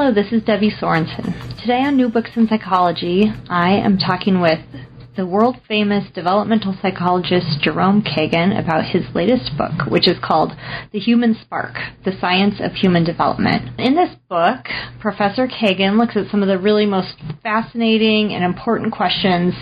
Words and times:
Hello, 0.00 0.14
this 0.14 0.32
is 0.32 0.44
Debbie 0.44 0.70
Sorensen. 0.70 1.34
Today 1.60 1.82
on 1.82 1.96
New 1.96 2.08
Books 2.08 2.30
in 2.36 2.46
Psychology, 2.46 3.32
I 3.50 3.72
am 3.72 3.98
talking 3.98 4.40
with 4.40 4.60
the 5.16 5.26
world 5.26 5.56
famous 5.66 6.08
developmental 6.14 6.78
psychologist 6.80 7.60
Jerome 7.60 8.02
Kagan 8.02 8.56
about 8.56 8.84
his 8.84 9.02
latest 9.12 9.58
book, 9.58 9.90
which 9.90 10.06
is 10.06 10.16
called 10.22 10.52
The 10.92 11.00
Human 11.00 11.34
Spark 11.42 11.74
The 12.04 12.16
Science 12.20 12.60
of 12.60 12.74
Human 12.74 13.02
Development. 13.02 13.72
In 13.80 13.96
this 13.96 14.14
book, 14.28 14.66
Professor 15.00 15.48
Kagan 15.48 15.98
looks 15.98 16.16
at 16.16 16.30
some 16.30 16.42
of 16.42 16.48
the 16.48 16.58
really 16.58 16.86
most 16.86 17.16
fascinating 17.42 18.32
and 18.32 18.44
important 18.44 18.92
questions 18.92 19.52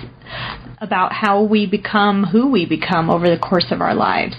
about 0.79 1.13
how 1.13 1.43
we 1.43 1.67
become 1.67 2.25
who 2.25 2.51
we 2.51 2.67
become 2.67 3.11
over 3.11 3.29
the 3.29 3.39
course 3.39 3.67
of 3.71 3.81
our 3.81 3.95
lives. 3.95 4.35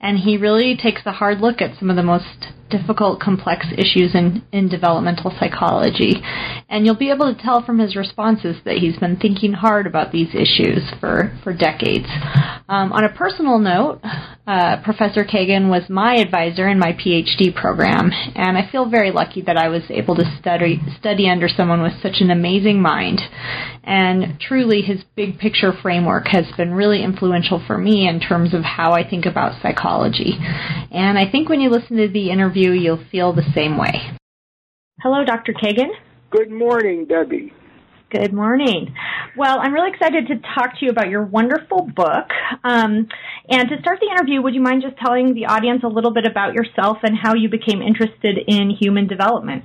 And 0.00 0.18
he 0.18 0.36
really 0.36 0.76
takes 0.76 1.02
a 1.06 1.12
hard 1.12 1.40
look 1.40 1.60
at 1.60 1.78
some 1.78 1.90
of 1.90 1.96
the 1.96 2.02
most 2.02 2.52
difficult, 2.70 3.20
complex 3.20 3.66
issues 3.76 4.14
in, 4.14 4.42
in 4.52 4.68
developmental 4.68 5.32
psychology. 5.38 6.14
And 6.68 6.84
you'll 6.84 6.96
be 6.96 7.10
able 7.10 7.32
to 7.32 7.40
tell 7.40 7.64
from 7.64 7.78
his 7.78 7.96
responses 7.96 8.56
that 8.64 8.78
he's 8.78 8.96
been 8.98 9.16
thinking 9.16 9.52
hard 9.52 9.86
about 9.86 10.12
these 10.12 10.34
issues 10.34 10.82
for, 11.00 11.36
for 11.42 11.52
decades. 11.52 12.06
Um, 12.68 12.92
on 12.92 13.04
a 13.04 13.14
personal 13.14 13.58
note, 13.58 14.00
uh, 14.46 14.82
Professor 14.82 15.24
Kagan 15.24 15.68
was 15.68 15.88
my 15.88 16.16
advisor 16.16 16.68
in 16.68 16.78
my 16.78 16.92
PhD 16.92 17.54
program, 17.54 18.10
and 18.34 18.56
I 18.56 18.68
feel 18.70 18.88
very 18.88 19.10
lucky 19.10 19.42
that 19.42 19.56
I 19.56 19.68
was 19.68 19.82
able 19.90 20.16
to 20.16 20.36
study, 20.40 20.80
study 20.98 21.28
under 21.28 21.48
someone 21.48 21.82
with 21.82 21.94
such 22.02 22.20
an 22.20 22.30
amazing 22.30 22.80
mind. 22.80 23.20
And 23.84 24.40
truly, 24.40 24.82
his 24.82 25.04
big 25.14 25.38
picture 25.38 25.72
framework 25.82 26.28
has 26.28 26.46
been 26.56 26.72
really 26.74 27.02
influential 27.02 27.62
for 27.66 27.78
me 27.78 28.08
in 28.08 28.20
terms 28.20 28.54
of 28.54 28.62
how 28.62 28.92
I 28.92 29.08
think 29.08 29.26
about 29.26 29.60
psychology. 29.62 30.34
And 30.90 31.18
I 31.18 31.30
think 31.30 31.48
when 31.48 31.60
you 31.60 31.70
listen 31.70 31.96
to 31.96 32.08
the 32.08 32.30
interview, 32.30 32.72
you'll 32.72 33.04
feel 33.10 33.32
the 33.32 33.50
same 33.54 33.78
way. 33.78 34.16
Hello, 35.00 35.24
Dr. 35.24 35.52
Kagan. 35.52 35.90
Good 36.30 36.50
morning, 36.50 37.06
Debbie. 37.06 37.52
Good 38.10 38.32
morning. 38.32 38.94
Well, 39.36 39.58
I'm 39.60 39.72
really 39.72 39.90
excited 39.90 40.28
to 40.28 40.36
talk 40.54 40.78
to 40.78 40.84
you 40.84 40.90
about 40.90 41.10
your 41.10 41.24
wonderful 41.24 41.90
book. 41.94 42.28
Um, 42.62 43.08
and 43.50 43.68
to 43.68 43.80
start 43.80 43.98
the 44.00 44.08
interview, 44.10 44.40
would 44.42 44.54
you 44.54 44.60
mind 44.60 44.82
just 44.82 44.96
telling 44.96 45.34
the 45.34 45.46
audience 45.46 45.82
a 45.84 45.88
little 45.88 46.12
bit 46.12 46.24
about 46.24 46.54
yourself 46.54 46.98
and 47.02 47.16
how 47.20 47.34
you 47.34 47.48
became 47.48 47.82
interested 47.82 48.38
in 48.46 48.70
human 48.70 49.06
development? 49.06 49.64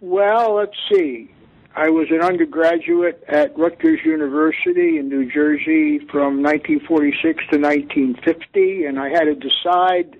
Well, 0.00 0.56
let's 0.56 0.76
see. 0.92 1.30
I 1.74 1.88
was 1.88 2.08
an 2.10 2.20
undergraduate 2.20 3.22
at 3.28 3.56
Rutgers 3.56 4.00
University 4.04 4.98
in 4.98 5.08
New 5.08 5.30
Jersey 5.30 6.00
from 6.10 6.42
1946 6.42 7.22
to 7.52 7.58
1950, 7.58 8.84
and 8.86 8.98
I 8.98 9.08
had 9.08 9.24
to 9.24 9.36
decide 9.36 10.18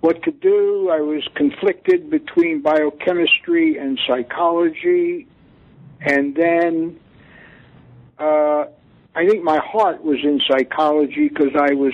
what 0.00 0.22
to 0.22 0.32
do. 0.32 0.88
I 0.90 1.00
was 1.00 1.22
conflicted 1.34 2.08
between 2.08 2.62
biochemistry 2.62 3.76
and 3.76 4.00
psychology, 4.06 5.26
and 6.00 6.34
then 6.34 6.98
uh, 8.18 8.64
I 9.14 9.28
think 9.28 9.44
my 9.44 9.58
heart 9.58 10.02
was 10.02 10.18
in 10.22 10.40
psychology 10.48 11.28
because 11.28 11.54
I 11.54 11.74
was 11.74 11.92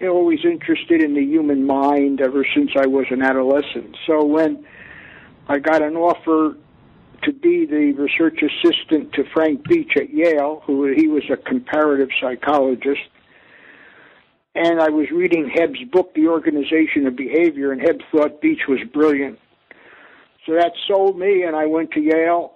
always 0.00 0.44
interested 0.44 1.02
in 1.02 1.14
the 1.14 1.24
human 1.24 1.66
mind 1.66 2.20
ever 2.20 2.46
since 2.54 2.70
I 2.76 2.86
was 2.86 3.06
an 3.10 3.20
adolescent. 3.20 3.96
So 4.06 4.24
when 4.24 4.64
I 5.48 5.58
got 5.58 5.82
an 5.82 5.96
offer 5.96 6.56
to 7.24 7.32
be 7.32 7.66
the 7.66 7.92
research 7.92 8.40
assistant 8.42 9.12
to 9.14 9.24
Frank 9.34 9.66
Beach 9.68 9.92
at 9.96 10.10
Yale, 10.10 10.62
who 10.66 10.92
he 10.94 11.08
was 11.08 11.24
a 11.32 11.36
comparative 11.36 12.08
psychologist. 12.20 13.00
And 14.54 14.80
I 14.80 14.88
was 14.88 15.06
reading 15.10 15.50
Hebb's 15.54 15.82
book, 15.90 16.14
The 16.14 16.28
Organization 16.28 17.06
of 17.06 17.16
Behavior, 17.16 17.72
and 17.72 17.80
Hebb 17.80 18.00
thought 18.10 18.40
Beach 18.40 18.62
was 18.68 18.80
brilliant. 18.92 19.38
So 20.46 20.54
that 20.54 20.72
sold 20.86 21.18
me, 21.18 21.42
and 21.42 21.54
I 21.54 21.66
went 21.66 21.92
to 21.92 22.00
Yale. 22.00 22.54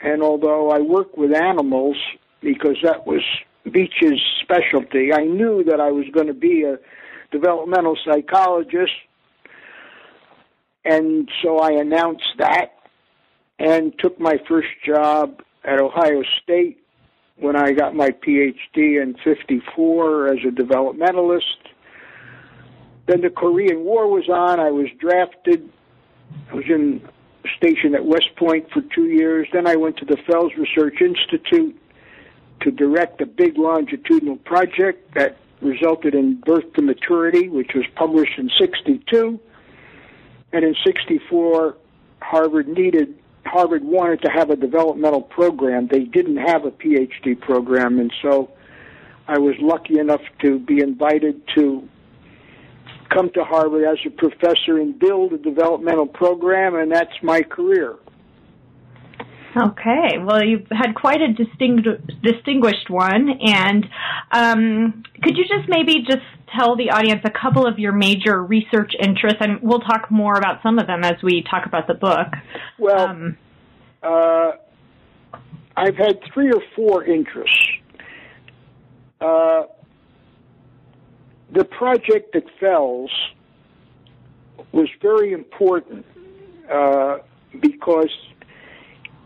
And 0.00 0.22
although 0.22 0.70
I 0.70 0.80
worked 0.80 1.18
with 1.18 1.34
animals, 1.34 1.96
because 2.40 2.76
that 2.82 3.06
was 3.06 3.22
Beach's 3.70 4.20
specialty, 4.42 5.12
I 5.12 5.24
knew 5.24 5.64
that 5.64 5.80
I 5.80 5.90
was 5.90 6.06
going 6.12 6.28
to 6.28 6.34
be 6.34 6.64
a 6.64 6.78
developmental 7.30 7.96
psychologist. 8.04 8.92
And 10.84 11.28
so 11.42 11.58
I 11.58 11.72
announced 11.72 12.24
that 12.38 12.81
and 13.62 13.96
took 14.00 14.18
my 14.18 14.38
first 14.48 14.68
job 14.84 15.40
at 15.64 15.78
Ohio 15.78 16.24
State 16.42 16.84
when 17.36 17.54
I 17.54 17.70
got 17.70 17.94
my 17.94 18.10
PhD 18.10 19.00
in 19.00 19.16
54 19.22 20.32
as 20.32 20.38
a 20.44 20.50
developmentalist. 20.50 21.42
Then 23.06 23.20
the 23.20 23.30
Korean 23.30 23.84
War 23.84 24.08
was 24.08 24.28
on. 24.28 24.58
I 24.58 24.72
was 24.72 24.88
drafted. 24.98 25.70
I 26.50 26.54
was 26.54 26.64
in 26.68 27.08
stationed 27.56 27.94
at 27.94 28.04
West 28.04 28.34
Point 28.36 28.68
for 28.72 28.82
two 28.94 29.06
years. 29.06 29.46
Then 29.52 29.68
I 29.68 29.76
went 29.76 29.96
to 29.98 30.04
the 30.04 30.16
Fels 30.26 30.52
Research 30.58 31.00
Institute 31.00 31.80
to 32.62 32.70
direct 32.72 33.20
a 33.20 33.26
big 33.26 33.58
longitudinal 33.58 34.38
project 34.38 35.14
that 35.14 35.36
resulted 35.60 36.16
in 36.16 36.40
Birth 36.44 36.72
to 36.74 36.82
Maturity, 36.82 37.48
which 37.48 37.74
was 37.74 37.84
published 37.94 38.38
in 38.38 38.50
62. 38.58 39.38
And 40.52 40.64
in 40.64 40.74
64, 40.84 41.76
Harvard 42.20 42.66
needed 42.66 43.21
Harvard 43.44 43.84
wanted 43.84 44.22
to 44.22 44.30
have 44.30 44.50
a 44.50 44.56
developmental 44.56 45.22
program. 45.22 45.88
They 45.88 46.04
didn't 46.04 46.36
have 46.38 46.64
a 46.64 46.70
PhD 46.70 47.38
program, 47.38 47.98
and 47.98 48.12
so 48.22 48.50
I 49.28 49.38
was 49.38 49.54
lucky 49.60 49.98
enough 49.98 50.22
to 50.40 50.58
be 50.58 50.80
invited 50.80 51.42
to 51.54 51.88
come 53.10 53.30
to 53.30 53.44
Harvard 53.44 53.84
as 53.84 53.98
a 54.06 54.10
professor 54.10 54.78
and 54.78 54.98
build 54.98 55.32
a 55.32 55.38
developmental 55.38 56.06
program, 56.06 56.74
and 56.74 56.90
that's 56.90 57.22
my 57.22 57.42
career. 57.42 57.96
Okay, 59.54 60.18
well, 60.18 60.42
you've 60.42 60.66
had 60.70 60.94
quite 60.94 61.20
a 61.20 61.28
distingu- 61.28 62.00
distinguished 62.22 62.88
one, 62.88 63.28
and 63.42 63.86
um, 64.30 65.02
could 65.22 65.36
you 65.36 65.44
just 65.44 65.68
maybe 65.68 66.02
just 66.08 66.22
tell 66.58 66.76
the 66.76 66.90
audience 66.90 67.20
a 67.24 67.30
couple 67.30 67.66
of 67.66 67.78
your 67.78 67.92
major 67.92 68.42
research 68.42 68.92
interests, 68.98 69.38
and 69.40 69.60
we'll 69.62 69.80
talk 69.80 70.10
more 70.10 70.36
about 70.36 70.62
some 70.62 70.78
of 70.78 70.86
them 70.86 71.04
as 71.04 71.22
we 71.22 71.44
talk 71.50 71.66
about 71.66 71.86
the 71.86 71.94
book. 71.94 72.28
Well, 72.78 73.08
um, 73.08 73.36
uh, 74.02 74.52
I've 75.76 75.96
had 75.96 76.20
three 76.32 76.50
or 76.50 76.62
four 76.74 77.04
interests. 77.04 77.56
Uh, 79.20 79.64
the 81.52 81.64
project 81.64 82.34
at 82.34 82.44
Fels 82.58 83.10
was 84.72 84.88
very 85.02 85.32
important 85.32 86.06
uh, 86.72 87.18
because 87.60 88.10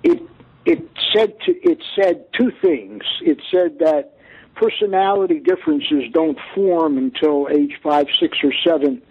it 0.06 0.22
it 0.64 0.88
said 1.14 1.38
to, 1.46 1.52
it 1.62 1.78
said 1.94 2.24
two 2.32 2.50
things. 2.60 3.02
It 3.22 3.38
said 3.50 3.78
that 3.78 4.16
personality 4.54 5.38
differences 5.38 6.04
don't 6.12 6.38
form 6.54 6.98
until 6.98 7.48
age 7.48 7.78
five, 7.82 8.06
six, 8.18 8.38
or 8.42 8.52
seven, 8.64 9.02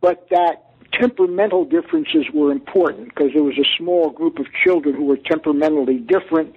but 0.00 0.26
that 0.30 0.72
temperamental 0.92 1.64
differences 1.64 2.26
were 2.34 2.50
important 2.50 3.08
because 3.08 3.30
there 3.32 3.42
was 3.42 3.58
a 3.58 3.68
small 3.78 4.10
group 4.10 4.38
of 4.38 4.46
children 4.64 4.94
who 4.94 5.04
were 5.04 5.16
temperamentally 5.16 5.98
different. 5.98 6.54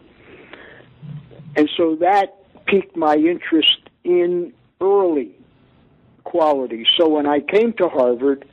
And 1.56 1.70
so 1.78 1.96
that 2.02 2.36
piqued 2.66 2.98
my 2.98 3.16
interest 3.16 3.78
in 4.04 4.52
early 4.82 5.32
qualities. 6.26 6.88
So 6.98 7.08
when 7.08 7.28
I 7.28 7.40
came 7.40 7.74
to 7.74 7.88
Harvard, 7.88 8.46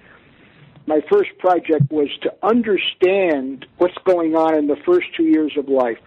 my 0.87 1.01
first 1.11 1.31
project 1.39 1.91
was 1.91 2.09
to 2.23 2.35
understand 2.43 3.67
what's 3.79 3.97
going 4.05 4.35
on 4.35 4.55
in 4.55 4.67
the 4.67 4.77
first 4.85 5.07
two 5.17 5.25
years 5.25 5.53
of 5.57 5.69
life. 5.69 5.99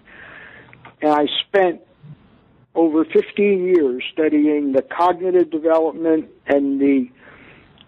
And 1.02 1.12
I 1.12 1.26
spent 1.48 1.82
over 2.74 3.06
15 3.06 3.66
years 3.66 4.04
studying 4.12 4.74
the 4.74 4.82
cognitive 4.82 5.50
development 5.50 6.30
and 6.46 6.80
the 6.80 7.10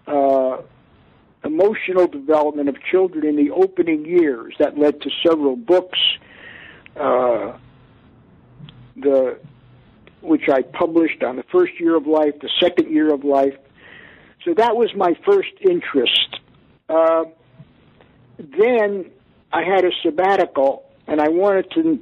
uh, 0.06 0.62
emotional 1.44 2.06
development 2.06 2.68
of 2.68 2.76
children 2.90 3.26
in 3.26 3.36
the 3.36 3.50
opening 3.50 4.06
years. 4.06 4.54
That 4.58 4.78
led 4.78 5.00
to 5.02 5.10
several 5.26 5.56
books, 5.56 5.98
uh, 6.96 7.58
the 8.96 9.38
which 10.20 10.48
I 10.48 10.62
published 10.62 11.22
on 11.22 11.36
the 11.36 11.44
first 11.44 11.78
year 11.78 11.96
of 11.96 12.06
life, 12.06 12.34
the 12.40 12.50
second 12.60 12.90
year 12.92 13.12
of 13.14 13.24
life. 13.24 13.54
So 14.44 14.54
that 14.54 14.74
was 14.76 14.90
my 14.96 15.14
first 15.24 15.52
interest. 15.60 16.37
Uh, 16.88 17.24
then 18.38 19.10
I 19.52 19.62
had 19.62 19.84
a 19.84 19.90
sabbatical, 20.02 20.84
and 21.06 21.20
I 21.20 21.28
wanted 21.28 21.70
to 21.72 21.98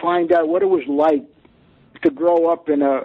find 0.00 0.32
out 0.32 0.48
what 0.48 0.62
it 0.62 0.68
was 0.68 0.84
like 0.88 1.24
to 2.02 2.10
grow 2.10 2.52
up 2.52 2.68
in 2.68 2.82
a 2.82 3.02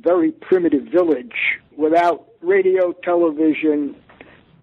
very 0.00 0.32
primitive 0.32 0.84
village 0.84 1.34
without 1.76 2.28
radio, 2.40 2.92
television, 2.92 3.96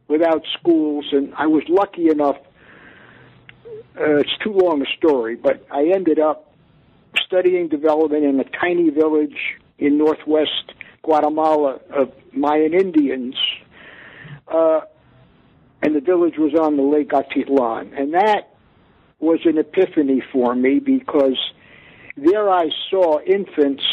without 0.07 0.43
schools, 0.59 1.05
and 1.11 1.33
I 1.35 1.47
was 1.47 1.63
lucky 1.67 2.09
enough. 2.09 2.37
Uh, 3.99 4.17
it's 4.17 4.37
too 4.43 4.53
long 4.53 4.81
a 4.81 4.97
story, 4.97 5.35
but 5.35 5.65
I 5.71 5.91
ended 5.93 6.19
up 6.19 6.53
studying 7.25 7.67
development 7.67 8.23
in 8.23 8.39
a 8.39 8.43
tiny 8.43 8.89
village 8.89 9.37
in 9.77 9.97
northwest 9.97 10.73
Guatemala 11.03 11.79
of 11.91 12.11
Mayan 12.31 12.73
Indians. 12.73 13.35
Uh, 14.47 14.81
and 15.83 15.93
the 15.93 15.99
village 15.99 16.35
was 16.37 16.53
on 16.55 16.77
the 16.77 16.83
Lake 16.83 17.09
Atitlan. 17.09 17.91
And 17.99 18.13
that 18.13 18.55
was 19.19 19.41
an 19.43 19.57
epiphany 19.57 20.23
for 20.31 20.55
me 20.55 20.79
because 20.79 21.37
there 22.15 22.49
I 22.49 22.69
saw 22.89 23.19
infants 23.21 23.83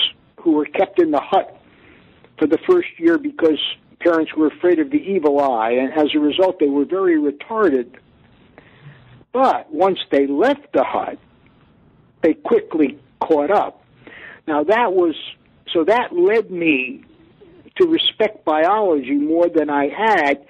who 0.40 0.52
were 0.52 0.66
kept 0.66 1.02
in 1.02 1.10
the 1.10 1.20
hut 1.20 1.60
for 2.38 2.46
the 2.46 2.58
first 2.68 2.88
year 2.98 3.18
because 3.18 3.58
parents 3.98 4.32
were 4.36 4.46
afraid 4.46 4.78
of 4.78 4.90
the 4.90 4.98
evil 4.98 5.40
eye, 5.40 5.72
and 5.72 5.92
as 5.92 6.14
a 6.14 6.20
result, 6.20 6.60
they 6.60 6.68
were 6.68 6.84
very 6.84 7.16
retarded. 7.16 7.96
But 9.32 9.72
once 9.72 9.98
they 10.10 10.26
left 10.28 10.72
the 10.72 10.84
hut, 10.84 11.18
they 12.22 12.34
quickly 12.34 12.98
caught 13.20 13.50
up. 13.50 13.84
Now 14.46 14.62
that 14.64 14.92
was 14.92 15.14
so 15.72 15.84
that 15.84 16.12
led 16.12 16.50
me 16.50 17.04
to 17.80 17.86
respect 17.86 18.44
biology 18.44 19.14
more 19.14 19.48
than 19.48 19.70
I 19.70 19.88
had, 19.88 20.46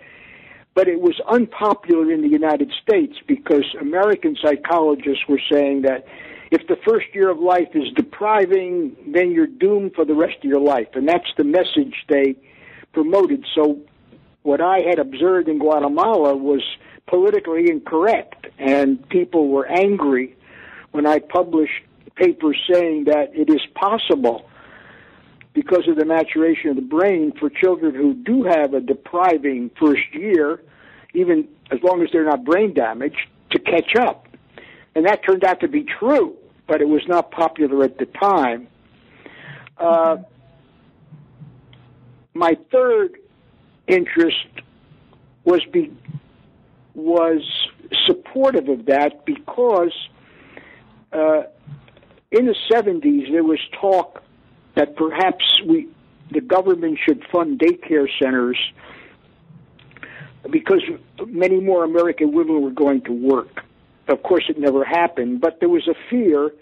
but 0.81 0.89
it 0.89 1.03
was 1.03 1.21
unpopular 1.29 2.11
in 2.11 2.23
the 2.23 2.29
United 2.29 2.73
States 2.83 3.15
because 3.27 3.67
American 3.83 4.35
psychologists 4.43 5.29
were 5.29 5.41
saying 5.53 5.83
that 5.83 6.07
if 6.51 6.67
the 6.69 6.77
first 6.89 7.05
year 7.13 7.29
of 7.29 7.39
life 7.39 7.69
is 7.75 7.93
depriving, 7.95 8.97
then 9.07 9.31
you're 9.31 9.47
doomed 9.47 9.95
for 9.95 10.07
the 10.07 10.15
rest 10.15 10.37
of 10.39 10.45
your 10.45 10.59
life. 10.59 10.89
And 10.95 11.07
that's 11.07 11.29
the 11.37 11.45
message 11.45 11.95
they 12.09 12.35
promoted. 12.95 13.45
So 13.55 13.79
what 14.41 14.63
I 14.63 14.79
had 14.81 14.99
observed 14.99 15.51
in 15.51 15.59
Guatemala 15.59 16.35
was 16.35 16.63
politically 17.07 17.69
incorrect, 17.69 18.47
and 18.59 19.07
people 19.11 19.49
were 19.49 19.67
angry 19.67 20.35
when 20.93 21.07
I 21.07 21.19
published 21.19 21.83
papers 22.15 22.57
saying 22.73 23.05
that 23.05 23.33
it 23.35 23.51
is 23.51 23.61
possible 23.75 24.49
because 25.61 25.87
of 25.89 25.97
the 25.97 26.07
maturation 26.07 26.71
of 26.71 26.77
the 26.77 26.81
brain 26.81 27.35
for 27.39 27.51
children 27.51 27.95
who 27.95 28.15
do 28.15 28.45
have 28.45 28.73
a 28.73 28.81
depriving 28.81 29.71
first 29.79 30.01
year, 30.15 30.63
even 31.13 31.47
as 31.71 31.79
long 31.83 32.03
as 32.03 32.09
they're 32.15 32.25
not 32.25 32.47
brain 32.47 32.73
damaged, 32.73 33.29
to 33.51 33.59
catch 33.59 33.95
up. 34.01 34.27
And 34.95 35.05
that 35.05 35.21
turned 35.23 35.45
out 35.45 35.61
to 35.61 35.69
be 35.69 35.85
true, 35.85 36.35
but 36.67 36.81
it 36.81 36.89
was 36.89 37.03
not 37.07 37.31
popular 37.31 37.85
at 37.85 37.99
the 37.99 38.07
time. 38.07 38.69
Uh, 39.77 40.17
my 42.33 42.57
third 42.73 43.19
interest 43.87 44.47
was 45.45 45.61
be, 45.71 45.93
was 46.95 47.43
supportive 48.07 48.71
of 48.71 48.87
that 48.87 49.27
because 49.27 49.93
uh, 51.13 51.43
in 52.31 52.47
the 52.47 52.57
70s 52.73 53.31
there 53.31 53.45
was 53.45 53.61
talk 53.79 54.23
that 54.75 54.97
perhaps 54.97 55.45
we 55.67 55.89
the 56.31 56.41
government 56.41 56.99
should 57.05 57.25
fund 57.33 57.59
daycare 57.59 58.07
centers 58.21 58.57
because 60.49 60.83
many 61.27 61.61
more 61.61 61.85
American 61.85 62.33
women 62.33 62.63
were 62.63 62.71
going 62.71 63.03
to 63.03 63.13
work. 63.13 63.65
Of 64.09 64.23
course, 64.23 64.45
it 64.49 64.59
never 64.59 64.85
happened, 64.85 65.41
but 65.41 65.61
there 65.61 65.69
was 65.69 65.89
a 65.89 65.95
fear 66.09 66.53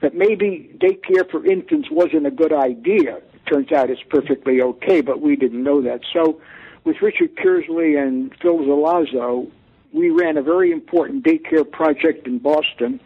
that 0.00 0.14
maybe 0.14 0.70
daycare 0.78 1.28
for 1.30 1.44
infants 1.46 1.88
wasn't 1.90 2.26
a 2.26 2.30
good 2.30 2.52
idea. 2.52 3.16
It 3.16 3.46
turns 3.46 3.72
out 3.72 3.90
it's 3.90 4.02
perfectly 4.08 4.60
okay, 4.60 5.00
but 5.00 5.20
we 5.20 5.36
didn't 5.36 5.62
know 5.62 5.80
that. 5.82 6.00
So, 6.12 6.40
with 6.84 6.96
Richard 7.02 7.36
Kearsley 7.36 8.00
and 8.00 8.32
Phil 8.40 8.58
Zelazo, 8.58 9.50
we 9.92 10.10
ran 10.10 10.36
a 10.36 10.42
very 10.42 10.70
important 10.70 11.24
daycare 11.24 11.68
project 11.68 12.26
in 12.26 12.38
Boston 12.38 13.00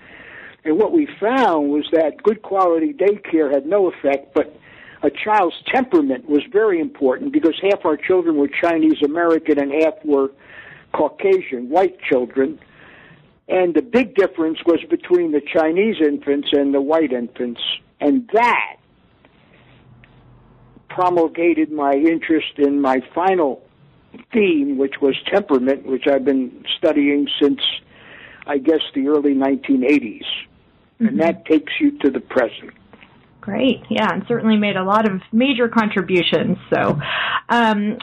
and 0.65 0.79
what 0.79 0.93
we 0.93 1.09
found 1.19 1.71
was 1.71 1.87
that 1.93 2.23
good 2.23 2.43
quality 2.43 2.93
daycare 2.93 3.53
had 3.53 3.67
no 3.67 3.91
effect, 3.91 4.35
but 4.35 4.55
a 5.03 5.11
child's 5.11 5.57
temperament 5.73 6.29
was 6.29 6.43
very 6.53 6.81
important 6.81 7.33
because 7.33 7.55
half 7.63 7.85
our 7.85 7.97
children 7.97 8.37
were 8.37 8.49
Chinese 8.49 9.03
American 9.03 9.59
and 9.59 9.73
half 9.83 9.95
were 10.05 10.31
Caucasian, 10.93 11.71
white 11.71 11.99
children. 12.03 12.59
And 13.49 13.75
the 13.75 13.83
big 13.83 14.15
difference 14.15 14.59
was 14.67 14.81
between 14.91 15.33
the 15.33 15.41
Chinese 15.41 15.97
infants 16.01 16.49
and 16.53 16.75
the 16.75 16.81
white 16.81 17.13
infants. 17.13 17.61
And 18.01 18.29
that 18.35 18.77
promulgated 20.91 21.73
my 21.73 21.95
interest 21.95 22.59
in 22.59 22.81
my 22.81 23.01
final 23.15 23.63
theme, 24.33 24.77
which 24.77 24.97
was 25.01 25.15
temperament, 25.33 25.87
which 25.87 26.07
I've 26.07 26.25
been 26.25 26.65
studying 26.77 27.29
since, 27.41 27.61
I 28.47 28.59
guess, 28.59 28.81
the 28.95 29.09
early 29.09 29.35
1980s 29.35 30.27
mm-hmm. 31.01 31.07
and 31.07 31.21
that 31.21 31.47
takes 31.47 31.73
you 31.81 31.99
to 31.99 32.11
the 32.11 32.21
present. 32.21 32.73
Great, 33.41 33.83
yeah, 33.89 34.13
and 34.13 34.25
certainly 34.29 34.57
made 34.57 34.77
a 34.77 34.85
lot 34.85 35.11
of 35.11 35.23
major 35.33 35.69
contributions. 35.69 36.59
So, 36.73 37.01
um, 37.49 37.99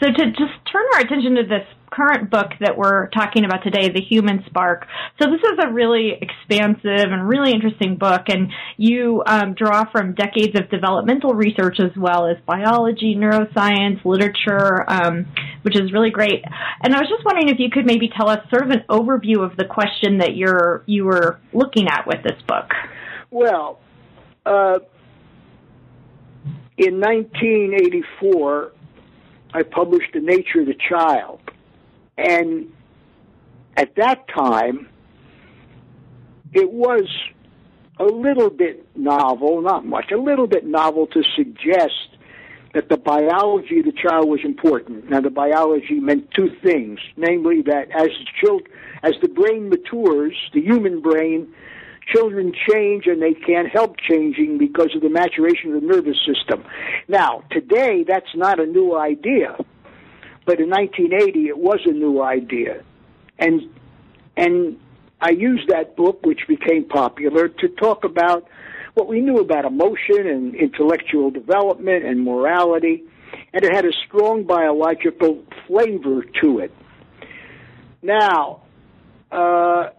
so 0.00 0.06
to 0.06 0.26
just 0.30 0.52
turn 0.70 0.84
our 0.94 1.00
attention 1.00 1.34
to 1.36 1.42
this 1.42 1.66
current 1.90 2.30
book 2.30 2.50
that 2.60 2.76
we're 2.76 3.08
talking 3.10 3.44
about 3.44 3.62
today, 3.62 3.88
The 3.88 4.00
Human 4.00 4.42
Spark. 4.46 4.86
So 5.20 5.30
this 5.30 5.40
is 5.40 5.58
a 5.62 5.72
really 5.72 6.12
expansive 6.20 7.12
and 7.12 7.28
really 7.28 7.52
interesting 7.52 7.96
book, 7.96 8.22
and 8.28 8.50
you 8.76 9.22
um, 9.26 9.54
draw 9.54 9.84
from 9.90 10.14
decades 10.14 10.58
of 10.58 10.70
developmental 10.70 11.34
research 11.34 11.78
as 11.78 11.96
well 11.96 12.26
as 12.26 12.36
biology, 12.46 13.14
neuroscience, 13.16 14.04
literature, 14.04 14.84
um, 14.90 15.26
which 15.62 15.78
is 15.78 15.92
really 15.92 16.10
great. 16.10 16.44
And 16.82 16.94
I 16.94 16.98
was 16.98 17.08
just 17.08 17.24
wondering 17.24 17.48
if 17.48 17.58
you 17.58 17.70
could 17.70 17.86
maybe 17.86 18.10
tell 18.14 18.28
us 18.28 18.40
sort 18.50 18.64
of 18.64 18.70
an 18.70 18.84
overview 18.90 19.44
of 19.44 19.56
the 19.56 19.64
question 19.64 20.18
that 20.18 20.36
you're 20.36 20.82
you 20.86 21.04
were 21.04 21.38
looking 21.52 21.88
at 21.88 22.06
with 22.06 22.22
this 22.22 22.40
book. 22.46 22.70
Well. 23.30 23.78
Uh, 24.44 24.78
in 26.76 27.00
1984, 27.00 28.72
I 29.54 29.62
published 29.62 30.12
The 30.12 30.20
Nature 30.20 30.60
of 30.60 30.66
the 30.66 30.74
Child. 30.74 31.40
And 32.18 32.72
at 33.76 33.94
that 33.94 34.26
time, 34.28 34.88
it 36.52 36.70
was 36.72 37.08
a 37.98 38.04
little 38.04 38.50
bit 38.50 38.84
novel, 38.96 39.62
not 39.62 39.86
much, 39.86 40.10
a 40.10 40.16
little 40.16 40.48
bit 40.48 40.66
novel 40.66 41.06
to 41.08 41.22
suggest 41.36 42.16
that 42.74 42.88
the 42.88 42.96
biology 42.96 43.78
of 43.78 43.84
the 43.84 43.92
child 43.92 44.28
was 44.28 44.40
important. 44.44 45.08
Now, 45.08 45.20
the 45.20 45.30
biology 45.30 46.00
meant 46.00 46.32
two 46.32 46.50
things, 46.60 46.98
namely 47.16 47.62
that 47.62 47.88
as 47.92 48.08
the 48.08 48.26
child, 48.42 48.62
as 49.04 49.12
the 49.22 49.28
brain 49.28 49.68
matures, 49.68 50.34
the 50.52 50.60
human 50.60 51.00
brain, 51.00 51.54
children 52.12 52.52
change 52.70 53.06
and 53.06 53.20
they 53.20 53.34
can't 53.34 53.68
help 53.68 53.96
changing 53.98 54.58
because 54.58 54.94
of 54.94 55.02
the 55.02 55.08
maturation 55.08 55.74
of 55.74 55.80
the 55.80 55.86
nervous 55.86 56.18
system. 56.26 56.64
Now, 57.08 57.42
today, 57.50 58.04
that's 58.06 58.34
not 58.34 58.60
a 58.60 58.66
new 58.66 58.96
idea. 58.96 59.56
But 60.46 60.60
in 60.60 60.68
1980, 60.68 61.48
it 61.48 61.58
was 61.58 61.80
a 61.86 61.92
new 61.92 62.22
idea, 62.22 62.82
and 63.38 63.62
and 64.36 64.78
I 65.20 65.30
used 65.30 65.68
that 65.68 65.96
book, 65.96 66.20
which 66.26 66.40
became 66.46 66.84
popular, 66.84 67.48
to 67.48 67.68
talk 67.68 68.04
about 68.04 68.46
what 68.92 69.08
we 69.08 69.20
knew 69.20 69.38
about 69.38 69.64
emotion 69.64 70.26
and 70.26 70.54
intellectual 70.54 71.30
development 71.30 72.04
and 72.04 72.22
morality, 72.22 73.04
and 73.54 73.64
it 73.64 73.72
had 73.74 73.86
a 73.86 73.92
strong 74.06 74.44
biological 74.44 75.42
flavor 75.66 76.24
to 76.42 76.58
it. 76.58 76.74
Now, 78.02 78.62
uh, 79.32 79.90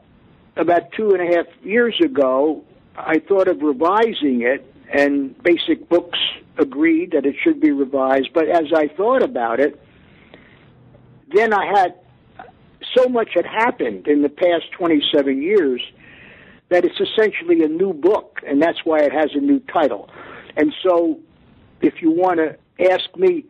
about 0.57 0.91
two 0.93 1.11
and 1.11 1.21
a 1.21 1.35
half 1.35 1.45
years 1.63 1.95
ago, 2.03 2.63
I 2.95 3.19
thought 3.19 3.47
of 3.47 3.61
revising 3.61 4.41
it, 4.41 4.65
and 4.93 5.41
Basic 5.43 5.89
Books 5.89 6.19
agreed 6.57 7.11
that 7.11 7.25
it 7.25 7.35
should 7.43 7.59
be 7.59 7.71
revised. 7.71 8.29
But 8.33 8.47
as 8.47 8.65
I 8.73 8.87
thought 8.87 9.21
about 9.21 9.59
it, 9.59 9.79
then 11.33 11.53
I 11.53 11.65
had 11.65 11.95
so 12.95 13.09
much 13.09 13.29
had 13.33 13.45
happened 13.45 14.07
in 14.07 14.21
the 14.21 14.29
past 14.29 14.71
27 14.77 15.41
years 15.41 15.81
that 16.69 16.85
it's 16.85 16.99
essentially 16.99 17.61
a 17.63 17.67
new 17.67 17.93
book, 17.93 18.39
and 18.47 18.61
that's 18.61 18.79
why 18.85 18.99
it 18.99 19.11
has 19.11 19.31
a 19.35 19.39
new 19.39 19.59
title. 19.71 20.09
And 20.55 20.73
so, 20.83 21.19
if 21.81 22.01
you 22.01 22.11
want 22.11 22.39
to 22.39 22.57
ask 22.91 23.03
me, 23.17 23.45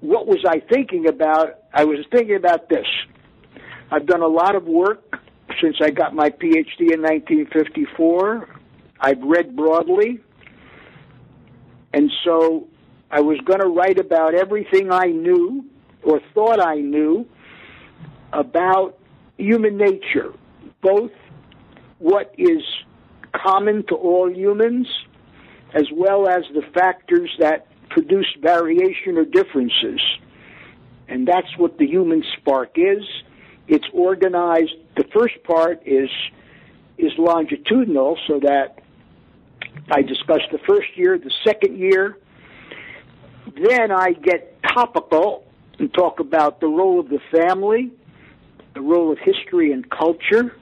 what 0.00 0.26
was 0.26 0.44
I 0.46 0.60
thinking 0.60 1.06
about? 1.06 1.58
I 1.72 1.84
was 1.84 1.98
thinking 2.10 2.36
about 2.36 2.68
this. 2.68 2.86
I've 3.90 4.06
done 4.06 4.22
a 4.22 4.28
lot 4.28 4.54
of 4.54 4.64
work 4.64 5.09
since 5.60 5.76
I 5.80 5.90
got 5.90 6.14
my 6.14 6.30
PhD 6.30 6.92
in 6.92 7.02
1954. 7.02 8.48
I've 9.00 9.22
read 9.22 9.56
broadly. 9.56 10.20
And 11.92 12.10
so 12.24 12.68
I 13.10 13.20
was 13.20 13.38
going 13.44 13.60
to 13.60 13.68
write 13.68 13.98
about 13.98 14.34
everything 14.34 14.92
I 14.92 15.06
knew 15.06 15.64
or 16.02 16.20
thought 16.34 16.60
I 16.60 16.76
knew 16.76 17.26
about 18.32 18.98
human 19.36 19.76
nature, 19.76 20.32
both 20.82 21.10
what 21.98 22.34
is 22.38 22.62
common 23.34 23.84
to 23.88 23.94
all 23.94 24.30
humans 24.30 24.86
as 25.74 25.84
well 25.92 26.28
as 26.28 26.42
the 26.54 26.62
factors 26.74 27.30
that 27.38 27.66
produce 27.90 28.26
variation 28.40 29.16
or 29.16 29.24
differences. 29.24 30.00
And 31.08 31.26
that's 31.26 31.56
what 31.56 31.78
the 31.78 31.86
human 31.86 32.22
spark 32.38 32.72
is. 32.76 33.04
It's 33.70 33.86
organized, 33.94 34.74
the 34.96 35.04
first 35.14 35.34
part 35.44 35.80
is 35.86 36.10
is 36.98 37.12
longitudinal 37.16 38.18
so 38.26 38.40
that 38.40 38.82
I 39.92 40.02
discuss 40.02 40.40
the 40.50 40.58
first 40.68 40.88
year, 40.96 41.16
the 41.16 41.30
second 41.46 41.78
year. 41.78 42.18
Then 43.54 43.92
I 43.92 44.10
get 44.12 44.60
topical 44.64 45.44
and 45.78 45.94
talk 45.94 46.18
about 46.18 46.60
the 46.60 46.66
role 46.66 46.98
of 46.98 47.08
the 47.10 47.20
family, 47.30 47.92
the 48.74 48.80
role 48.80 49.12
of 49.12 49.18
history 49.18 49.72
and 49.72 49.88
culture. 49.88 50.52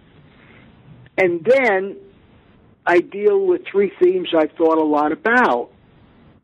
And 1.16 1.42
then 1.44 1.96
I 2.86 3.00
deal 3.00 3.46
with 3.46 3.62
three 3.72 3.90
themes 4.02 4.28
I've 4.38 4.52
thought 4.52 4.76
a 4.76 4.84
lot 4.84 5.12
about. 5.12 5.70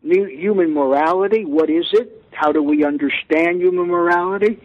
Human 0.03 0.73
morality, 0.73 1.45
what 1.45 1.69
is 1.69 1.87
it? 1.93 2.25
How 2.33 2.53
do 2.53 2.63
we 2.63 2.85
understand 2.85 3.61
human 3.61 3.87
morality? 3.87 4.61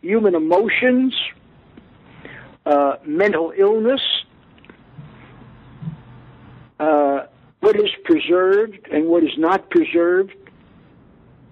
Human 0.00 0.34
emotions, 0.34 1.14
uh, 2.64 2.96
mental 3.04 3.52
illness, 3.56 4.00
uh, 6.78 7.26
what 7.60 7.76
is 7.76 7.90
preserved 8.04 8.78
and 8.90 9.06
what 9.06 9.22
is 9.22 9.36
not 9.38 9.70
preserved 9.70 10.34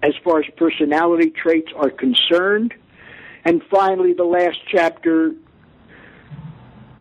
as 0.03 0.13
far 0.23 0.39
as 0.39 0.45
personality 0.57 1.29
traits 1.29 1.71
are 1.75 1.89
concerned. 1.89 2.73
And 3.45 3.61
finally, 3.69 4.13
the 4.13 4.23
last 4.23 4.59
chapter 4.67 5.33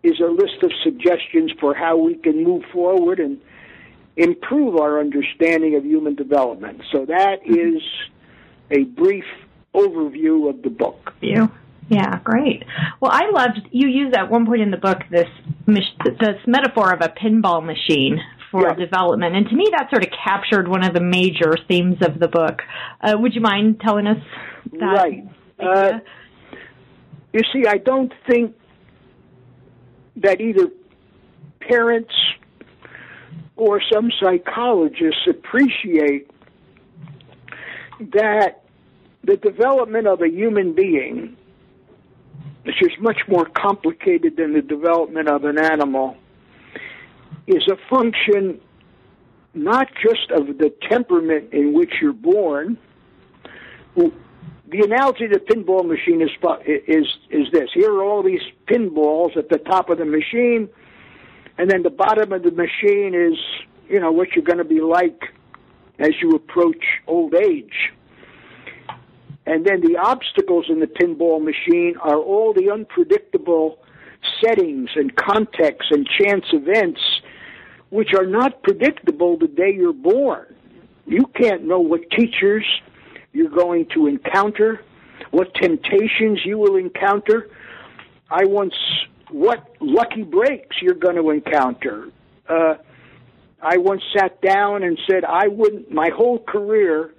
is 0.03 0.19
a 0.21 0.31
list 0.31 0.63
of 0.63 0.71
suggestions 0.83 1.53
for 1.61 1.75
how 1.75 1.97
we 1.97 2.15
can 2.15 2.43
move 2.43 2.65
forward 2.73 3.21
and 3.21 3.41
improve 4.17 4.77
our 4.77 5.01
understanding 5.01 5.75
of 5.77 5.85
human 5.85 6.15
development. 6.15 6.83
So 6.91 7.05
that 7.07 7.43
mm-hmm. 7.43 7.77
is 7.77 7.83
a 8.71 8.85
brief 8.85 9.25
overview 9.75 10.49
of 10.49 10.63
the 10.63 10.71
book. 10.71 11.15
You. 11.21 11.51
Yeah, 11.91 12.21
great. 12.23 12.63
Well, 13.01 13.11
I 13.13 13.31
loved 13.31 13.69
you 13.73 13.89
use 13.89 14.15
at 14.17 14.31
one 14.31 14.47
point 14.47 14.63
in 14.63 14.71
the 14.71 14.77
book 14.77 14.99
this 15.11 15.29
this 15.67 16.37
metaphor 16.47 16.93
of 16.93 17.01
a 17.01 17.09
pinball 17.09 17.65
machine 17.67 18.21
for 18.53 18.63
yeah. 18.63 18.75
development, 18.75 19.35
and 19.35 19.49
to 19.49 19.57
me 19.57 19.69
that 19.73 19.91
sort 19.91 20.05
of 20.05 20.13
captured 20.25 20.69
one 20.69 20.85
of 20.85 20.95
the 20.95 21.01
major 21.01 21.57
themes 21.67 21.97
of 22.01 22.21
the 22.21 22.29
book. 22.29 22.63
Uh, 23.01 23.17
would 23.19 23.35
you 23.35 23.41
mind 23.41 23.81
telling 23.81 24.07
us 24.07 24.23
that? 24.79 24.87
Right. 24.87 25.29
Uh, 25.59 25.99
you 27.33 27.41
see, 27.53 27.67
I 27.67 27.79
don't 27.79 28.13
think 28.29 28.55
that 30.17 30.41
either 30.41 30.69
parents 31.61 32.15
or 33.57 33.83
some 33.93 34.13
psychologists 34.21 35.27
appreciate 35.29 36.31
that 38.13 38.63
the 39.25 39.37
development 39.37 40.07
of 40.07 40.23
a 40.23 40.29
human 40.29 40.73
being 40.73 41.37
which 42.65 42.83
is 42.83 42.91
much 43.01 43.21
more 43.29 43.47
complicated 43.47 44.37
than 44.37 44.53
the 44.53 44.63
development 44.63 45.29
of 45.29 45.45
an 45.45 45.59
animal, 45.59 46.17
is 47.47 47.67
a 47.69 47.77
function 47.89 48.61
not 49.55 49.89
just 50.03 50.31
of 50.31 50.59
the 50.59 50.73
temperament 50.89 51.53
in 51.53 51.73
which 51.73 51.95
you're 52.01 52.13
born. 52.13 52.79
The 53.97 54.83
analogy 54.85 55.25
of 55.25 55.33
the 55.33 55.41
pinball 55.41 55.85
machine 55.85 56.23
is 56.23 56.31
is 56.87 57.07
is 57.31 57.51
this: 57.53 57.71
here 57.75 57.93
are 57.93 58.05
all 58.05 58.23
these 58.23 58.43
pinballs 58.69 59.37
at 59.37 59.49
the 59.49 59.59
top 59.59 59.91
of 59.91 59.99
the 59.99 60.05
machine, 60.05 60.69
and 61.59 61.69
then 61.69 61.83
the 61.83 61.91
bottom 61.91 62.33
of 62.33 62.45
the 62.45 62.53
machine 62.53 63.15
is 63.15 63.37
you 63.89 63.99
know 63.99 64.13
what 64.13 64.29
you're 64.37 64.45
going 64.45 64.59
to 64.59 64.65
be 64.65 64.81
like 64.81 65.25
as 65.99 66.11
you 66.23 66.31
approach 66.37 66.85
old 67.09 67.35
age. 67.35 67.91
And 69.51 69.67
then 69.67 69.81
the 69.81 69.97
obstacles 69.97 70.67
in 70.69 70.79
the 70.79 70.87
pinball 70.87 71.43
machine 71.43 71.97
are 72.01 72.19
all 72.19 72.55
the 72.55 72.71
unpredictable 72.71 73.81
settings 74.41 74.91
and 74.95 75.17
contexts 75.17 75.91
and 75.91 76.07
chance 76.07 76.45
events 76.53 77.01
which 77.89 78.11
are 78.17 78.27
not 78.27 78.63
predictable 78.63 79.37
the 79.37 79.49
day 79.49 79.73
you're 79.75 79.93
born. 79.93 80.55
You 81.05 81.27
can't 81.35 81.65
know 81.65 81.81
what 81.81 82.03
teachers 82.17 82.65
you're 83.33 83.51
going 83.51 83.87
to 83.93 84.07
encounter, 84.07 84.85
what 85.33 85.53
temptations 85.55 86.43
you 86.45 86.57
will 86.57 86.77
encounter. 86.77 87.51
I 88.31 88.45
once, 88.45 88.75
what 89.33 89.75
lucky 89.81 90.23
breaks 90.23 90.77
you're 90.81 90.95
going 90.95 91.17
to 91.17 91.29
encounter. 91.31 92.13
Uh, 92.49 92.75
I 93.61 93.79
once 93.79 94.03
sat 94.17 94.41
down 94.43 94.85
and 94.85 94.97
said, 95.11 95.25
I 95.25 95.49
wouldn't, 95.49 95.91
my 95.91 96.11
whole 96.17 96.39
career, 96.39 97.13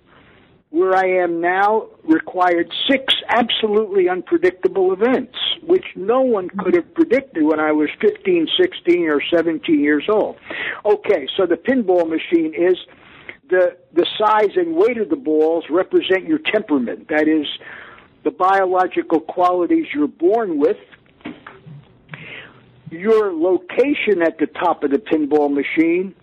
where 0.71 0.95
I 0.95 1.23
am 1.23 1.41
now 1.41 1.87
required 2.03 2.71
six 2.89 3.13
absolutely 3.29 4.07
unpredictable 4.09 4.93
events, 4.93 5.37
which 5.63 5.85
no 5.95 6.21
one 6.21 6.49
could 6.49 6.75
have 6.75 6.93
predicted 6.93 7.43
when 7.43 7.59
I 7.59 7.73
was 7.73 7.89
15, 7.99 8.47
16, 8.59 9.09
or 9.09 9.21
17 9.33 9.79
years 9.79 10.05
old. 10.09 10.37
Okay, 10.85 11.27
so 11.37 11.45
the 11.45 11.55
pinball 11.55 12.09
machine 12.09 12.53
is 12.55 12.77
the, 13.49 13.75
the 13.93 14.07
size 14.17 14.55
and 14.55 14.75
weight 14.75 14.97
of 14.97 15.09
the 15.09 15.17
balls 15.17 15.65
represent 15.69 16.25
your 16.25 16.39
temperament. 16.39 17.09
That 17.09 17.27
is, 17.27 17.45
the 18.23 18.31
biological 18.31 19.19
qualities 19.19 19.87
you're 19.93 20.07
born 20.07 20.59
with. 20.59 20.77
Your 22.89 23.33
location 23.33 24.21
at 24.21 24.37
the 24.37 24.47
top 24.47 24.83
of 24.83 24.91
the 24.91 24.97
pinball 24.97 25.51
machine 25.51 26.15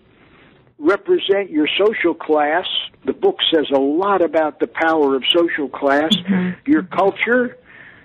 represent 0.79 1.49
your 1.51 1.67
social 1.77 2.13
class. 2.13 2.65
The 3.05 3.13
book 3.13 3.37
says 3.53 3.65
a 3.73 3.79
lot 3.79 4.21
about 4.21 4.59
the 4.59 4.67
power 4.67 5.15
of 5.15 5.23
social 5.33 5.69
class, 5.69 6.15
mm-hmm. 6.15 6.69
your 6.69 6.83
culture, 6.83 7.57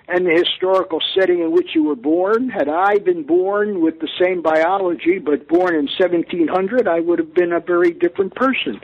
and 0.07 0.25
the 0.25 0.33
historical 0.33 0.99
setting 1.17 1.39
in 1.39 1.51
which 1.51 1.69
you 1.73 1.83
were 1.83 1.95
born. 1.95 2.49
Had 2.49 2.69
I 2.69 2.99
been 2.99 3.23
born 3.23 3.81
with 3.81 3.99
the 3.99 4.09
same 4.21 4.41
biology, 4.41 5.17
but 5.17 5.47
born 5.47 5.73
in 5.73 5.87
1700, 5.99 6.87
I 6.87 6.99
would 6.99 7.17
have 7.17 7.33
been 7.33 7.53
a 7.53 7.59
very 7.59 7.91
different 7.91 8.35
person 8.35 8.79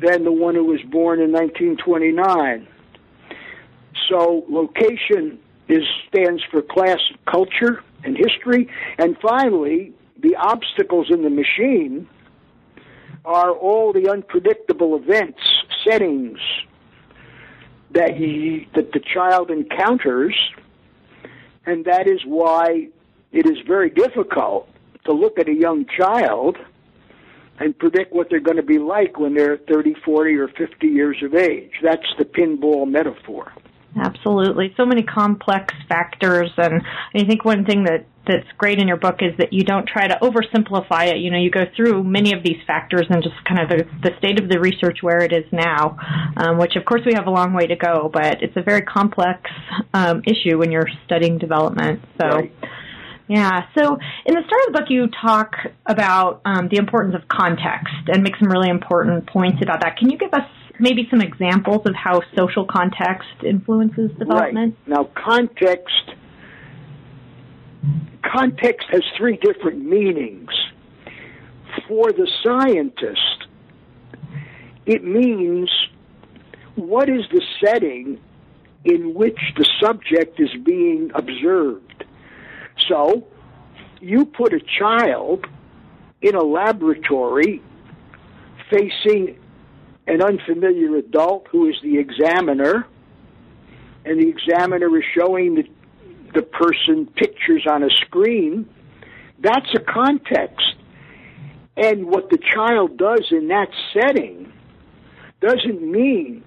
than 0.00 0.24
the 0.24 0.32
one 0.32 0.54
who 0.54 0.64
was 0.64 0.80
born 0.82 1.20
in 1.20 1.32
1929. 1.32 2.66
So, 4.08 4.44
location 4.50 5.38
is 5.68 5.84
stands 6.08 6.42
for 6.50 6.60
class, 6.60 6.98
culture, 7.30 7.82
and 8.04 8.16
history. 8.16 8.68
And 8.98 9.16
finally, 9.22 9.94
the 10.20 10.36
obstacles 10.36 11.06
in 11.10 11.22
the 11.22 11.30
machine 11.30 12.08
are 13.24 13.52
all 13.52 13.92
the 13.92 14.10
unpredictable 14.10 14.96
events, 14.96 15.38
settings 15.88 16.38
that 17.92 18.14
he 18.16 18.68
that 18.74 18.92
the 18.92 19.00
child 19.00 19.50
encounters, 19.50 20.34
and 21.66 21.84
that 21.84 22.08
is 22.08 22.20
why 22.24 22.88
it 23.32 23.46
is 23.46 23.58
very 23.66 23.90
difficult 23.90 24.68
to 25.04 25.12
look 25.12 25.38
at 25.38 25.48
a 25.48 25.54
young 25.54 25.86
child 25.96 26.56
and 27.58 27.78
predict 27.78 28.12
what 28.12 28.28
they're 28.30 28.40
going 28.40 28.56
to 28.56 28.62
be 28.62 28.78
like 28.78 29.18
when 29.18 29.34
they're 29.34 29.58
30, 29.68 29.94
40, 30.04 30.34
or 30.36 30.48
50 30.48 30.86
years 30.86 31.16
of 31.22 31.34
age. 31.34 31.72
That's 31.82 32.06
the 32.18 32.24
pinball 32.24 32.90
metaphor. 32.90 33.52
Absolutely. 33.96 34.72
So 34.76 34.86
many 34.86 35.02
complex 35.02 35.74
factors 35.88 36.50
and 36.56 36.82
I 37.14 37.24
think 37.24 37.44
one 37.44 37.64
thing 37.64 37.84
that 37.84 38.06
that's 38.26 38.46
great 38.56 38.78
in 38.78 38.86
your 38.86 38.96
book 38.96 39.16
is 39.20 39.36
that 39.38 39.52
you 39.52 39.64
don't 39.64 39.86
try 39.86 40.06
to 40.06 40.16
oversimplify 40.22 41.08
it. 41.08 41.18
You 41.18 41.30
know, 41.30 41.38
you 41.38 41.50
go 41.50 41.64
through 41.74 42.04
many 42.04 42.32
of 42.32 42.44
these 42.44 42.58
factors 42.66 43.06
and 43.10 43.22
just 43.22 43.34
kind 43.44 43.60
of 43.60 43.68
the, 43.68 43.84
the 44.02 44.16
state 44.18 44.40
of 44.40 44.48
the 44.48 44.60
research 44.60 44.98
where 45.02 45.18
it 45.18 45.32
is 45.32 45.44
now, 45.50 45.96
um, 46.36 46.58
which 46.58 46.76
of 46.76 46.84
course 46.84 47.02
we 47.04 47.14
have 47.14 47.26
a 47.26 47.30
long 47.30 47.52
way 47.52 47.66
to 47.66 47.76
go, 47.76 48.10
but 48.12 48.42
it's 48.42 48.56
a 48.56 48.62
very 48.62 48.82
complex 48.82 49.50
um, 49.92 50.22
issue 50.26 50.58
when 50.58 50.70
you're 50.70 50.88
studying 51.04 51.38
development. 51.38 52.00
So. 52.20 52.28
Right. 52.28 52.52
Yeah. 53.28 53.62
So 53.78 53.96
in 54.26 54.34
the 54.34 54.42
start 54.46 54.60
of 54.66 54.72
the 54.72 54.78
book, 54.78 54.90
you 54.90 55.08
talk 55.24 55.54
about 55.86 56.42
um, 56.44 56.68
the 56.70 56.76
importance 56.76 57.14
of 57.14 57.26
context 57.28 57.94
and 58.08 58.22
make 58.22 58.34
some 58.38 58.50
really 58.50 58.68
important 58.68 59.26
points 59.26 59.58
about 59.62 59.80
that. 59.80 59.96
Can 59.96 60.10
you 60.10 60.18
give 60.18 60.34
us 60.34 60.44
maybe 60.78 61.08
some 61.10 61.22
examples 61.22 61.80
of 61.86 61.94
how 61.94 62.20
social 62.36 62.66
context 62.66 63.28
influences 63.46 64.10
development? 64.18 64.76
Right. 64.86 64.98
Now, 64.98 65.10
context 65.14 66.12
context 68.22 68.86
has 68.90 69.02
three 69.16 69.36
different 69.36 69.84
meanings. 69.84 70.50
For 71.88 72.12
the 72.12 72.28
scientist, 72.42 73.46
it 74.86 75.04
means 75.04 75.70
what 76.74 77.08
is 77.08 77.22
the 77.30 77.42
setting 77.64 78.20
in 78.84 79.14
which 79.14 79.38
the 79.56 79.68
subject 79.80 80.40
is 80.40 80.50
being 80.64 81.10
observed. 81.14 82.04
So, 82.88 83.26
you 84.00 84.24
put 84.24 84.52
a 84.52 84.60
child 84.78 85.46
in 86.20 86.34
a 86.34 86.42
laboratory 86.42 87.62
facing 88.70 89.38
an 90.06 90.22
unfamiliar 90.22 90.96
adult 90.96 91.46
who 91.50 91.68
is 91.68 91.76
the 91.82 91.98
examiner, 91.98 92.86
and 94.04 94.20
the 94.20 94.28
examiner 94.28 94.96
is 94.98 95.04
showing 95.16 95.54
the 95.54 95.68
the 96.34 96.42
person 96.42 97.06
pictures 97.06 97.66
on 97.70 97.82
a 97.82 97.90
screen, 97.90 98.68
that's 99.40 99.72
a 99.74 99.80
context. 99.80 100.76
And 101.76 102.06
what 102.06 102.30
the 102.30 102.38
child 102.38 102.96
does 102.96 103.26
in 103.30 103.48
that 103.48 103.68
setting 103.92 104.52
doesn't 105.40 105.82
mean 105.82 106.44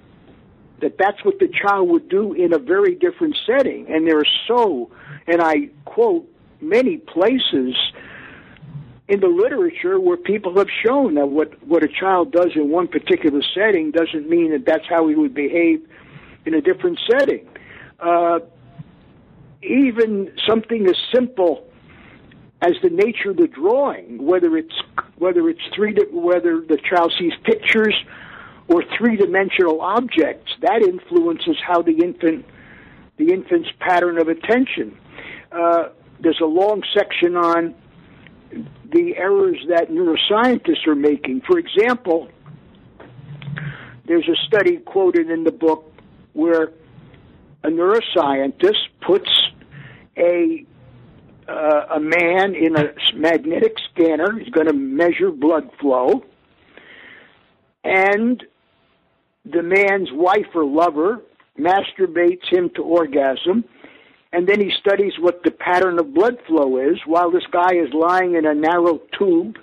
that 0.81 0.97
that's 0.97 1.23
what 1.23 1.39
the 1.39 1.47
child 1.47 1.89
would 1.89 2.09
do 2.09 2.33
in 2.33 2.53
a 2.53 2.59
very 2.59 2.95
different 2.95 3.35
setting. 3.45 3.87
And 3.89 4.07
there 4.07 4.19
are 4.19 4.27
so, 4.47 4.91
and 5.27 5.41
I 5.41 5.69
quote, 5.85 6.29
many 6.61 6.97
places 6.97 7.75
in 9.07 9.19
the 9.19 9.27
literature 9.27 9.99
where 9.99 10.17
people 10.17 10.57
have 10.57 10.67
shown 10.85 11.15
that 11.15 11.27
what, 11.27 11.61
what 11.67 11.83
a 11.83 11.87
child 11.87 12.31
does 12.31 12.51
in 12.55 12.69
one 12.69 12.87
particular 12.87 13.41
setting 13.53 13.91
doesn't 13.91 14.27
mean 14.29 14.51
that 14.51 14.65
that's 14.65 14.85
how 14.89 15.07
he 15.07 15.15
would 15.15 15.33
behave 15.33 15.87
in 16.45 16.53
a 16.53 16.61
different 16.61 16.99
setting. 17.09 17.47
Uh, 17.99 18.39
even 19.65 20.31
something 20.47 20.85
as 20.87 20.95
simple 21.13 21.67
as 22.61 22.73
the 22.81 22.89
nature 22.89 23.31
of 23.31 23.37
the 23.37 23.47
drawing, 23.47 24.23
whether 24.25 24.57
it's 24.57 24.73
whether 25.17 25.49
it's 25.49 25.61
three 25.75 25.95
whether 26.11 26.61
the 26.61 26.77
child 26.89 27.13
sees 27.19 27.33
pictures 27.43 27.95
or 28.67 28.83
three 28.97 29.15
dimensional 29.15 29.81
objects, 29.81 30.51
that 30.61 30.81
influences 30.81 31.57
how 31.65 31.81
the 31.81 31.97
infant 32.03 32.45
the 33.17 33.31
infant's 33.31 33.69
pattern 33.79 34.17
of 34.17 34.27
attention. 34.27 34.97
Uh, 35.51 35.89
there's 36.19 36.39
a 36.41 36.45
long 36.45 36.81
section 36.93 37.35
on 37.35 37.75
the 38.91 39.15
errors 39.17 39.57
that 39.69 39.89
neuroscientists 39.89 40.87
are 40.87 40.95
making. 40.95 41.41
For 41.41 41.59
example, 41.59 42.29
there's 44.05 44.27
a 44.27 44.35
study 44.47 44.77
quoted 44.77 45.29
in 45.29 45.43
the 45.43 45.51
book 45.51 45.91
where 46.33 46.71
a 47.63 47.69
neuroscientist 47.69 48.87
puts 49.01 49.29
a 50.17 50.65
uh, 51.47 51.95
a 51.95 51.99
man 51.99 52.55
in 52.55 52.75
a 52.75 52.93
magnetic 53.15 53.75
scanner. 53.91 54.39
He's 54.39 54.49
going 54.49 54.67
to 54.67 54.73
measure 54.73 55.29
blood 55.29 55.69
flow, 55.79 56.23
and 57.83 58.43
the 59.45 59.61
man's 59.61 60.09
wife 60.11 60.47
or 60.55 60.65
lover 60.65 61.21
masturbates 61.59 62.51
him 62.51 62.69
to 62.75 62.81
orgasm, 62.81 63.63
and 64.33 64.47
then 64.47 64.59
he 64.59 64.71
studies 64.79 65.13
what 65.19 65.43
the 65.43 65.51
pattern 65.51 65.99
of 65.99 66.13
blood 66.13 66.37
flow 66.47 66.77
is 66.77 66.97
while 67.05 67.31
this 67.31 67.45
guy 67.51 67.75
is 67.75 67.93
lying 67.93 68.35
in 68.35 68.45
a 68.45 68.53
narrow 68.53 68.99
tube. 69.17 69.57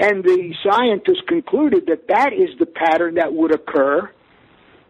And 0.00 0.22
the 0.22 0.54
scientists 0.62 1.22
concluded 1.26 1.86
that 1.86 2.06
that 2.08 2.32
is 2.32 2.50
the 2.58 2.66
pattern 2.66 3.14
that 3.14 3.32
would 3.32 3.52
occur 3.52 4.10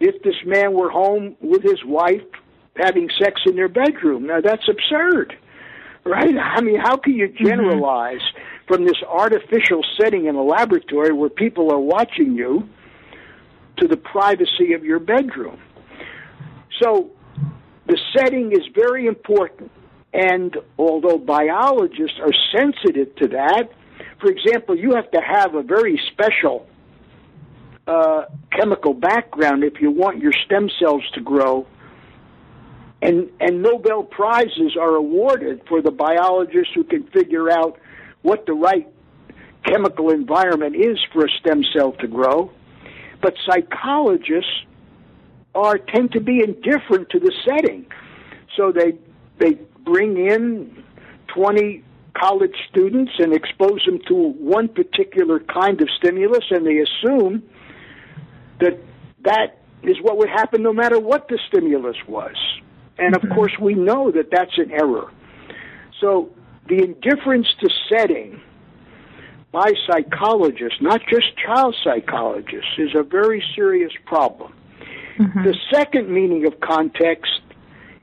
if 0.01 0.23
this 0.23 0.35
man 0.45 0.75
were 0.75 0.91
home 0.91 1.37
with 1.41 1.63
his 1.63 1.83
wife 1.85 2.27
having 2.79 3.09
sex 3.19 3.41
in 3.47 3.57
their 3.57 3.69
bedroom. 3.69 4.27
Now 4.27 4.41
that's 4.41 4.69
absurd, 4.69 5.37
right? 6.05 6.37
I 6.37 6.61
mean, 6.61 6.81
how 6.81 6.97
can 6.97 7.15
you 7.15 7.29
mm-hmm. 7.29 7.47
generalize 7.47 8.21
mm-hmm. 8.21 8.67
from 8.67 8.85
this 8.85 9.03
artificial 9.07 9.85
setting 10.01 10.27
in 10.27 10.35
a 10.35 10.43
laboratory 10.43 11.13
where 11.13 11.31
people 11.31 11.73
are 11.73 11.81
watching 11.81 12.35
you 12.35 12.69
to 13.79 13.89
the 13.89 13.97
privacy 13.97 14.73
of 14.75 14.85
your 14.85 14.99
bedroom? 14.99 15.59
So 16.83 17.11
the 17.87 17.99
setting 18.17 18.53
is 18.53 18.67
very 18.75 19.07
important. 19.07 19.71
And 20.13 20.57
although 20.79 21.19
biologists 21.19 22.19
are 22.21 22.33
sensitive 22.57 23.15
to 23.17 23.29
that, 23.29 23.71
for 24.21 24.31
example, 24.31 24.77
you 24.77 24.95
have 24.95 25.11
to 25.13 25.21
have 25.21 25.55
a 25.55 25.63
very 25.63 26.01
special 26.13 26.67
uh, 27.87 28.25
chemical 28.53 28.95
background 28.95 29.65
if 29.65 29.81
you 29.81 29.91
want 29.91 30.19
your 30.19 30.33
stem 30.45 30.69
cells 30.81 31.03
to 31.15 31.21
grow. 31.21 31.67
And, 33.01 33.31
and 33.41 33.63
Nobel 33.63 34.03
Prizes 34.03 34.77
are 34.79 34.97
awarded 34.97 35.63
for 35.69 35.81
the 35.81 35.91
biologists 35.91 36.73
who 36.75 36.85
can 36.85 37.05
figure 37.09 37.51
out 37.51 37.79
what 38.23 38.47
the 38.47 38.55
right 38.55 38.89
chemical 39.65 40.11
environment 40.11 40.75
is 40.75 40.99
for 41.13 41.25
a 41.25 41.29
stem 41.41 41.63
cell 41.77 41.93
to 41.93 42.09
grow. 42.09 42.51
But 43.23 43.35
psychologists 43.49 44.51
are 45.55 45.79
tend 45.79 46.13
to 46.13 46.21
be 46.21 46.43
indifferent 46.43 47.11
to 47.11 47.19
the 47.19 47.33
setting. 47.47 47.87
So 48.57 48.73
they 48.73 48.99
they 49.39 49.59
bring 49.85 50.17
in 50.17 50.85
20 51.29 51.85
college 52.15 52.55
students 52.71 53.13
and 53.19 53.33
expose 53.33 53.85
them 53.87 54.01
to 54.09 54.15
one 54.15 54.69
particular 54.69 55.41
kind 55.41 55.81
of 55.81 55.89
stimulus 55.99 56.45
and 56.51 56.67
they 56.67 56.79
assume 56.79 57.43
that 58.61 58.79
that 59.23 59.59
is 59.83 59.97
what 60.03 60.19
would 60.19 60.29
happen 60.29 60.63
no 60.63 60.73
matter 60.73 60.99
what 60.99 61.29
the 61.29 61.39
stimulus 61.49 61.97
was. 62.09 62.35
And 62.99 63.15
of 63.15 63.23
mm-hmm. 63.23 63.35
course, 63.35 63.53
we 63.61 63.75
know 63.75 64.11
that 64.11 64.31
that's 64.31 64.57
an 64.59 64.71
error. 64.71 65.11
So 66.01 66.31
the 66.69 66.83
indifference 66.83 67.47
to 67.61 67.71
setting 67.89 68.41
by 69.53 69.73
psychologists, 69.87 70.79
not 70.81 71.01
just 71.09 71.37
child 71.37 71.75
psychologists, 71.83 72.71
is 72.79 72.91
a 72.95 73.03
very 73.03 73.43
serious 73.55 73.93
problem. 74.05 74.53
Mm-hmm. 75.19 75.45
The 75.45 75.57
second 75.73 76.11
meaning 76.11 76.47
of 76.47 76.61
context 76.61 77.41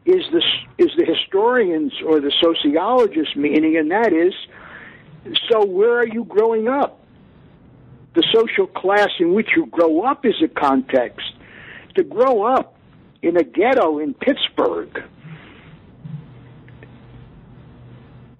is 0.05 0.23
the 0.31 0.41
is 0.77 0.91
the 0.97 1.05
historians 1.05 1.93
or 2.05 2.19
the 2.19 2.31
sociologists' 2.41 3.36
meaning, 3.36 3.77
and 3.77 3.89
that 3.91 4.13
is, 4.13 4.34
so 5.49 5.65
where 5.65 5.97
are 5.97 6.08
you 6.08 6.25
growing 6.25 6.67
up? 6.67 7.05
the 8.15 8.23
social 8.34 8.65
class 8.65 9.10
in 9.19 9.34
which 9.34 9.49
you 9.55 9.67
grow 9.67 10.01
up 10.03 10.25
is 10.25 10.36
a 10.43 10.47
context. 10.47 11.34
To 11.95 12.03
grow 12.03 12.43
up 12.43 12.75
in 13.26 13.38
a 13.38 13.44
ghetto 13.44 13.98
in 13.98 14.14
Pittsburgh 14.14 15.04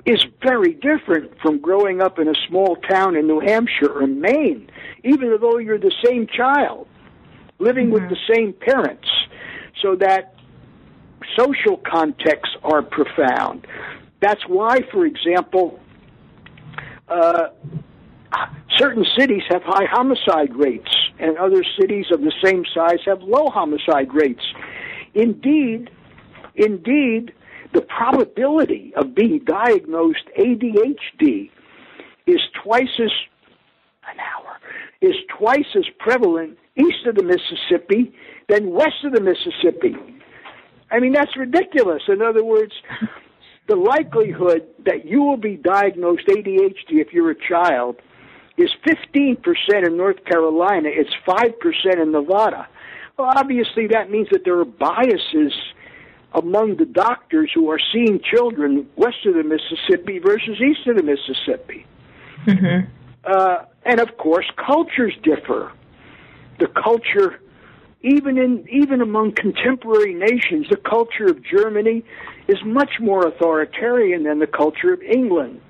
is 0.06 0.24
very 0.44 0.74
different 0.74 1.32
from 1.42 1.60
growing 1.60 2.02
up 2.02 2.20
in 2.20 2.28
a 2.28 2.36
small 2.48 2.76
town 2.76 3.16
in 3.16 3.26
New 3.26 3.40
Hampshire 3.40 3.92
or 3.92 4.06
Maine, 4.06 4.70
even 5.04 5.36
though 5.42 5.58
you're 5.58 5.80
the 5.80 5.94
same 6.06 6.28
child, 6.28 6.88
living 7.58 7.86
mm-hmm. 7.86 7.94
with 7.94 8.10
the 8.10 8.18
same 8.32 8.54
parents. 8.54 9.08
So 9.82 9.96
that 9.96 10.36
social 11.36 11.78
contexts 11.78 12.56
are 12.64 12.84
profound. 12.84 13.66
That's 14.20 14.48
why, 14.48 14.82
for 14.92 15.08
example, 15.08 15.80
uh, 17.08 17.48
certain 18.78 19.06
cities 19.18 19.44
have 19.50 19.62
high 19.64 19.86
homicide 19.90 20.56
rates, 20.56 20.90
and 21.20 21.38
other 21.38 21.64
cities 21.80 22.06
of 22.12 22.22
the 22.22 22.34
same 22.44 22.64
size 22.74 23.00
have 23.06 23.22
low 23.22 23.50
homicide 23.50 24.14
rates. 24.14 24.44
Indeed, 25.14 25.90
indeed, 26.56 27.34
the 27.74 27.82
probability 27.82 28.94
of 28.96 29.16
being 29.16 29.40
diagnosed 29.46 30.24
ADHD 30.38 31.50
is 32.26 32.42
twice 32.64 33.00
as 33.00 33.12
an 34.08 34.20
hour 34.20 34.60
is 35.02 35.16
twice 35.38 35.66
as 35.76 35.86
prevalent 36.00 36.58
east 36.76 37.06
of 37.06 37.16
the 37.16 37.24
Mississippi 37.24 38.14
than 38.50 38.72
west 38.72 39.04
of 39.04 39.14
the 39.14 39.22
Mississippi. 39.22 39.96
I 40.92 41.00
mean 41.00 41.14
that's 41.14 41.36
ridiculous. 41.38 42.04
In 42.08 42.22
other 42.22 42.44
words, 42.44 42.74
the 43.68 43.76
likelihood 43.76 44.66
that 44.86 45.06
you 45.06 45.22
will 45.22 45.38
be 45.38 45.56
diagnosed 45.56 46.28
ADHD 46.28 47.02
if 47.02 47.14
you're 47.14 47.32
a 47.32 47.48
child 47.50 47.98
is 48.58 48.70
15% 48.88 49.38
in 49.86 49.98
North 49.98 50.24
Carolina, 50.26 50.90
it's 50.92 51.12
5% 51.28 52.02
in 52.02 52.12
Nevada. 52.12 52.68
Well, 53.18 53.32
obviously, 53.36 53.88
that 53.88 54.10
means 54.10 54.28
that 54.32 54.44
there 54.44 54.60
are 54.60 54.66
biases 54.66 55.54
among 56.34 56.76
the 56.78 56.86
doctors 56.86 57.50
who 57.54 57.70
are 57.70 57.80
seeing 57.94 58.20
children 58.20 58.88
west 58.98 59.26
of 59.26 59.36
the 59.36 59.44
Mississippi 59.44 60.20
versus 60.20 60.62
east 60.62 60.88
of 60.88 60.98
the 60.98 61.04
Mississippi. 61.04 61.86
Mm-hmm. 62.46 62.90
Uh, 63.24 63.58
and 63.86 64.00
of 64.00 64.18
course, 64.18 64.46
cultures 64.66 65.14
differ. 65.24 65.72
The 66.60 66.68
culture, 66.68 67.40
even 68.02 68.38
in 68.38 68.68
even 68.70 69.02
among 69.02 69.34
contemporary 69.34 70.14
nations, 70.14 70.68
the 70.70 70.78
culture 70.78 71.26
of 71.26 71.44
Germany 71.44 72.04
is 72.48 72.58
much 72.66 72.92
more 73.00 73.26
authoritarian 73.28 74.24
than 74.24 74.40
the 74.40 74.48
culture 74.48 74.94
of 74.94 75.02
England. 75.02 75.62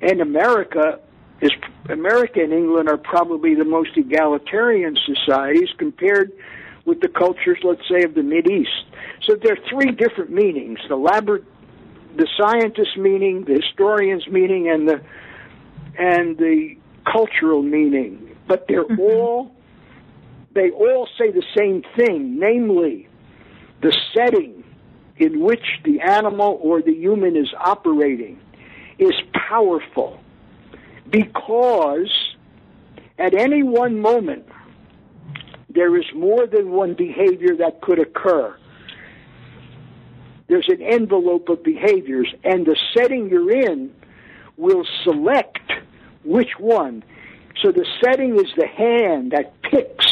And 0.00 0.20
America 0.20 1.00
is 1.40 1.50
America 1.88 2.40
and 2.42 2.52
England 2.52 2.88
are 2.88 2.96
probably 2.96 3.54
the 3.54 3.64
most 3.64 3.90
egalitarian 3.96 4.96
societies 5.04 5.68
compared 5.78 6.32
with 6.84 7.00
the 7.00 7.08
cultures, 7.08 7.58
let's 7.62 7.82
say, 7.90 8.04
of 8.04 8.14
the 8.14 8.22
Mid 8.22 8.48
East. 8.50 8.84
So 9.26 9.34
there 9.34 9.54
are 9.54 9.68
three 9.68 9.92
different 9.92 10.30
meanings: 10.30 10.78
the 10.88 10.96
labor, 10.96 11.42
the 12.16 12.28
scientist 12.38 12.96
meaning, 12.96 13.44
the 13.44 13.54
historian's 13.54 14.26
meaning, 14.28 14.68
and 14.68 14.88
the 14.88 15.00
and 15.98 16.38
the 16.38 16.76
cultural 17.10 17.62
meaning. 17.62 18.36
But 18.48 18.66
they're 18.68 18.84
mm-hmm. 18.84 19.00
all 19.00 19.52
they 20.54 20.70
all 20.70 21.08
say 21.18 21.30
the 21.30 21.44
same 21.56 21.82
thing, 21.96 22.38
namely 22.38 23.08
the 23.82 23.94
setting 24.14 24.64
in 25.18 25.40
which 25.40 25.64
the 25.84 26.00
animal 26.00 26.58
or 26.62 26.80
the 26.82 26.94
human 26.94 27.36
is 27.36 27.48
operating 27.58 28.38
is 28.98 29.14
powerful 29.48 30.18
because 31.10 32.10
at 33.18 33.34
any 33.34 33.62
one 33.62 34.00
moment 34.00 34.46
there 35.68 35.96
is 35.96 36.04
more 36.14 36.46
than 36.46 36.70
one 36.70 36.94
behavior 36.94 37.56
that 37.56 37.80
could 37.82 37.98
occur. 37.98 38.56
there's 40.48 40.68
an 40.68 40.82
envelope 40.82 41.48
of 41.48 41.62
behaviors, 41.62 42.32
and 42.44 42.66
the 42.66 42.76
setting 42.94 43.28
you're 43.28 43.50
in 43.50 43.92
will 44.56 44.86
select 45.04 45.72
which 46.24 46.50
one. 46.58 47.02
So 47.62 47.72
the 47.72 47.86
setting 48.04 48.36
is 48.36 48.46
the 48.56 48.66
hand 48.66 49.32
that 49.32 49.60
picks 49.62 50.06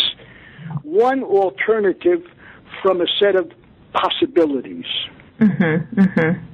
one 0.82 1.22
alternative 1.22 2.22
from 2.82 3.00
a 3.00 3.06
set 3.20 3.36
of 3.36 3.52
possibilities. 3.92 4.86
Mm-hmm, 5.40 6.00
mm-hmm. 6.00 6.44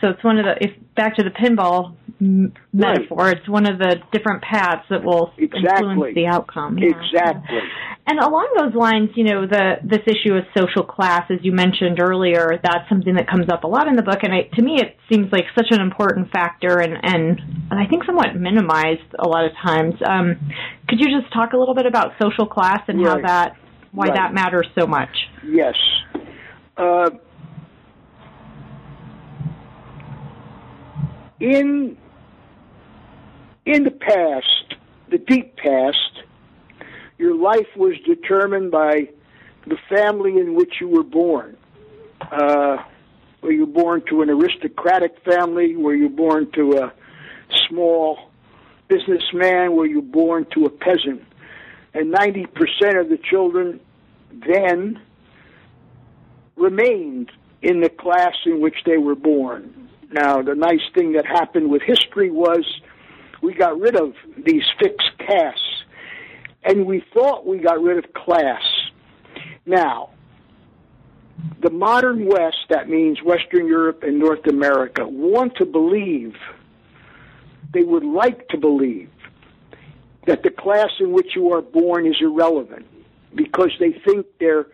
So 0.00 0.08
it's 0.08 0.24
one 0.24 0.38
of 0.38 0.46
the 0.46 0.64
if 0.64 0.70
back 0.94 1.16
to 1.16 1.22
the 1.22 1.30
pinball 1.30 1.94
m- 2.20 2.52
metaphor, 2.72 3.18
Right. 3.24 3.36
it's 3.36 3.48
one 3.48 3.66
of 3.66 3.78
the 3.78 3.96
different 4.12 4.42
paths 4.42 4.84
that 4.90 5.02
will 5.02 5.32
Exactly. 5.38 5.90
influence 5.90 6.14
the 6.14 6.26
outcome. 6.26 6.78
yeah. 6.78 6.88
Exactly. 6.90 7.58
And 8.06 8.18
along 8.18 8.48
those 8.58 8.74
lines, 8.74 9.10
you 9.14 9.24
know, 9.24 9.46
the 9.46 9.76
this 9.84 10.00
issue 10.06 10.34
of 10.34 10.44
social 10.56 10.82
class, 10.82 11.30
as 11.30 11.38
you 11.42 11.52
mentioned 11.52 12.00
earlier, 12.00 12.58
that's 12.62 12.88
something 12.88 13.14
that 13.14 13.28
comes 13.28 13.48
up 13.50 13.62
a 13.64 13.68
lot 13.68 13.86
in 13.88 13.94
the 13.94 14.02
book, 14.02 14.18
and 14.22 14.32
I, 14.34 14.42
to 14.56 14.62
me, 14.62 14.76
it 14.80 14.96
seems 15.12 15.30
like 15.32 15.44
such 15.54 15.68
an 15.70 15.80
important 15.80 16.30
factor, 16.32 16.78
and 16.80 16.94
and, 17.02 17.38
and 17.70 17.78
I 17.78 17.86
think 17.86 18.04
somewhat 18.04 18.34
minimized 18.34 19.14
a 19.18 19.28
lot 19.28 19.44
of 19.44 19.52
times. 19.62 19.94
Um, 20.04 20.36
could 20.88 20.98
you 20.98 21.06
just 21.20 21.32
talk 21.32 21.52
a 21.52 21.56
little 21.56 21.74
bit 21.74 21.86
about 21.86 22.12
social 22.20 22.46
class 22.46 22.80
and 22.88 23.04
how 23.06 23.20
that 23.20 23.56
why 23.92 24.06
Right. 24.06 24.14
that 24.16 24.34
matters 24.34 24.66
so 24.78 24.86
much? 24.86 25.10
Yes. 25.46 25.74
Uh, 26.76 27.10
in 31.40 31.96
in 33.70 33.84
the 33.84 33.90
past, 33.90 34.74
the 35.10 35.18
deep 35.18 35.56
past, 35.56 36.24
your 37.18 37.36
life 37.36 37.68
was 37.76 37.94
determined 38.04 38.70
by 38.70 39.08
the 39.66 39.76
family 39.88 40.38
in 40.38 40.54
which 40.54 40.74
you 40.80 40.88
were 40.88 41.04
born. 41.04 41.56
Uh, 42.20 42.78
were 43.42 43.52
you 43.52 43.66
born 43.66 44.02
to 44.08 44.22
an 44.22 44.30
aristocratic 44.30 45.12
family? 45.24 45.76
Were 45.76 45.94
you 45.94 46.08
born 46.08 46.50
to 46.52 46.78
a 46.78 46.92
small 47.68 48.30
businessman? 48.88 49.76
Were 49.76 49.86
you 49.86 50.02
born 50.02 50.46
to 50.54 50.66
a 50.66 50.70
peasant? 50.70 51.22
And 51.94 52.12
90% 52.12 53.00
of 53.00 53.08
the 53.08 53.18
children 53.18 53.80
then 54.32 55.00
remained 56.56 57.30
in 57.62 57.80
the 57.80 57.88
class 57.88 58.34
in 58.46 58.60
which 58.60 58.76
they 58.84 58.98
were 58.98 59.14
born. 59.14 59.88
Now, 60.12 60.42
the 60.42 60.54
nice 60.54 60.82
thing 60.94 61.12
that 61.12 61.24
happened 61.24 61.70
with 61.70 61.82
history 61.82 62.30
was 62.30 62.64
we 63.42 63.54
got 63.54 63.78
rid 63.78 63.96
of 63.96 64.14
these 64.44 64.64
fixed 64.78 65.10
castes, 65.18 65.84
and 66.62 66.86
we 66.86 67.04
thought 67.14 67.46
we 67.46 67.58
got 67.58 67.80
rid 67.82 68.02
of 68.02 68.12
class. 68.12 68.62
Now, 69.66 70.10
the 71.62 71.70
modern 71.70 72.26
West, 72.26 72.58
that 72.68 72.88
means 72.88 73.22
Western 73.22 73.66
Europe 73.66 74.02
and 74.02 74.18
North 74.18 74.46
America, 74.46 75.06
want 75.06 75.56
to 75.56 75.64
believe, 75.64 76.34
they 77.72 77.82
would 77.82 78.04
like 78.04 78.48
to 78.48 78.58
believe, 78.58 79.10
that 80.26 80.42
the 80.42 80.50
class 80.50 80.90
in 81.00 81.12
which 81.12 81.34
you 81.34 81.52
are 81.52 81.62
born 81.62 82.06
is 82.06 82.16
irrelevant 82.20 82.86
because 83.34 83.70
they 83.78 83.92
think 84.04 84.26
they're 84.38 84.66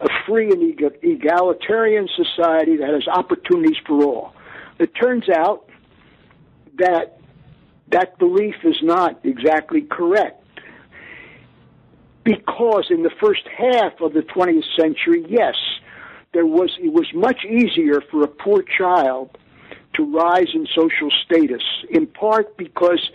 a 0.00 0.08
free 0.26 0.50
and 0.50 0.62
egalitarian 1.02 2.08
society 2.16 2.76
that 2.76 2.88
has 2.88 3.06
opportunities 3.08 3.76
for 3.86 4.04
all. 4.04 4.34
It 4.78 4.94
turns 4.94 5.28
out 5.28 5.68
that 6.78 7.19
that 7.92 8.18
belief 8.18 8.56
is 8.64 8.76
not 8.82 9.20
exactly 9.24 9.82
correct. 9.82 10.36
Because 12.24 12.86
in 12.90 13.02
the 13.02 13.10
first 13.20 13.42
half 13.56 14.00
of 14.00 14.12
the 14.12 14.20
20th 14.20 14.64
century, 14.78 15.24
yes, 15.28 15.54
there 16.32 16.46
was 16.46 16.70
it 16.80 16.92
was 16.92 17.06
much 17.14 17.44
easier 17.44 18.00
for 18.10 18.22
a 18.22 18.28
poor 18.28 18.62
child 18.62 19.36
to 19.94 20.04
rise 20.04 20.48
in 20.54 20.66
social 20.74 21.10
status, 21.24 21.62
in 21.88 22.06
part 22.06 22.56
because 22.56 23.10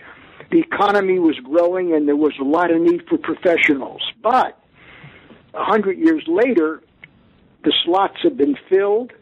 the 0.50 0.58
economy 0.58 1.18
was 1.18 1.36
growing 1.38 1.94
and 1.94 2.06
there 2.06 2.16
was 2.16 2.34
a 2.40 2.44
lot 2.44 2.70
of 2.70 2.80
need 2.80 3.06
for 3.08 3.16
professionals. 3.16 4.02
But 4.22 4.60
hundred 5.54 5.98
years 5.98 6.24
later, 6.26 6.82
the 7.64 7.72
slots 7.84 8.18
have 8.22 8.36
been 8.36 8.56
filled. 8.68 9.12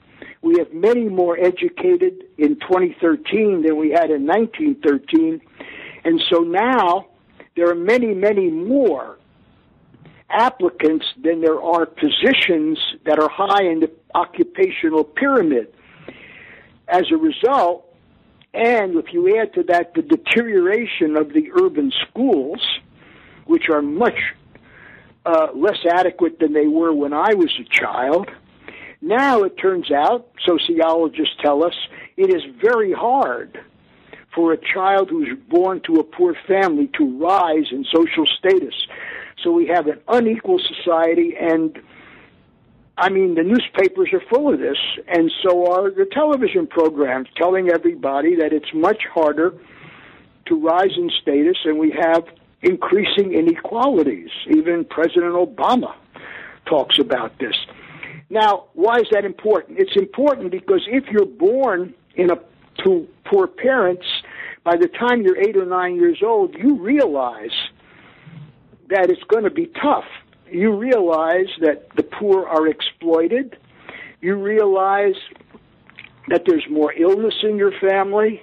We 0.45 0.59
have 0.59 0.75
many 0.75 1.09
more 1.09 1.39
educated 1.39 2.25
in 2.37 2.57
2013 2.57 3.63
than 3.63 3.79
we 3.79 3.93
had 3.93 4.11
in 4.11 4.27
1913. 4.27 5.41
And 6.05 6.23
so 6.31 6.41
now 6.41 7.07
there 7.57 7.71
are 7.71 7.75
many, 7.75 8.13
many 8.13 8.51
more 8.51 9.19
applicants 10.29 11.07
than 11.23 11.41
there 11.41 11.63
are 11.63 11.87
positions 11.87 12.79
that 13.07 13.19
are 13.19 13.31
high 13.33 13.65
in 13.65 13.81
the 13.81 13.91
occupational 14.15 15.03
pyramid. 15.03 15.73
As 16.89 17.05
a 17.11 17.17
result, 17.17 17.87
and 18.53 18.97
if 18.97 19.15
you 19.15 19.41
add 19.41 19.55
to 19.55 19.63
that 19.63 19.95
the 19.95 20.03
deterioration 20.03 21.17
of 21.17 21.33
the 21.33 21.49
urban 21.59 21.91
schools, 22.07 22.61
which 23.47 23.71
are 23.73 23.81
much 23.81 24.19
uh, 25.25 25.47
less 25.55 25.79
adequate 25.91 26.39
than 26.39 26.53
they 26.53 26.67
were 26.67 26.93
when 26.93 27.15
I 27.15 27.33
was 27.33 27.51
a 27.59 27.65
child, 27.65 28.29
now 29.01 29.43
it 29.43 29.57
turns 29.57 29.91
out, 29.91 30.31
sociologists 30.47 31.35
tell 31.41 31.65
us, 31.65 31.75
it 32.17 32.31
is 32.31 32.43
very 32.61 32.93
hard 32.93 33.59
for 34.35 34.53
a 34.53 34.59
child 34.59 35.11
who's 35.11 35.29
born 35.49 35.81
to 35.87 35.97
a 35.97 36.05
poor 36.05 36.35
family 36.47 36.91
to 36.99 37.19
rise 37.19 37.67
in 37.71 37.85
social 37.95 38.27
status. 38.39 38.75
So 39.43 39.53
we 39.53 39.67
have 39.69 39.87
an 39.87 40.01
unequal 40.09 40.59
society, 40.59 41.35
and 41.39 41.79
I 42.97 43.11
mean, 43.11 43.35
the 43.35 43.43
newspapers 43.43 44.11
are 44.13 44.23
full 44.31 44.53
of 44.53 44.59
this, 44.61 44.79
and 45.09 45.31
so 45.43 45.73
are 45.73 45.91
the 45.91 46.07
television 46.13 46.67
programs 46.67 47.29
telling 47.37 47.69
everybody 47.69 48.37
that 48.37 48.53
it's 48.53 48.73
much 48.73 49.03
harder 49.13 49.55
to 50.47 50.55
rise 50.55 50.97
in 50.97 51.11
status, 51.21 51.57
and 51.65 51.79
we 51.79 51.91
have 51.91 52.25
increasing 52.63 53.35
inequalities. 53.35 54.31
Even 54.49 54.85
President 54.85 55.35
Obama 55.35 55.95
talks 56.67 56.99
about 56.99 57.39
this. 57.39 57.55
Now, 58.35 58.65
why 58.75 58.97
is 58.97 59.07
that 59.13 59.25
important? 59.25 59.79
It's 59.79 59.95
important 59.95 60.51
because 60.51 60.81
if 60.89 61.05
you're 61.07 61.25
born 61.25 61.95
in 62.17 62.33
a 62.33 62.37
to 62.83 63.07
poor 63.25 63.47
parents, 63.47 64.05
by 64.65 64.75
the 64.75 64.89
time 64.89 65.23
you're 65.23 65.41
eight 65.41 65.57
or 65.57 65.65
nine 65.65 65.95
years 65.95 66.19
old, 66.21 66.57
you 66.59 66.77
realize 66.77 67.55
that 68.89 69.09
it's 69.09 69.23
going 69.29 69.45
to 69.45 69.53
be 69.53 69.67
tough. 69.81 70.03
You 70.51 70.77
realize 70.77 71.47
that 71.61 71.87
the 71.97 72.03
poor 72.03 72.45
are 72.45 72.67
exploited. 72.67 73.57
You 74.21 74.35
realize 74.35 75.15
that 76.27 76.43
there's 76.45 76.67
more 76.69 76.93
illness 76.93 77.35
in 77.45 77.57
your 77.57 77.73
family. 77.81 78.43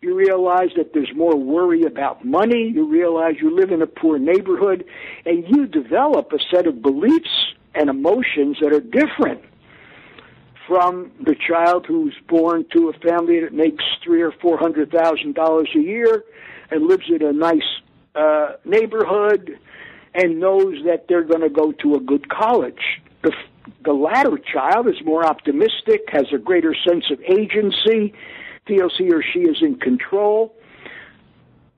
You 0.00 0.14
realize 0.14 0.70
that 0.76 0.92
there's 0.94 1.10
more 1.16 1.34
worry 1.36 1.82
about 1.82 2.24
money. 2.24 2.70
You 2.72 2.88
realize 2.88 3.34
you 3.40 3.52
live 3.52 3.72
in 3.72 3.82
a 3.82 3.86
poor 3.88 4.16
neighborhood. 4.16 4.84
And 5.26 5.44
you 5.48 5.66
develop 5.66 6.32
a 6.32 6.38
set 6.54 6.68
of 6.68 6.82
beliefs 6.82 7.43
and 7.74 7.90
emotions 7.90 8.58
that 8.60 8.72
are 8.72 8.80
different 8.80 9.42
from 10.66 11.10
the 11.24 11.34
child 11.34 11.84
who's 11.86 12.14
born 12.28 12.64
to 12.72 12.88
a 12.88 12.92
family 13.06 13.40
that 13.40 13.52
makes 13.52 13.84
three 14.02 14.22
or 14.22 14.32
four 14.40 14.56
hundred 14.58 14.90
thousand 14.90 15.34
dollars 15.34 15.68
a 15.74 15.80
year 15.80 16.24
and 16.70 16.86
lives 16.86 17.04
in 17.08 17.22
a 17.22 17.32
nice 17.32 17.60
uh, 18.14 18.52
neighborhood 18.64 19.58
and 20.14 20.40
knows 20.40 20.76
that 20.84 21.06
they're 21.08 21.24
going 21.24 21.40
to 21.40 21.50
go 21.50 21.72
to 21.72 21.94
a 21.94 22.00
good 22.00 22.28
college. 22.28 23.00
The, 23.22 23.32
the 23.84 23.92
latter 23.92 24.38
child 24.52 24.88
is 24.88 24.94
more 25.04 25.26
optimistic, 25.26 26.02
has 26.08 26.26
a 26.32 26.38
greater 26.38 26.74
sense 26.88 27.04
of 27.10 27.20
agency, 27.22 28.14
feels 28.66 28.94
he 28.96 29.12
or 29.12 29.22
she 29.22 29.40
is 29.40 29.56
in 29.60 29.76
control, 29.78 30.54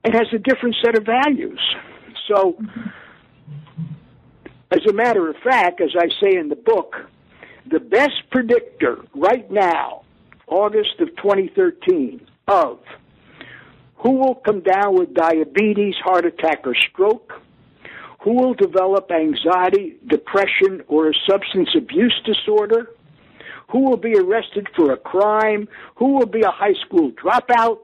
and 0.05 0.15
has 0.15 0.27
a 0.33 0.39
different 0.39 0.77
set 0.85 0.97
of 0.97 1.05
values. 1.05 1.61
So, 2.29 2.59
as 4.71 4.81
a 4.89 4.93
matter 4.93 5.29
of 5.29 5.37
fact, 5.37 5.81
as 5.81 5.91
I 5.97 6.09
say 6.21 6.37
in 6.37 6.49
the 6.49 6.57
book, 6.57 6.97
the 7.71 7.81
best 7.81 8.23
predictor 8.31 9.05
right 9.15 9.51
now, 9.51 10.03
August 10.47 11.01
of 11.01 11.09
2013, 11.17 12.21
of 12.49 12.81
who 13.97 14.13
will 14.13 14.35
come 14.35 14.61
down 14.61 14.97
with 14.97 15.15
diabetes, 15.15 15.95
heart 15.97 16.27
attack, 16.27 16.67
or 16.67 16.75
stroke, 16.75 17.33
who 18.21 18.33
will 18.35 18.55
develop 18.55 19.11
anxiety, 19.11 19.97
depression, 20.07 20.83
or 20.89 21.11
a 21.11 21.15
substance 21.29 21.71
abuse 21.77 22.21
disorder, 22.25 22.91
who 23.69 23.81
will 23.81 23.97
be 23.97 24.15
arrested 24.17 24.69
for 24.77 24.93
a 24.93 24.97
crime, 24.97 25.69
who 25.97 26.13
will 26.13 26.27
be 26.27 26.43
a 26.43 26.51
high 26.51 26.75
school 26.85 27.11
dropout. 27.13 27.79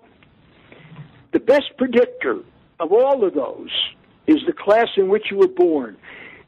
The 1.33 1.41
best 1.41 1.77
predictor 1.79 2.41
of 2.79 2.93
all 2.93 3.25
of 3.25 3.35
those 3.35 3.71
is 4.27 4.39
the 4.47 4.53
class 4.53 4.89
in 4.97 5.09
which 5.09 5.31
you 5.31 5.39
were 5.39 5.49
born. 5.49 5.97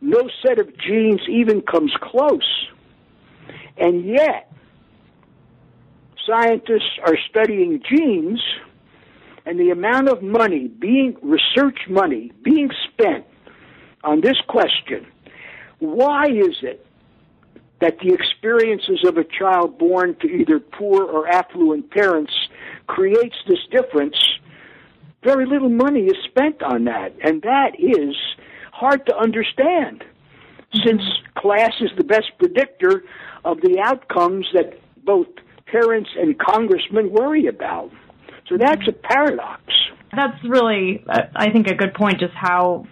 No 0.00 0.28
set 0.46 0.58
of 0.58 0.76
genes 0.78 1.20
even 1.28 1.62
comes 1.62 1.92
close. 2.00 2.68
And 3.76 4.04
yet, 4.04 4.52
scientists 6.26 6.98
are 7.06 7.16
studying 7.28 7.82
genes 7.88 8.40
and 9.46 9.58
the 9.58 9.70
amount 9.70 10.08
of 10.08 10.22
money 10.22 10.68
being, 10.68 11.16
research 11.22 11.80
money 11.88 12.32
being 12.42 12.70
spent 12.92 13.24
on 14.02 14.20
this 14.20 14.36
question 14.48 15.06
why 15.84 16.26
is 16.26 16.56
it 16.62 16.86
that 17.80 17.98
the 17.98 18.14
experiences 18.14 19.04
of 19.06 19.18
a 19.18 19.24
child 19.24 19.78
born 19.78 20.16
to 20.20 20.26
either 20.26 20.58
poor 20.58 21.02
or 21.02 21.28
affluent 21.28 21.90
parents 21.90 22.32
creates 22.86 23.36
this 23.46 23.58
difference, 23.70 24.16
very 25.22 25.44
little 25.46 25.68
money 25.68 26.06
is 26.06 26.16
spent 26.24 26.62
on 26.62 26.84
that. 26.84 27.14
And 27.22 27.42
that 27.42 27.72
is 27.78 28.14
hard 28.74 29.06
to 29.06 29.16
understand 29.16 30.04
since 30.84 31.02
class 31.38 31.72
is 31.80 31.90
the 31.96 32.04
best 32.04 32.26
predictor 32.38 33.04
of 33.44 33.60
the 33.60 33.78
outcomes 33.80 34.46
that 34.52 34.80
both 35.04 35.28
parents 35.66 36.10
and 36.18 36.36
congressmen 36.38 37.12
worry 37.12 37.46
about. 37.46 37.90
So 38.48 38.56
that's 38.58 38.82
a 38.88 38.92
paradox. 38.92 39.62
That's 40.14 40.36
really, 40.44 41.04
uh, 41.08 41.22
I 41.36 41.50
think, 41.50 41.68
a 41.68 41.74
good 41.74 41.94
point, 41.94 42.18
just 42.18 42.34
how 42.34 42.86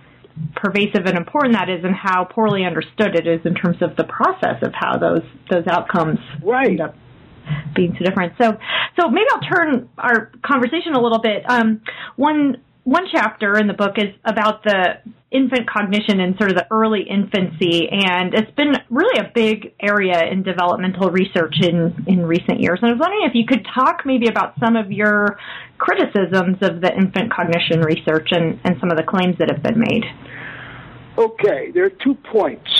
pervasive 0.56 1.04
and 1.04 1.16
important 1.16 1.54
that 1.54 1.68
is 1.68 1.84
and 1.84 1.94
how 1.94 2.24
poorly 2.24 2.64
understood 2.64 3.14
it 3.14 3.26
is 3.26 3.40
in 3.44 3.54
terms 3.54 3.76
of 3.82 3.96
the 3.96 4.04
process 4.04 4.62
of 4.62 4.72
how 4.72 4.96
those 4.96 5.22
those 5.50 5.66
outcomes 5.66 6.18
right. 6.42 6.68
end 6.68 6.80
up 6.80 6.94
being 7.74 7.94
so 7.98 8.04
different. 8.04 8.32
So 8.40 8.56
so 8.98 9.08
maybe 9.08 9.26
I'll 9.32 9.56
turn 9.56 9.88
our 9.98 10.30
conversation 10.44 10.94
a 10.94 11.02
little 11.02 11.20
bit. 11.20 11.44
Um, 11.48 11.82
one 12.16 12.62
one 12.84 13.04
chapter 13.12 13.58
in 13.58 13.68
the 13.68 13.74
book 13.74 13.96
is 13.96 14.14
about 14.24 14.64
the 14.64 14.98
infant 15.30 15.68
cognition 15.70 16.20
in 16.20 16.36
sort 16.36 16.50
of 16.50 16.56
the 16.56 16.66
early 16.70 17.02
infancy, 17.08 17.88
and 17.90 18.34
it's 18.34 18.50
been 18.52 18.74
really 18.90 19.18
a 19.18 19.30
big 19.34 19.72
area 19.80 20.24
in 20.30 20.42
developmental 20.42 21.08
research 21.10 21.54
in, 21.62 22.04
in 22.06 22.26
recent 22.26 22.60
years. 22.60 22.80
And 22.82 22.90
I 22.90 22.92
was 22.92 23.00
wondering 23.00 23.24
if 23.24 23.34
you 23.34 23.46
could 23.46 23.66
talk 23.74 24.02
maybe 24.04 24.26
about 24.26 24.54
some 24.58 24.76
of 24.76 24.90
your 24.90 25.38
criticisms 25.78 26.58
of 26.60 26.80
the 26.80 26.92
infant 26.94 27.32
cognition 27.32 27.80
research 27.80 28.28
and, 28.32 28.60
and 28.64 28.76
some 28.80 28.90
of 28.90 28.96
the 28.96 29.04
claims 29.04 29.36
that 29.38 29.48
have 29.50 29.62
been 29.62 29.78
made. 29.78 30.04
Okay, 31.16 31.70
there 31.72 31.84
are 31.86 31.90
two 31.90 32.14
points. 32.30 32.70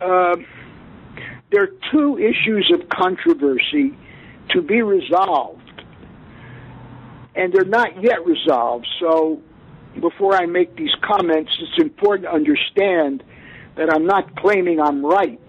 Uh, 0.00 0.36
there 1.50 1.62
are 1.62 1.72
two 1.90 2.18
issues 2.18 2.70
of 2.74 2.88
controversy 2.88 3.96
to 4.50 4.62
be 4.62 4.82
resolved 4.82 5.59
and 7.34 7.52
they're 7.52 7.64
not 7.64 8.02
yet 8.02 8.24
resolved. 8.26 8.86
So 9.00 9.40
before 10.00 10.34
I 10.34 10.46
make 10.46 10.76
these 10.76 10.94
comments, 11.02 11.50
it's 11.60 11.82
important 11.82 12.28
to 12.28 12.34
understand 12.34 13.22
that 13.76 13.92
I'm 13.92 14.06
not 14.06 14.36
claiming 14.36 14.80
I'm 14.80 15.04
right. 15.04 15.40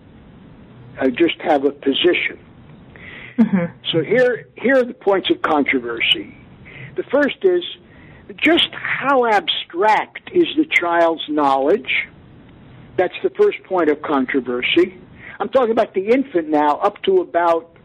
I 1.00 1.10
just 1.10 1.40
have 1.42 1.66
a 1.66 1.72
position. 1.72 2.40
Mm-hmm. 3.38 3.78
So 3.92 4.04
here, 4.04 4.50
here 4.56 4.78
are 4.78 4.86
the 4.86 4.94
points 4.94 5.30
of 5.32 5.42
controversy. 5.42 6.38
The 6.96 7.04
first 7.12 7.38
is 7.44 7.64
just 8.38 8.68
how 8.72 9.26
abstract 9.26 10.32
is 10.34 10.46
the 10.58 10.66
child's 10.66 11.24
knowledge? 11.28 12.08
That's 12.98 13.14
the 13.24 13.32
first 13.32 13.64
point 13.64 13.90
of 13.90 14.02
controversy. 14.02 15.00
I'm 15.40 15.50
talking 15.50 15.72
about 15.72 15.94
the 15.94 16.10
infant 16.10 16.50
now, 16.50 16.78
up 16.78 17.02
to 17.04 17.18
about 17.18 17.76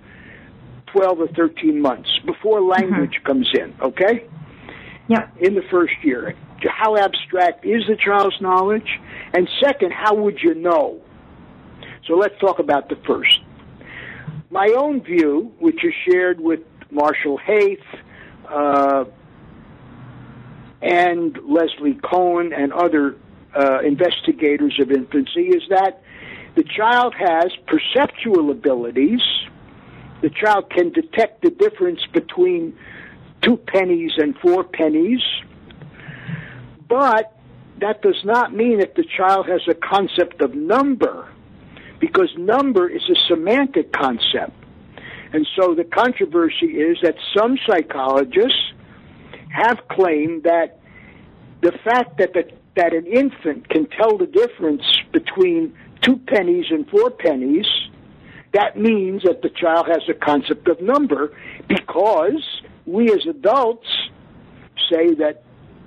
12 0.96 1.20
or 1.20 1.28
13 1.28 1.80
months 1.80 2.08
before 2.24 2.62
language 2.62 3.16
mm-hmm. 3.16 3.26
comes 3.26 3.50
in, 3.54 3.74
okay? 3.82 4.26
Yeah. 5.08 5.28
In 5.38 5.54
the 5.54 5.62
first 5.70 5.94
year. 6.02 6.34
How 6.68 6.96
abstract 6.96 7.66
is 7.66 7.82
the 7.86 7.96
child's 7.96 8.40
knowledge? 8.40 8.98
And 9.34 9.48
second, 9.62 9.92
how 9.92 10.14
would 10.14 10.38
you 10.42 10.54
know? 10.54 11.00
So 12.06 12.14
let's 12.14 12.38
talk 12.40 12.58
about 12.58 12.88
the 12.88 12.96
first. 13.06 13.40
My 14.50 14.74
own 14.76 15.02
view, 15.02 15.52
which 15.58 15.84
is 15.84 15.92
shared 16.08 16.40
with 16.40 16.60
Marshall 16.90 17.36
Haith 17.36 17.84
uh, 18.48 19.04
and 20.80 21.38
Leslie 21.44 21.98
Cohen 22.02 22.52
and 22.52 22.72
other 22.72 23.16
uh, 23.54 23.80
investigators 23.80 24.78
of 24.80 24.90
infancy, 24.90 25.48
is 25.48 25.62
that 25.68 26.02
the 26.54 26.64
child 26.64 27.14
has 27.14 27.52
perceptual 27.66 28.50
abilities 28.50 29.20
the 30.22 30.30
child 30.30 30.70
can 30.70 30.90
detect 30.90 31.42
the 31.42 31.50
difference 31.50 32.00
between 32.12 32.76
two 33.42 33.56
pennies 33.56 34.12
and 34.16 34.36
four 34.38 34.64
pennies, 34.64 35.20
but 36.88 37.36
that 37.80 38.02
does 38.02 38.22
not 38.24 38.54
mean 38.54 38.78
that 38.78 38.94
the 38.94 39.04
child 39.04 39.46
has 39.48 39.60
a 39.68 39.74
concept 39.74 40.40
of 40.40 40.54
number, 40.54 41.28
because 42.00 42.30
number 42.38 42.88
is 42.88 43.02
a 43.10 43.16
semantic 43.28 43.92
concept. 43.92 44.52
And 45.32 45.46
so 45.56 45.74
the 45.74 45.84
controversy 45.84 46.66
is 46.66 46.98
that 47.02 47.16
some 47.36 47.58
psychologists 47.66 48.72
have 49.50 49.86
claimed 49.88 50.44
that 50.44 50.78
the 51.62 51.72
fact 51.84 52.18
that 52.18 52.32
the, 52.32 52.50
that 52.76 52.94
an 52.94 53.06
infant 53.06 53.68
can 53.68 53.86
tell 53.86 54.16
the 54.16 54.26
difference 54.26 54.84
between 55.12 55.76
two 56.02 56.16
pennies 56.16 56.66
and 56.70 56.88
four 56.88 57.10
pennies 57.10 57.66
that 58.56 58.78
means 58.78 59.22
that 59.24 59.42
the 59.42 59.50
child 59.50 59.86
has 59.86 60.00
a 60.08 60.14
concept 60.14 60.66
of 60.66 60.80
number 60.80 61.30
because 61.68 62.42
we 62.86 63.12
as 63.12 63.26
adults 63.28 63.86
say 64.90 65.12
that 65.12 65.42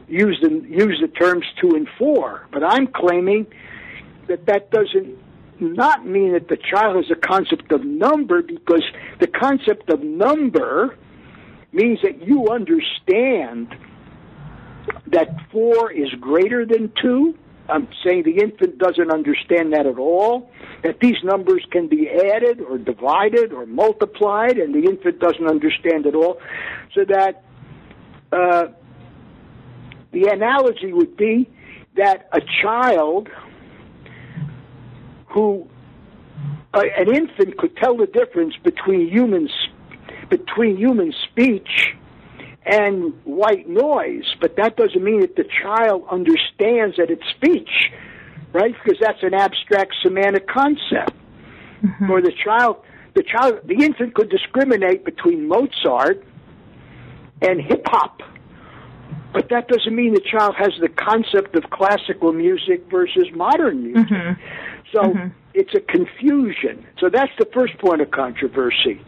use 0.07 0.37
the 0.43 0.49
use 0.69 0.99
the 1.01 1.07
terms 1.07 1.45
two 1.59 1.71
and 1.75 1.87
four, 1.97 2.47
but 2.51 2.63
I'm 2.63 2.85
claiming 2.85 3.47
that 4.27 4.45
that 4.45 4.69
doesn't 4.69 5.17
not 5.59 6.05
mean 6.05 6.33
that 6.33 6.47
the 6.47 6.57
child 6.57 6.95
has 6.97 7.09
a 7.09 7.15
concept 7.15 7.71
of 7.71 7.83
number 7.83 8.43
because 8.43 8.83
the 9.19 9.27
concept 9.27 9.89
of 9.89 10.03
number 10.03 10.95
means 11.71 11.99
that 12.03 12.21
you 12.21 12.49
understand 12.49 13.75
that 15.07 15.29
four 15.51 15.91
is 15.91 16.09
greater 16.19 16.67
than 16.67 16.93
two. 17.01 17.35
I'm 17.67 17.87
saying 18.03 18.23
the 18.23 18.37
infant 18.43 18.77
doesn't 18.77 19.11
understand 19.11 19.73
that 19.73 19.87
at 19.87 19.97
all, 19.97 20.51
that 20.83 20.99
these 20.99 21.17
numbers 21.23 21.65
can 21.71 21.87
be 21.87 22.09
added 22.09 22.61
or 22.61 22.77
divided 22.77 23.51
or 23.51 23.65
multiplied, 23.65 24.57
and 24.57 24.73
the 24.73 24.89
infant 24.89 25.19
doesn't 25.19 25.47
understand 25.47 26.05
at 26.05 26.15
all. 26.15 26.39
So 26.93 27.05
that 27.05 27.43
uh, 28.31 28.67
the 30.11 30.27
analogy 30.27 30.93
would 30.93 31.17
be 31.17 31.49
that 31.95 32.29
a 32.31 32.41
child 32.61 33.29
who, 35.27 35.67
uh, 36.73 36.83
an 36.97 37.13
infant 37.13 37.57
could 37.57 37.75
tell 37.77 37.97
the 37.97 38.07
difference 38.07 38.55
between 38.63 39.09
humans, 39.09 39.51
between 40.29 40.77
human 40.77 41.13
speech 41.29 41.95
and 42.65 43.13
white 43.23 43.67
noise, 43.67 44.35
but 44.39 44.55
that 44.57 44.77
doesn't 44.77 45.03
mean 45.03 45.21
that 45.21 45.35
the 45.35 45.45
child 45.61 46.05
understands 46.11 46.97
that 46.97 47.09
it's 47.09 47.27
speech, 47.35 47.91
right? 48.53 48.73
Because 48.83 48.99
that's 48.99 49.21
an 49.23 49.33
abstract 49.33 49.95
semantic 50.01 50.47
concept. 50.47 51.13
Mm-hmm. 51.83 52.11
Or 52.11 52.21
the 52.21 52.33
child, 52.43 52.77
the 53.15 53.23
child, 53.23 53.59
the 53.65 53.83
infant 53.83 54.13
could 54.13 54.29
discriminate 54.29 55.05
between 55.05 55.47
Mozart 55.47 56.25
and 57.41 57.61
hip 57.61 57.83
hop, 57.85 58.21
but 59.31 59.47
that 59.49 59.69
doesn't 59.69 59.95
mean 59.95 60.13
the 60.13 60.19
child 60.19 60.55
has 60.57 60.73
the 60.81 60.89
concept 60.89 61.55
of 61.55 61.69
classical 61.69 62.33
music 62.33 62.89
versus 62.91 63.27
modern 63.33 63.83
music. 63.83 64.11
Mm-hmm. 64.11 64.41
So 64.91 65.01
mm-hmm. 65.03 65.27
it's 65.53 65.73
a 65.73 65.79
confusion. 65.79 66.85
So 66.99 67.09
that's 67.09 67.31
the 67.39 67.47
first 67.53 67.77
point 67.77 68.01
of 68.01 68.11
controversy. 68.11 69.01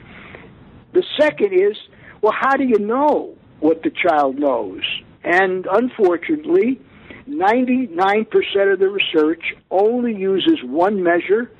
The 0.93 1.03
second 1.19 1.53
is, 1.53 1.75
well, 2.21 2.33
how 2.33 2.55
do 2.55 2.63
you 2.63 2.79
know? 2.79 3.35
what 3.61 3.83
the 3.83 3.91
child 3.91 4.37
knows. 4.37 4.81
And 5.23 5.65
unfortunately, 5.71 6.81
99% 7.31 8.73
of 8.73 8.79
the 8.79 8.89
research 8.89 9.43
only 9.69 10.13
uses 10.13 10.59
one 10.63 11.01
measure, 11.01 11.51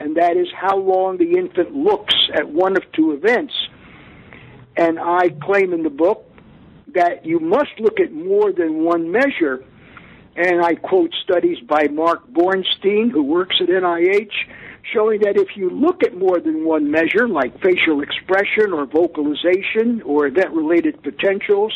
and 0.00 0.16
that 0.16 0.36
is 0.36 0.48
how 0.54 0.78
long 0.78 1.18
the 1.18 1.36
infant 1.36 1.74
looks 1.74 2.14
at 2.34 2.48
one 2.48 2.76
of 2.76 2.82
two 2.92 3.12
events. 3.12 3.52
And 4.76 4.98
I 4.98 5.30
claim 5.42 5.72
in 5.72 5.82
the 5.82 5.90
book 5.90 6.24
that 6.94 7.26
you 7.26 7.40
must 7.40 7.78
look 7.78 8.00
at 8.00 8.12
more 8.12 8.52
than 8.52 8.84
one 8.84 9.10
measure. 9.10 9.64
And 10.36 10.64
I 10.64 10.76
quote 10.76 11.12
studies 11.24 11.58
by 11.60 11.88
Mark 11.88 12.26
Bornstein, 12.32 13.10
who 13.10 13.22
works 13.22 13.56
at 13.60 13.68
NIH, 13.68 14.32
showing 14.92 15.20
that 15.20 15.36
if 15.36 15.56
you 15.56 15.68
look 15.68 16.02
at 16.04 16.16
more 16.16 16.38
than 16.40 16.64
one 16.64 16.90
measure, 16.90 17.28
like 17.28 17.60
facial 17.60 18.00
expression 18.00 18.72
or 18.72 18.86
vocalization 18.86 20.00
or 20.02 20.26
event 20.26 20.52
related 20.52 21.02
potentials, 21.02 21.72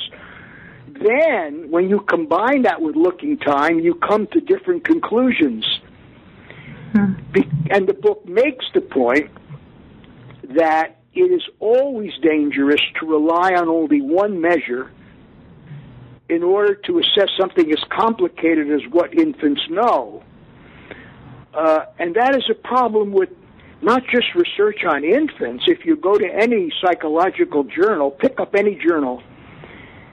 then 1.05 1.71
when 1.71 1.89
you 1.89 2.01
combine 2.01 2.63
that 2.63 2.81
with 2.81 2.97
looking 2.97 3.39
time, 3.39 3.81
you 3.81 3.95
come 3.95 4.27
to 4.33 4.41
different 4.41 4.85
conclusions. 4.85 5.65
Hmm. 6.93 7.15
And 7.71 7.89
the 7.89 7.95
book 7.95 8.27
makes 8.27 8.65
the 8.75 8.81
point 8.81 9.31
that 10.57 10.99
it 11.15 11.21
is 11.21 11.43
always 11.61 12.13
dangerous 12.23 12.81
to 13.01 13.07
rely 13.07 13.55
on 13.55 13.69
only 13.69 14.01
one 14.01 14.41
measure 14.41 14.91
in 16.29 16.43
order 16.43 16.75
to 16.75 16.99
assess 16.99 17.29
something 17.39 17.71
as 17.71 17.83
complicated 17.91 18.71
as 18.71 18.81
what 18.91 19.13
infants 19.15 19.61
know. 19.69 20.23
Uh, 21.53 21.85
and 21.99 22.15
that 22.15 22.35
is 22.35 22.45
a 22.51 22.55
problem 22.55 23.13
with 23.13 23.29
not 23.83 24.03
just 24.11 24.27
research 24.35 24.85
on 24.89 25.05
infants. 25.05 25.65
If 25.67 25.85
you 25.85 25.97
go 25.97 26.17
to 26.17 26.27
any 26.27 26.73
psychological 26.83 27.65
journal, 27.65 28.11
pick 28.11 28.41
up 28.41 28.55
any 28.55 28.77
journal, 28.77 29.23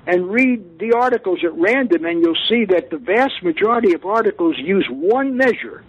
and 0.10 0.32
read 0.32 0.80
the 0.80 0.92
articles 0.94 1.40
at 1.44 1.54
random, 1.54 2.04
and 2.04 2.24
you'll 2.24 2.44
see 2.50 2.66
that 2.66 2.90
the 2.90 2.98
vast 2.98 3.44
majority 3.44 3.94
of 3.94 4.06
articles 4.06 4.56
use 4.58 4.88
one 4.90 5.38
measure 5.38 5.84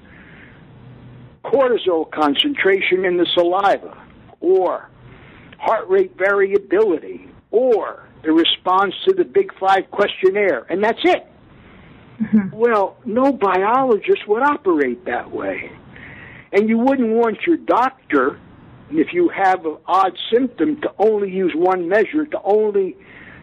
cortisol 1.43 2.11
concentration 2.11 3.07
in 3.07 3.17
the 3.17 3.27
saliva, 3.33 3.97
or 4.41 4.91
heart 5.59 5.89
rate 5.89 6.13
variability, 6.19 7.27
or 7.51 8.07
the 8.23 8.31
response 8.31 8.93
to 9.07 9.15
the 9.15 9.25
Big 9.25 9.51
Five 9.59 9.91
questionnaire, 9.91 10.67
and 10.69 10.85
that's 10.85 11.01
it. 11.03 11.27
Mm-hmm. 12.21 12.55
Well, 12.55 12.99
no 13.07 13.33
biologist 13.33 14.29
would 14.29 14.43
operate 14.43 15.07
that 15.07 15.31
way. 15.31 15.73
And 16.53 16.69
you 16.69 16.77
wouldn't 16.77 17.09
want 17.09 17.39
your 17.47 17.57
doctor, 17.57 18.39
if 18.91 19.15
you 19.15 19.31
have 19.31 19.65
an 19.65 19.79
odd 19.87 20.13
symptom, 20.31 20.79
to 20.83 20.93
only 20.99 21.31
use 21.31 21.53
one 21.55 21.89
measure, 21.89 22.27
to 22.27 22.43
only 22.43 22.99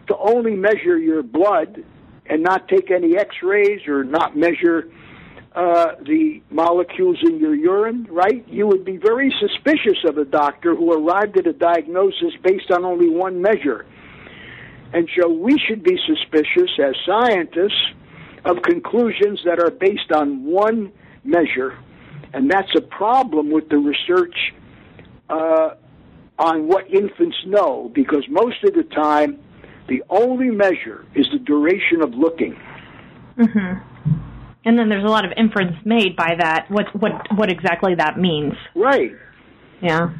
to 0.08 0.16
only 0.16 0.56
measure 0.56 0.98
your 0.98 1.22
blood 1.22 1.84
and 2.26 2.42
not 2.42 2.68
take 2.68 2.90
any 2.90 3.16
x-rays 3.16 3.86
or 3.86 4.04
not 4.04 4.36
measure 4.36 4.90
uh, 5.54 5.96
the 6.06 6.42
molecules 6.50 7.18
in 7.22 7.38
your 7.38 7.54
urine, 7.54 8.06
right? 8.10 8.46
You 8.48 8.66
would 8.66 8.84
be 8.84 8.96
very 8.96 9.34
suspicious 9.40 9.98
of 10.06 10.18
a 10.18 10.24
doctor 10.24 10.74
who 10.74 10.92
arrived 10.92 11.38
at 11.38 11.46
a 11.46 11.52
diagnosis 11.52 12.32
based 12.42 12.70
on 12.70 12.84
only 12.84 13.08
one 13.08 13.40
measure. 13.40 13.86
And 14.92 15.08
so 15.18 15.28
we 15.28 15.58
should 15.58 15.82
be 15.82 15.98
suspicious 16.06 16.70
as 16.82 16.94
scientists 17.04 17.92
of 18.44 18.62
conclusions 18.62 19.40
that 19.44 19.58
are 19.58 19.70
based 19.70 20.12
on 20.12 20.44
one 20.44 20.92
measure. 21.24 21.78
And 22.32 22.50
that's 22.50 22.70
a 22.76 22.80
problem 22.80 23.50
with 23.50 23.68
the 23.68 23.78
research 23.78 24.36
uh, 25.28 25.70
on 26.38 26.68
what 26.68 26.88
infants 26.90 27.36
know, 27.46 27.90
because 27.94 28.24
most 28.28 28.62
of 28.64 28.74
the 28.74 28.84
time, 28.84 29.38
the 29.88 30.02
only 30.10 30.50
measure 30.50 31.04
is 31.14 31.26
the 31.32 31.38
duration 31.38 32.02
of 32.02 32.14
looking. 32.14 32.56
Mm-hmm. 33.38 34.18
And 34.64 34.78
then 34.78 34.88
there's 34.88 35.04
a 35.04 35.08
lot 35.08 35.24
of 35.24 35.32
inference 35.36 35.76
made 35.84 36.16
by 36.16 36.34
that. 36.38 36.66
What 36.68 36.86
what 36.98 37.12
what 37.36 37.50
exactly 37.50 37.94
that 37.96 38.18
means? 38.18 38.54
Right. 38.74 39.12
Yeah. 39.80 40.10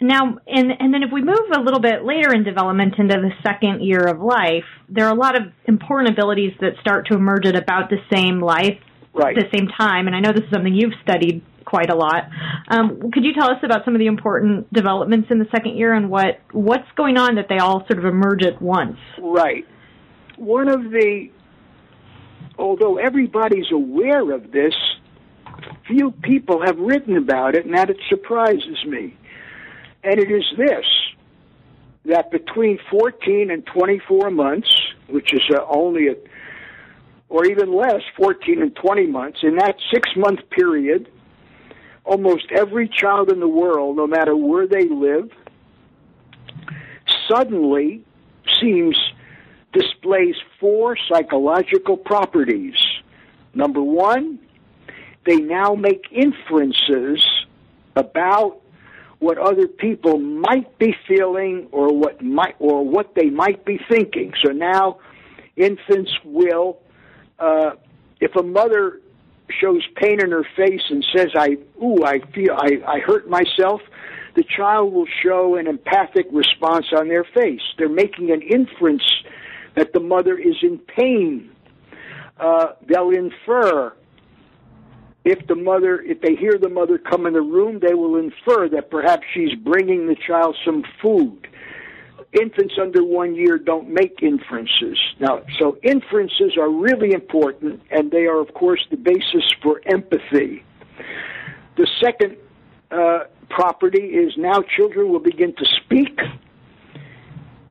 Now, 0.00 0.38
and 0.46 0.72
and 0.78 0.92
then 0.92 1.02
if 1.02 1.12
we 1.12 1.22
move 1.22 1.50
a 1.54 1.60
little 1.60 1.80
bit 1.80 2.04
later 2.04 2.32
in 2.32 2.44
development 2.44 2.94
into 2.98 3.14
the 3.14 3.30
second 3.42 3.82
year 3.82 4.00
of 4.00 4.20
life, 4.20 4.64
there 4.88 5.06
are 5.06 5.12
a 5.12 5.18
lot 5.18 5.36
of 5.36 5.52
important 5.66 6.10
abilities 6.10 6.52
that 6.60 6.72
start 6.80 7.06
to 7.08 7.14
emerge 7.14 7.46
at 7.46 7.56
about 7.56 7.90
the 7.90 7.98
same 8.12 8.40
life, 8.40 8.78
right. 9.12 9.36
the 9.36 9.46
same 9.56 9.68
time. 9.68 10.06
And 10.06 10.16
I 10.16 10.20
know 10.20 10.32
this 10.32 10.44
is 10.44 10.50
something 10.52 10.74
you've 10.74 10.94
studied 11.02 11.42
quite 11.72 11.90
a 11.90 11.96
lot. 11.96 12.24
Um, 12.68 13.10
could 13.12 13.24
you 13.24 13.32
tell 13.32 13.50
us 13.50 13.58
about 13.62 13.84
some 13.86 13.94
of 13.94 13.98
the 13.98 14.06
important 14.06 14.70
developments 14.72 15.28
in 15.30 15.38
the 15.38 15.46
second 15.50 15.76
year 15.76 15.94
and 15.94 16.10
what 16.10 16.40
what's 16.52 16.90
going 16.96 17.16
on 17.16 17.36
that 17.36 17.46
they 17.48 17.58
all 17.58 17.86
sort 17.86 17.98
of 17.98 18.04
emerge 18.04 18.44
at 18.44 18.60
once? 18.60 18.98
Right. 19.18 19.64
One 20.36 20.68
of 20.68 20.82
the, 20.90 21.30
although 22.58 22.98
everybody's 22.98 23.70
aware 23.72 24.32
of 24.32 24.52
this, 24.52 24.74
few 25.86 26.10
people 26.10 26.62
have 26.64 26.78
written 26.78 27.16
about 27.16 27.54
it, 27.54 27.64
and 27.64 27.74
that 27.74 27.88
it 27.88 27.98
surprises 28.10 28.84
me 28.86 29.16
and 30.04 30.18
it 30.18 30.30
is 30.30 30.44
this 30.56 30.84
that 32.04 32.32
between 32.32 32.78
14 32.90 33.50
and 33.52 33.64
24 33.64 34.30
months, 34.30 34.68
which 35.08 35.32
is 35.32 35.42
uh, 35.54 35.60
only 35.70 36.08
a, 36.08 36.14
or 37.28 37.46
even 37.46 37.72
less, 37.72 38.02
14 38.16 38.60
and 38.60 38.74
20 38.74 39.06
months, 39.06 39.38
in 39.44 39.56
that 39.56 39.76
six 39.94 40.10
month 40.16 40.40
period, 40.50 41.08
almost 42.04 42.46
every 42.50 42.88
child 42.88 43.30
in 43.30 43.40
the 43.40 43.48
world, 43.48 43.96
no 43.96 44.06
matter 44.06 44.36
where 44.36 44.66
they 44.66 44.88
live, 44.88 45.30
suddenly 47.28 48.04
seems 48.60 48.96
displays 49.72 50.34
four 50.60 50.96
psychological 51.10 51.96
properties. 51.96 52.74
Number 53.54 53.82
one, 53.82 54.38
they 55.26 55.36
now 55.36 55.74
make 55.74 56.04
inferences 56.10 57.24
about 57.96 58.60
what 59.18 59.38
other 59.38 59.68
people 59.68 60.18
might 60.18 60.78
be 60.78 60.94
feeling 61.06 61.68
or 61.70 61.96
what 61.96 62.20
might 62.22 62.56
or 62.58 62.84
what 62.84 63.14
they 63.14 63.30
might 63.30 63.64
be 63.64 63.78
thinking. 63.88 64.32
So 64.44 64.50
now 64.50 64.98
infants 65.56 66.10
will 66.24 66.80
uh, 67.38 67.72
if 68.20 68.34
a 68.36 68.42
mother 68.42 69.00
shows 69.60 69.82
pain 69.96 70.20
in 70.20 70.30
her 70.30 70.46
face 70.56 70.82
and 70.90 71.04
says 71.14 71.28
I 71.34 71.56
ooh 71.82 72.04
I 72.04 72.20
feel 72.34 72.52
I, 72.52 72.80
I 72.86 72.98
hurt 73.00 73.28
myself, 73.28 73.80
the 74.34 74.44
child 74.44 74.92
will 74.92 75.08
show 75.22 75.56
an 75.56 75.66
empathic 75.66 76.26
response 76.32 76.86
on 76.96 77.08
their 77.08 77.24
face. 77.24 77.60
They're 77.78 77.88
making 77.88 78.30
an 78.30 78.42
inference 78.42 79.04
that 79.76 79.92
the 79.92 80.00
mother 80.00 80.38
is 80.38 80.56
in 80.62 80.78
pain. 80.78 81.50
Uh, 82.38 82.68
they'll 82.88 83.10
infer 83.10 83.92
if 85.24 85.46
the 85.46 85.54
mother, 85.54 86.00
if 86.02 86.20
they 86.20 86.34
hear 86.34 86.58
the 86.60 86.68
mother 86.68 86.98
come 86.98 87.26
in 87.26 87.34
the 87.34 87.42
room, 87.42 87.78
they 87.80 87.94
will 87.94 88.16
infer 88.16 88.68
that 88.70 88.90
perhaps 88.90 89.22
she's 89.32 89.54
bringing 89.54 90.08
the 90.08 90.16
child 90.16 90.56
some 90.64 90.82
food. 91.00 91.46
Infants 92.40 92.74
under 92.80 93.04
one 93.04 93.34
year 93.34 93.58
don't 93.58 93.90
make 93.90 94.22
inferences. 94.22 94.98
Now, 95.20 95.42
so 95.58 95.76
inferences 95.82 96.56
are 96.58 96.70
really 96.70 97.12
important, 97.12 97.82
and 97.90 98.10
they 98.10 98.24
are, 98.24 98.40
of 98.40 98.54
course, 98.54 98.80
the 98.90 98.96
basis 98.96 99.44
for 99.62 99.80
empathy. 99.86 100.64
The 101.76 101.86
second 102.02 102.36
uh, 102.90 103.24
property 103.50 104.04
is 104.04 104.32
now 104.38 104.62
children 104.76 105.10
will 105.10 105.20
begin 105.20 105.54
to 105.56 105.64
speak, 105.84 106.18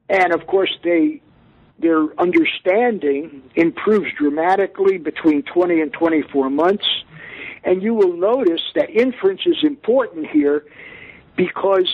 and 0.09 0.33
of 0.33 0.45
course, 0.47 0.71
they 0.83 1.21
their 1.79 2.07
understanding 2.19 3.41
improves 3.55 4.05
dramatically 4.15 4.99
between 4.99 5.41
20 5.41 5.81
and 5.81 5.91
24 5.91 6.51
months 6.51 6.85
and 7.63 7.81
you 7.83 7.93
will 7.93 8.15
notice 8.15 8.61
that 8.75 8.89
inference 8.89 9.41
is 9.45 9.57
important 9.63 10.27
here 10.27 10.65
because 11.35 11.87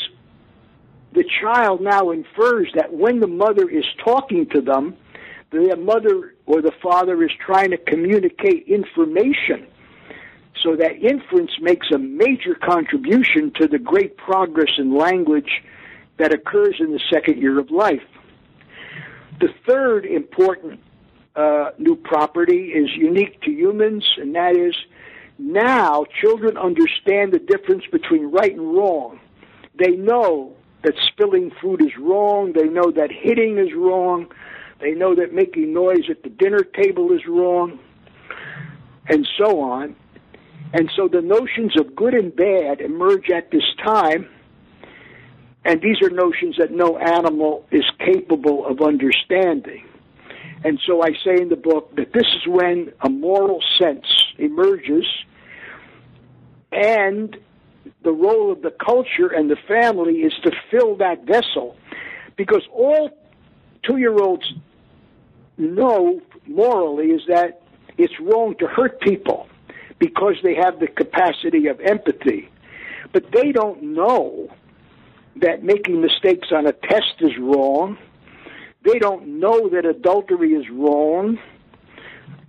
the 1.13 1.23
child 1.41 1.81
now 1.81 2.11
infers 2.11 2.69
that 2.75 2.93
when 2.93 3.19
the 3.19 3.27
mother 3.27 3.69
is 3.69 3.85
talking 4.03 4.47
to 4.53 4.61
them, 4.61 4.95
the 5.51 5.75
mother 5.77 6.35
or 6.45 6.61
the 6.61 6.73
father 6.83 7.23
is 7.23 7.31
trying 7.45 7.71
to 7.71 7.77
communicate 7.77 8.67
information. 8.67 9.67
So 10.63 10.75
that 10.75 10.97
inference 11.01 11.51
makes 11.61 11.87
a 11.93 11.97
major 11.97 12.55
contribution 12.55 13.51
to 13.59 13.67
the 13.67 13.79
great 13.79 14.17
progress 14.17 14.71
in 14.77 14.97
language 14.97 15.49
that 16.17 16.33
occurs 16.33 16.75
in 16.79 16.91
the 16.91 16.99
second 17.11 17.41
year 17.41 17.59
of 17.59 17.71
life. 17.71 18.03
The 19.39 19.49
third 19.67 20.05
important 20.05 20.79
uh, 21.35 21.69
new 21.77 21.95
property 21.95 22.71
is 22.71 22.89
unique 22.95 23.39
to 23.43 23.51
humans, 23.51 24.03
and 24.17 24.33
that 24.35 24.57
is 24.57 24.75
now, 25.39 26.05
children 26.19 26.57
understand 26.57 27.31
the 27.31 27.39
difference 27.39 27.83
between 27.91 28.31
right 28.31 28.51
and 28.51 28.75
wrong. 28.75 29.19
They 29.77 29.91
know 29.91 30.56
that 30.83 30.93
spilling 31.07 31.51
food 31.61 31.81
is 31.81 31.97
wrong. 31.99 32.53
They 32.53 32.67
know 32.67 32.91
that 32.91 33.09
hitting 33.11 33.57
is 33.57 33.73
wrong. 33.75 34.27
They 34.79 34.91
know 34.91 35.15
that 35.15 35.33
making 35.33 35.73
noise 35.73 36.09
at 36.09 36.23
the 36.23 36.29
dinner 36.29 36.59
table 36.59 37.11
is 37.11 37.21
wrong, 37.27 37.79
and 39.07 39.27
so 39.37 39.59
on. 39.59 39.95
And 40.73 40.91
so 40.95 41.07
the 41.07 41.21
notions 41.21 41.79
of 41.79 41.95
good 41.95 42.13
and 42.13 42.35
bad 42.35 42.81
emerge 42.81 43.29
at 43.31 43.51
this 43.51 43.63
time, 43.83 44.29
and 45.65 45.81
these 45.81 45.97
are 46.03 46.09
notions 46.09 46.57
that 46.59 46.71
no 46.71 46.97
animal 46.97 47.65
is 47.71 47.85
capable 47.99 48.65
of 48.65 48.81
understanding. 48.81 49.85
And 50.63 50.79
so 50.85 51.03
I 51.03 51.09
say 51.23 51.41
in 51.41 51.49
the 51.49 51.55
book 51.55 51.95
that 51.95 52.13
this 52.13 52.25
is 52.25 52.47
when 52.47 52.91
a 53.01 53.09
moral 53.09 53.61
sense 53.79 54.05
emerges 54.37 55.05
and 56.71 57.37
the 58.03 58.11
role 58.11 58.51
of 58.51 58.61
the 58.61 58.71
culture 58.71 59.27
and 59.27 59.49
the 59.49 59.57
family 59.67 60.17
is 60.21 60.33
to 60.43 60.51
fill 60.71 60.95
that 60.97 61.23
vessel 61.25 61.75
because 62.35 62.63
all 62.71 63.09
two 63.83 63.97
year 63.97 64.15
olds 64.17 64.53
know 65.57 66.21
morally 66.45 67.07
is 67.07 67.21
that 67.27 67.61
it's 67.97 68.13
wrong 68.19 68.55
to 68.59 68.67
hurt 68.67 68.99
people 69.01 69.47
because 69.99 70.35
they 70.43 70.55
have 70.55 70.79
the 70.79 70.87
capacity 70.87 71.67
of 71.67 71.79
empathy. 71.81 72.49
But 73.11 73.31
they 73.31 73.51
don't 73.51 73.81
know 73.81 74.49
that 75.37 75.63
making 75.63 76.01
mistakes 76.01 76.49
on 76.51 76.67
a 76.67 76.73
test 76.73 77.15
is 77.21 77.37
wrong. 77.39 77.97
They 78.83 78.99
don't 78.99 79.39
know 79.39 79.69
that 79.69 79.85
adultery 79.85 80.53
is 80.53 80.69
wrong. 80.69 81.39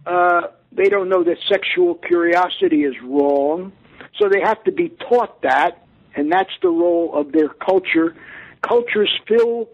Uh, 0.07 0.43
they 0.73 0.89
don't 0.89 1.09
know 1.09 1.25
that 1.25 1.39
sexual 1.49 1.95
curiosity 1.95 2.85
is 2.85 2.95
wrong. 3.03 3.73
So 4.19 4.29
they 4.29 4.41
have 4.41 4.63
to 4.65 4.73
be 4.73 4.89
taught 5.09 5.43
that, 5.43 5.87
and 6.15 6.31
that's 6.31 6.51
the 6.63 6.69
role 6.69 7.15
of 7.15 7.33
their 7.33 7.49
culture. 7.49 8.17
Cultures 8.63 9.11
fill 9.27 9.69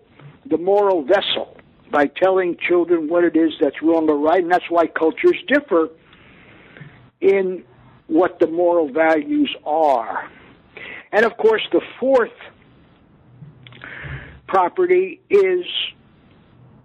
the 0.46 0.58
moral 0.58 1.02
vessel 1.02 1.56
by 1.90 2.06
telling 2.06 2.56
children 2.68 3.08
what 3.08 3.24
it 3.24 3.36
is 3.36 3.52
that's 3.60 3.80
wrong 3.82 4.08
or 4.08 4.18
right, 4.18 4.42
and 4.42 4.52
that's 4.52 4.68
why 4.68 4.86
cultures 4.86 5.36
differ 5.48 5.88
in 7.20 7.64
what 8.06 8.38
the 8.40 8.46
moral 8.46 8.92
values 8.92 9.54
are. 9.64 10.28
And 11.12 11.24
of 11.24 11.36
course, 11.36 11.62
the 11.72 11.80
fourth 11.98 12.32
property 14.46 15.20
is 15.30 15.64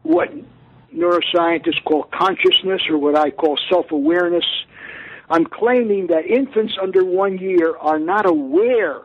what 0.04 0.30
neuroscientists 0.96 1.84
call 1.84 2.04
consciousness, 2.04 2.82
or 2.90 2.98
what 2.98 3.18
I 3.18 3.32
call 3.32 3.58
self 3.70 3.92
awareness 3.92 4.46
I'm 5.30 5.46
claiming 5.46 6.08
that 6.08 6.26
infants 6.26 6.74
under 6.82 7.06
one 7.06 7.38
year 7.38 7.78
are 7.78 8.00
not 8.00 8.26
aware 8.26 9.02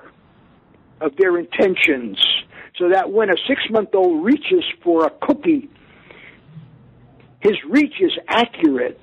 of 1.00 1.16
their 1.16 1.36
intentions, 1.38 2.18
so 2.78 2.88
that 2.88 3.10
when 3.10 3.28
a 3.28 3.36
six 3.46 3.60
month 3.70 3.90
old 3.94 4.24
reaches 4.24 4.64
for 4.82 5.06
a 5.06 5.10
cookie, 5.10 5.68
his 7.40 7.56
reach 7.68 7.94
is 8.00 8.12
accurate, 8.26 8.98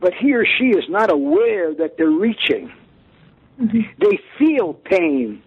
but 0.00 0.12
he 0.12 0.34
or 0.34 0.44
she 0.44 0.66
is 0.66 0.84
not 0.88 1.10
aware 1.10 1.74
that 1.74 1.96
they're 1.96 2.10
reaching. 2.10 2.70
Mm-hmm. 3.58 3.80
They 3.98 4.20
feel 4.38 4.74
pain, 4.74 5.42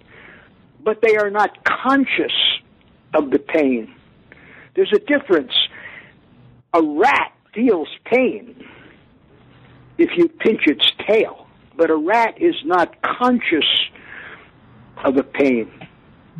but 0.83 1.01
they 1.01 1.17
are 1.17 1.29
not 1.29 1.63
conscious 1.63 2.33
of 3.13 3.29
the 3.29 3.39
pain. 3.39 3.93
There's 4.75 4.93
a 4.93 4.99
difference. 4.99 5.53
A 6.73 6.81
rat 6.81 7.31
feels 7.53 7.87
pain 8.05 8.65
if 9.97 10.11
you 10.17 10.27
pinch 10.27 10.61
its 10.67 10.85
tail, 11.07 11.47
but 11.77 11.89
a 11.89 11.95
rat 11.95 12.41
is 12.41 12.55
not 12.63 12.95
conscious 13.01 13.67
of 15.03 15.15
the 15.15 15.23
pain. 15.23 15.71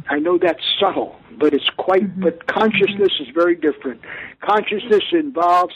I 0.10 0.20
know 0.20 0.38
that's 0.38 0.64
subtle, 0.80 1.16
but 1.40 1.54
it's 1.54 1.70
quite, 1.78 2.04
mm-hmm. 2.04 2.22
but 2.24 2.48
consciousness 2.48 3.12
is 3.20 3.28
very 3.34 3.56
different. 3.56 4.02
Consciousness 4.42 5.04
involves 5.12 5.74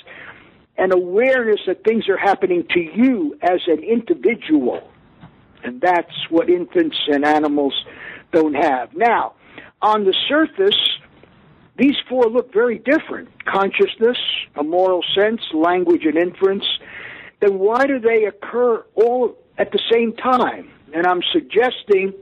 an 0.78 0.92
awareness 0.94 1.60
that 1.68 1.84
things 1.84 2.08
are 2.08 2.18
happening 2.18 2.66
to 2.72 2.80
you 2.80 3.38
as 3.42 3.60
an 3.68 3.84
individual. 3.84 4.90
And 5.64 5.82
that's 5.82 6.14
what 6.30 6.50
infants 6.50 6.96
and 7.08 7.26
animals 7.26 7.74
don't 8.32 8.54
have. 8.54 8.94
Now, 8.96 9.34
on 9.82 10.06
the 10.06 10.16
surface, 10.30 10.78
these 11.78 11.96
four 12.08 12.26
look 12.26 12.54
very 12.54 12.78
different 12.78 13.30
consciousness, 13.46 14.18
a 14.56 14.64
moral 14.64 15.04
sense, 15.16 15.42
language, 15.54 16.06
and 16.06 16.18
inference. 16.18 16.66
Then 17.40 17.60
why 17.60 17.86
do 17.88 18.00
they 18.00 18.26
occur 18.26 18.86
all 18.96 19.38
at 19.58 19.72
the 19.72 19.80
same 19.92 20.14
time? 20.14 20.70
And 20.94 21.06
I'm 21.06 21.22
suggesting 21.32 22.14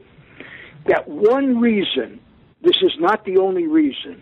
that 0.86 1.08
one 1.08 1.60
reason, 1.60 2.20
this 2.62 2.78
is 2.82 2.92
not 3.00 3.26
the 3.26 3.38
only 3.38 3.68
reason, 3.68 4.22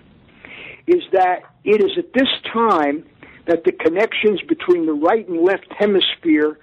is 0.88 1.04
that 1.12 1.44
it 1.64 1.82
is 1.82 1.98
at 1.98 2.14
this 2.14 2.30
time 2.52 3.06
that 3.48 3.64
the 3.64 3.72
connections 3.72 4.42
between 4.48 4.86
the 4.86 4.94
right 4.94 5.28
and 5.28 5.42
left 5.42 5.68
hemisphere 5.78 6.58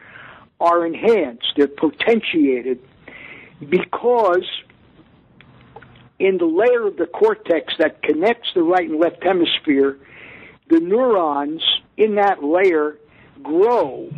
are 0.61 0.87
enhanced, 0.87 1.53
they're 1.57 1.67
potentiated, 1.67 2.81
because 3.69 4.47
in 6.19 6.39
the 6.39 6.45
layer 6.45 6.87
of 6.87 6.97
the 6.97 7.07
cortex 7.07 7.75
that 7.79 8.03
connects 8.03 8.49
the 8.55 8.63
right 8.63 8.89
and 8.89 9.01
left 9.01 9.23
hemisphere, 9.23 9.99
the 10.69 10.79
neurons 10.79 11.63
in 11.97 12.15
that 12.15 12.43
layer 12.45 12.97
grow 13.43 14.09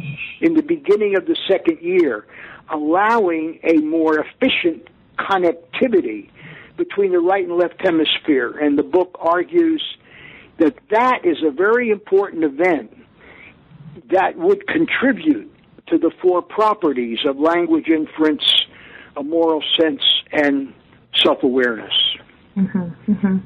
in 0.40 0.54
the 0.54 0.62
beginning 0.62 1.16
of 1.16 1.26
the 1.26 1.36
second 1.48 1.78
year, 1.80 2.26
allowing 2.72 3.60
a 3.64 3.78
more 3.78 4.18
efficient 4.18 4.88
connectivity 5.18 6.30
between 6.76 7.12
the 7.12 7.20
right 7.20 7.46
and 7.46 7.56
left 7.56 7.80
hemisphere. 7.80 8.58
And 8.58 8.78
the 8.78 8.82
book 8.82 9.16
argues 9.20 9.82
that 10.58 10.74
that 10.90 11.20
is 11.24 11.36
a 11.46 11.50
very 11.50 11.90
important 11.90 12.44
event 12.44 12.96
that 14.10 14.36
would 14.36 14.66
contribute 14.66 15.50
to 15.88 15.98
the 15.98 16.10
four 16.22 16.42
properties 16.42 17.18
of 17.26 17.38
language 17.38 17.88
inference, 17.88 18.44
a 19.16 19.22
moral 19.22 19.62
sense, 19.80 20.02
and 20.32 20.72
self 21.22 21.42
awareness. 21.42 21.92
Mm-hmm, 22.56 23.12
mm-hmm. 23.12 23.36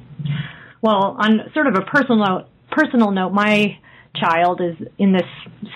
Well, 0.80 1.16
on 1.18 1.50
sort 1.54 1.66
of 1.66 1.74
a 1.74 1.82
personal 1.82 2.18
note, 2.18 2.46
personal 2.70 3.10
note, 3.10 3.32
my 3.32 3.78
child 4.20 4.60
is 4.60 4.76
in 4.98 5.12
this 5.12 5.28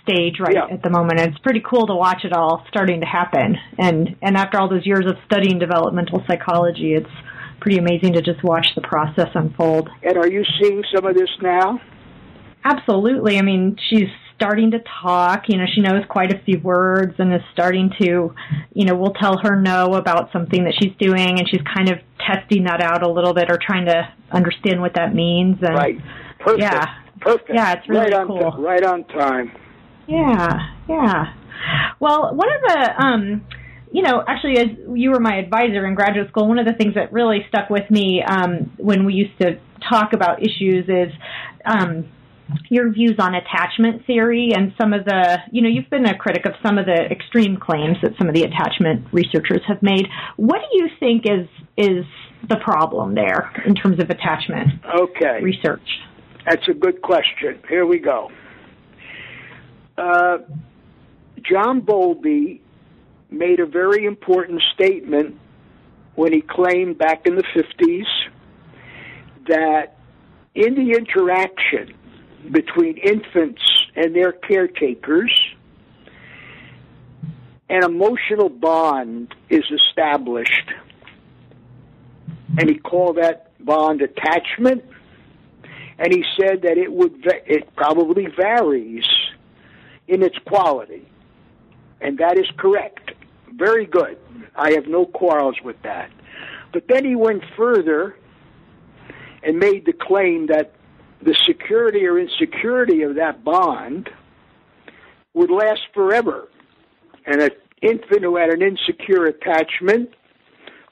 stage 0.03 0.37
right 0.41 0.55
yeah. 0.55 0.75
at 0.75 0.83
the 0.83 0.91
moment. 0.91 1.21
And 1.21 1.33
it's 1.33 1.39
pretty 1.41 1.63
cool 1.69 1.87
to 1.87 1.95
watch 1.95 2.25
it 2.25 2.33
all 2.33 2.65
starting 2.69 3.01
to 3.01 3.07
happen. 3.07 3.57
And 3.79 4.17
and 4.23 4.37
after 4.37 4.61
all 4.61 4.69
those 4.69 4.87
years 4.87 5.07
of 5.07 5.17
studying 5.27 5.59
developmental 5.59 6.23
psychology, 6.27 6.95
it's 6.95 7.11
pretty 7.61 7.79
amazing 7.79 8.15
to 8.15 8.23
just 8.23 8.43
watch 8.43 8.67
the 8.75 8.83
process 8.83 9.29
unfold. 9.35 9.89
And 10.03 10.17
are 10.17 10.29
you 10.29 10.45
seeing 10.61 10.83
some 10.95 11.07
of 11.07 11.15
this 11.15 11.31
now? 11.41 11.81
Absolutely. 12.65 13.39
I 13.39 13.43
mean, 13.43 13.77
she's 13.89 14.09
starting 14.37 14.73
to 14.73 14.79
talk. 15.03 15.45
You 15.49 15.59
know, 15.59 15.65
she 15.73 15.81
knows 15.81 16.03
quite 16.09 16.33
a 16.33 16.43
few 16.45 16.59
words 16.61 17.15
and 17.19 17.33
is 17.33 17.41
starting 17.53 17.91
to, 18.01 18.35
you 18.73 18.85
know, 18.85 18.97
we'll 18.97 19.15
tell 19.15 19.39
her 19.43 19.61
no 19.61 19.95
about 19.95 20.31
something 20.33 20.65
that 20.65 20.75
she's 20.81 20.93
doing, 20.99 21.39
and 21.39 21.49
she's 21.49 21.63
kind 21.77 21.89
of 21.91 21.99
testing 22.19 22.65
that 22.65 22.81
out 22.81 23.03
a 23.03 23.11
little 23.11 23.35
bit 23.35 23.51
or 23.51 23.59
trying 23.65 23.87
to 23.87 24.09
understand 24.31 24.81
what 24.81 24.95
that 24.95 25.15
means. 25.15 25.59
And, 25.63 25.75
right. 25.75 25.99
Perfect. 26.45 26.61
Yeah. 26.61 26.95
Perfect. 27.21 27.51
Yeah, 27.55 27.73
it's 27.75 27.89
really 27.89 28.13
right 28.13 28.27
cool. 28.27 28.53
T- 28.53 28.63
right 28.63 28.85
on 28.85 29.05
time. 29.05 29.53
Yeah. 30.09 30.59
Yeah. 30.89 31.35
Well, 32.01 32.35
one 32.35 32.49
of 32.49 32.63
the 32.69 33.03
um, 33.03 33.47
you 33.93 34.03
know, 34.03 34.25
actually, 34.27 34.59
as 34.59 34.69
you 34.95 35.11
were 35.11 35.21
my 35.21 35.37
advisor 35.37 35.87
in 35.87 35.95
graduate 35.95 36.29
school, 36.29 36.49
one 36.49 36.59
of 36.59 36.67
the 36.67 36.73
things 36.73 36.95
that 36.95 37.13
really 37.13 37.45
stuck 37.49 37.69
with 37.69 37.89
me 37.91 38.23
um, 38.27 38.73
when 38.79 39.05
we 39.05 39.13
used 39.13 39.39
to 39.41 39.61
talk 39.89 40.15
about 40.15 40.43
issues 40.43 40.89
is 40.89 41.13
um, 41.67 42.09
your 42.71 42.91
views 42.91 43.17
on 43.19 43.35
attachment 43.35 44.07
theory 44.07 44.53
and 44.55 44.73
some 44.81 44.93
of 44.95 45.05
the, 45.05 45.39
you 45.51 45.61
know, 45.61 45.69
you've 45.69 45.91
been 45.91 46.07
a 46.07 46.17
critic 46.17 46.47
of 46.47 46.53
some 46.65 46.79
of 46.79 46.87
the 46.87 47.07
extreme 47.11 47.57
claims 47.57 47.99
that 48.03 48.13
some 48.19 48.29
of 48.29 48.35
the 48.35 48.43
attachment 48.43 49.07
researchers 49.13 49.61
have 49.69 49.83
made. 49.83 50.07
What 50.37 50.61
do 50.61 50.79
you 50.79 50.89
think 50.99 51.25
is 51.27 51.49
is 51.77 52.05
the 52.49 52.57
problem 52.57 53.15
there 53.15 53.53
in 53.67 53.75
terms 53.75 54.01
of 54.01 54.11
attachment 54.11 54.69
okay. 54.95 55.41
research? 55.43 55.87
That's 56.45 56.67
a 56.69 56.75
good 56.75 57.03
question. 57.03 57.61
Here 57.69 57.87
we 57.87 57.99
go. 57.99 58.31
Uh, 59.97 60.39
John 61.43 61.81
Bowlby 61.81 62.61
made 63.31 63.61
a 63.61 63.67
very 63.67 64.05
important 64.05 64.63
statement 64.75 65.39
when 66.15 66.33
he 66.33 66.41
claimed 66.41 66.99
back 66.99 67.27
in 67.27 67.37
the 67.37 67.43
50s 67.43 68.07
that 69.49 69.97
in 70.55 70.75
the 70.75 70.93
interaction 70.93 71.95
between 72.51 72.99
infants 72.99 73.63
and 73.97 74.15
their 74.15 74.33
caretakers, 74.33 75.33
an 77.69 77.85
emotional 77.85 78.49
bond 78.49 79.35
is 79.49 79.65
established. 79.71 80.71
And 82.59 82.69
he 82.69 82.77
called 82.77 83.17
that 83.17 83.53
bond 83.65 84.03
attachment. 84.03 84.85
And 85.99 86.13
he 86.13 86.25
said 86.39 86.63
that 86.63 86.79
it 86.79 86.93
would 86.93 87.25
it 87.47 87.75
probably 87.77 88.27
varies 88.27 89.05
in 90.09 90.23
its 90.23 90.37
quality. 90.47 91.09
And 92.01 92.19
that 92.19 92.39
is 92.39 92.47
correct. 92.57 93.13
Very 93.55 93.87
good. 93.87 94.19
I 94.57 94.73
have 94.73 94.87
no 94.87 95.07
quarrels 95.07 95.57
with 95.63 95.81
that. 95.83 96.11
But 96.73 96.85
then 96.89 97.05
he 97.05 97.15
went 97.15 97.43
further 97.57 98.17
and 99.43 99.59
made 99.59 99.87
the 99.87 99.93
claim 99.93 100.47
that 100.47 100.73
the 101.21 101.37
security 101.47 102.05
or 102.07 102.19
insecurity 102.19 103.03
of 103.03 103.17
that 103.17 103.45
bond 103.45 104.09
would 105.35 105.51
last 105.51 105.83
forever. 105.95 106.49
And 107.27 107.41
an 107.41 107.51
infant 107.81 108.23
who 108.23 108.37
had 108.37 108.51
an 108.51 108.63
insecure 108.63 109.27
attachment 109.27 110.11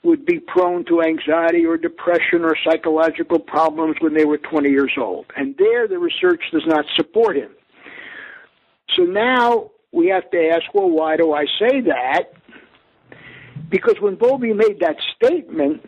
would 0.03 0.25
be 0.25 0.41
prone 0.41 0.85
to 0.87 1.03
anxiety 1.03 1.67
or 1.67 1.77
depression 1.77 2.43
or 2.43 2.57
psychological 2.65 3.39
problems 3.39 3.97
when 4.01 4.15
they 4.15 4.25
were 4.25 4.39
20 4.39 4.71
years 4.71 4.93
old. 4.99 5.27
And 5.37 5.55
there, 5.59 5.87
the 5.87 5.99
research 5.99 6.43
does 6.53 6.63
not 6.67 6.87
support 6.97 7.37
him. 7.37 7.51
So 8.97 9.03
now 9.03 9.71
we 9.93 10.09
have 10.09 10.31
to 10.31 10.49
ask, 10.49 10.73
well, 10.73 10.89
why 10.89 11.17
do 11.17 11.35
I 11.35 11.45
say 11.59 11.81
that? 11.83 12.33
Because 13.69 13.97
when 14.01 14.17
Bowlby 14.17 14.53
made 14.55 14.81
that 14.81 14.97
statement, 15.17 15.85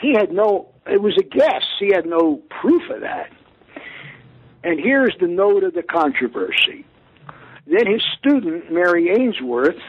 he 0.00 0.12
had 0.12 0.32
no 0.32 0.74
it 0.86 1.00
was 1.00 1.16
a 1.18 1.22
guess. 1.22 1.62
He 1.78 1.90
had 1.94 2.06
no 2.06 2.42
proof 2.60 2.82
of 2.90 3.00
that. 3.00 3.30
And 4.62 4.78
here's 4.78 5.14
the 5.20 5.26
note 5.26 5.64
of 5.64 5.74
the 5.74 5.82
controversy. 5.82 6.84
Then 7.66 7.86
his 7.86 8.02
student, 8.18 8.70
Mary 8.70 9.10
Ainsworth, 9.10 9.80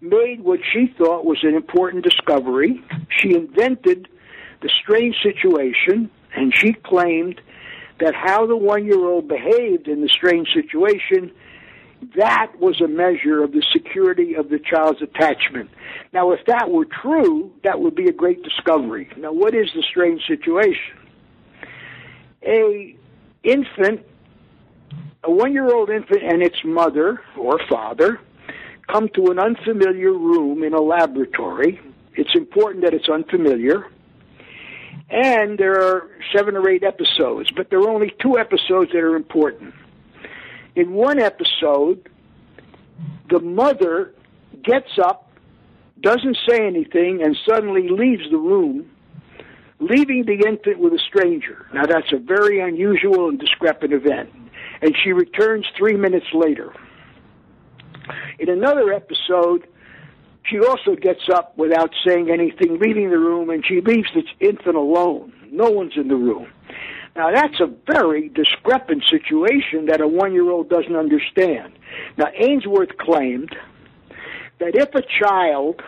made 0.00 0.40
what 0.40 0.60
she 0.72 0.92
thought 0.98 1.24
was 1.24 1.38
an 1.42 1.54
important 1.54 2.04
discovery. 2.04 2.82
She 3.08 3.34
invented 3.34 4.08
the 4.62 4.70
strange 4.82 5.16
situation, 5.22 6.10
and 6.34 6.54
she 6.54 6.72
claimed 6.72 7.40
that 8.00 8.14
how 8.14 8.46
the 8.46 8.56
one 8.56 8.84
year 8.84 9.04
old 9.04 9.28
behaved 9.28 9.88
in 9.88 10.02
the 10.02 10.08
strange 10.08 10.48
situation 10.52 11.32
that 12.14 12.52
was 12.58 12.80
a 12.80 12.88
measure 12.88 13.42
of 13.42 13.52
the 13.52 13.62
security 13.72 14.34
of 14.34 14.48
the 14.48 14.58
child's 14.58 15.02
attachment. 15.02 15.70
Now, 16.12 16.32
if 16.32 16.44
that 16.46 16.70
were 16.70 16.84
true, 16.84 17.52
that 17.64 17.80
would 17.80 17.94
be 17.94 18.06
a 18.06 18.12
great 18.12 18.42
discovery. 18.42 19.08
Now, 19.16 19.32
what 19.32 19.54
is 19.54 19.68
the 19.74 19.82
strange 19.82 20.22
situation? 20.26 20.96
A 22.42 22.96
infant, 23.42 24.04
a 25.24 25.30
one-year-old 25.30 25.90
infant 25.90 26.22
and 26.22 26.42
its 26.42 26.62
mother 26.64 27.22
or 27.36 27.58
father 27.68 28.20
come 28.88 29.08
to 29.14 29.30
an 29.30 29.38
unfamiliar 29.38 30.12
room 30.12 30.62
in 30.62 30.72
a 30.74 30.80
laboratory. 30.80 31.80
It's 32.14 32.34
important 32.34 32.84
that 32.84 32.94
it's 32.94 33.08
unfamiliar. 33.08 33.86
And 35.08 35.58
there 35.58 35.80
are 35.80 36.10
seven 36.34 36.56
or 36.56 36.68
eight 36.68 36.82
episodes, 36.82 37.50
but 37.54 37.70
there 37.70 37.80
are 37.80 37.88
only 37.88 38.12
two 38.20 38.38
episodes 38.38 38.90
that 38.92 38.98
are 38.98 39.16
important 39.16 39.74
in 40.76 40.92
one 40.92 41.18
episode, 41.18 42.08
the 43.30 43.40
mother 43.40 44.14
gets 44.62 44.98
up, 45.02 45.32
doesn't 46.00 46.36
say 46.48 46.64
anything, 46.64 47.22
and 47.24 47.36
suddenly 47.48 47.88
leaves 47.88 48.30
the 48.30 48.36
room, 48.36 48.88
leaving 49.80 50.24
the 50.26 50.46
infant 50.46 50.78
with 50.78 50.92
a 50.92 50.98
stranger. 51.08 51.66
Now, 51.72 51.86
that's 51.86 52.12
a 52.12 52.18
very 52.18 52.60
unusual 52.60 53.30
and 53.30 53.40
discrepant 53.40 53.92
event. 53.92 54.30
And 54.82 54.94
she 55.02 55.12
returns 55.12 55.66
three 55.76 55.96
minutes 55.96 56.26
later. 56.34 56.72
In 58.38 58.48
another 58.48 58.92
episode, 58.92 59.66
she 60.44 60.58
also 60.60 60.94
gets 60.94 61.28
up 61.32 61.56
without 61.56 61.90
saying 62.06 62.30
anything, 62.30 62.78
leaving 62.78 63.10
the 63.10 63.18
room, 63.18 63.50
and 63.50 63.64
she 63.66 63.80
leaves 63.80 64.08
the 64.14 64.22
infant 64.46 64.76
alone. 64.76 65.32
No 65.50 65.70
one's 65.70 65.94
in 65.96 66.08
the 66.08 66.16
room. 66.16 66.48
Now, 67.16 67.30
that's 67.32 67.60
a 67.60 67.72
very 67.90 68.28
discrepant 68.28 69.02
situation 69.10 69.86
that 69.86 70.00
a 70.00 70.06
one 70.06 70.32
year 70.34 70.50
old 70.50 70.68
doesn't 70.68 70.94
understand. 70.94 71.72
Now, 72.18 72.26
Ainsworth 72.34 72.96
claimed 72.98 73.56
that 74.58 74.74
if 74.74 74.94
a 74.94 75.02
child 75.22 75.82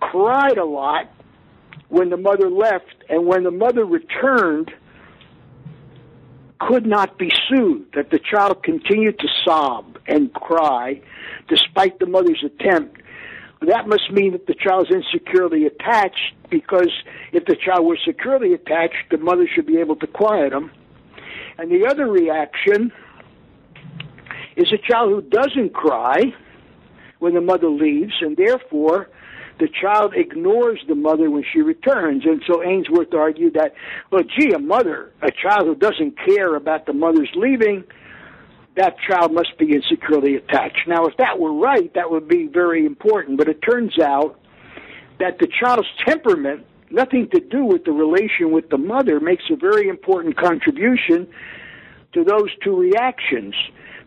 cried 0.00 0.58
a 0.58 0.64
lot 0.64 1.10
when 1.88 2.08
the 2.08 2.16
mother 2.16 2.48
left 2.48 3.04
and 3.08 3.26
when 3.26 3.42
the 3.42 3.50
mother 3.50 3.84
returned, 3.84 4.70
could 6.60 6.86
not 6.86 7.18
be 7.18 7.32
soothed, 7.48 7.94
that 7.94 8.10
the 8.10 8.18
child 8.18 8.62
continued 8.62 9.18
to 9.18 9.28
sob 9.44 9.98
and 10.06 10.32
cry 10.32 11.00
despite 11.48 11.98
the 11.98 12.06
mother's 12.06 12.44
attempt, 12.44 13.00
that 13.62 13.86
must 13.88 14.10
mean 14.10 14.32
that 14.32 14.46
the 14.46 14.54
child 14.54 14.88
is 14.88 14.96
insecurely 14.96 15.66
attached 15.66 16.34
because 16.48 16.90
if 17.32 17.44
the 17.44 17.56
child 17.56 17.84
was 17.84 17.98
securely 18.06 18.54
attached, 18.54 19.10
the 19.10 19.18
mother 19.18 19.46
should 19.52 19.66
be 19.66 19.78
able 19.78 19.96
to 19.96 20.06
quiet 20.06 20.52
him. 20.52 20.70
And 21.58 21.70
the 21.70 21.86
other 21.86 22.06
reaction 22.06 22.90
is 24.56 24.72
a 24.72 24.78
child 24.78 25.10
who 25.10 25.22
doesn't 25.22 25.74
cry 25.74 26.32
when 27.18 27.34
the 27.34 27.40
mother 27.42 27.68
leaves, 27.68 28.14
and 28.22 28.34
therefore 28.34 29.10
the 29.60 29.68
child 29.68 30.14
ignores 30.16 30.80
the 30.88 30.94
mother 30.94 31.30
when 31.30 31.44
she 31.52 31.60
returns. 31.60 32.24
And 32.24 32.42
so 32.46 32.62
Ainsworth 32.62 33.14
argued 33.14 33.54
that, 33.54 33.74
well, 34.10 34.22
gee, 34.22 34.52
a 34.52 34.58
mother, 34.58 35.12
a 35.22 35.30
child 35.30 35.66
who 35.66 35.74
doesn't 35.74 36.16
care 36.26 36.56
about 36.56 36.86
the 36.86 36.94
mother's 36.94 37.30
leaving, 37.36 37.84
that 38.76 38.96
child 39.06 39.32
must 39.34 39.58
be 39.58 39.74
insecurely 39.74 40.36
attached. 40.36 40.88
Now, 40.88 41.04
if 41.04 41.16
that 41.18 41.38
were 41.38 41.52
right, 41.52 41.92
that 41.94 42.10
would 42.10 42.26
be 42.26 42.46
very 42.46 42.86
important. 42.86 43.36
But 43.36 43.48
it 43.48 43.60
turns 43.60 43.98
out 44.00 44.40
that 45.18 45.38
the 45.38 45.46
child's 45.46 45.88
temperament, 46.06 46.64
nothing 46.90 47.28
to 47.34 47.40
do 47.40 47.64
with 47.64 47.84
the 47.84 47.92
relation 47.92 48.52
with 48.52 48.70
the 48.70 48.78
mother, 48.78 49.20
makes 49.20 49.44
a 49.50 49.56
very 49.56 49.88
important 49.88 50.38
contribution 50.38 51.28
to 52.14 52.24
those 52.24 52.48
two 52.64 52.74
reactions. 52.74 53.54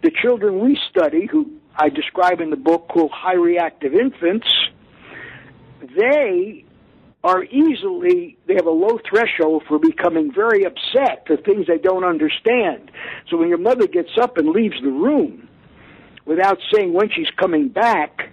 The 0.01 0.11
children 0.11 0.59
we 0.59 0.79
study, 0.89 1.27
who 1.31 1.51
I 1.75 1.89
describe 1.89 2.41
in 2.41 2.49
the 2.49 2.57
book 2.57 2.87
called 2.87 3.11
high 3.11 3.35
reactive 3.35 3.93
infants, 3.93 4.47
they 5.95 6.65
are 7.23 7.43
easily, 7.45 8.37
they 8.47 8.55
have 8.55 8.65
a 8.65 8.71
low 8.71 8.99
threshold 9.09 9.63
for 9.67 9.79
becoming 9.79 10.31
very 10.33 10.65
upset 10.65 11.25
for 11.25 11.37
things 11.37 11.67
they 11.67 11.77
don't 11.77 12.03
understand. 12.03 12.91
So 13.29 13.37
when 13.37 13.47
your 13.47 13.57
mother 13.57 13.87
gets 13.87 14.11
up 14.21 14.37
and 14.37 14.49
leaves 14.49 14.75
the 14.83 14.91
room 14.91 15.47
without 16.25 16.57
saying 16.73 16.91
when 16.91 17.09
she's 17.09 17.29
coming 17.39 17.69
back, 17.69 18.29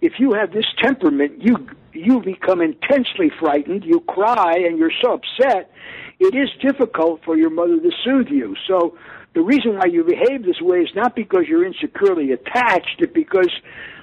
if 0.00 0.14
you 0.18 0.34
have 0.34 0.52
this 0.52 0.66
temperament, 0.80 1.42
you 1.42 1.68
you 1.94 2.20
become 2.20 2.60
intensely 2.60 3.30
frightened, 3.38 3.84
you 3.84 4.00
cry, 4.00 4.54
and 4.56 4.78
you're 4.78 4.92
so 5.00 5.14
upset, 5.14 5.70
it 6.18 6.34
is 6.34 6.48
difficult 6.60 7.20
for 7.24 7.36
your 7.36 7.50
mother 7.50 7.78
to 7.78 7.90
soothe 8.04 8.28
you. 8.28 8.56
So 8.66 8.98
the 9.34 9.40
reason 9.40 9.76
why 9.78 9.86
you 9.86 10.02
behave 10.02 10.44
this 10.44 10.60
way 10.60 10.78
is 10.78 10.90
not 10.94 11.14
because 11.14 11.44
you're 11.48 11.64
insecurely 11.64 12.32
attached, 12.32 12.96
it's 12.98 13.12
because 13.12 13.50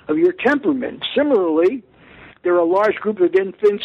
of 0.07 0.17
your 0.17 0.31
temperament. 0.31 1.03
Similarly, 1.15 1.83
there 2.43 2.53
are 2.55 2.59
a 2.59 2.65
large 2.65 2.95
group 2.95 3.19
of 3.19 3.35
infants 3.35 3.83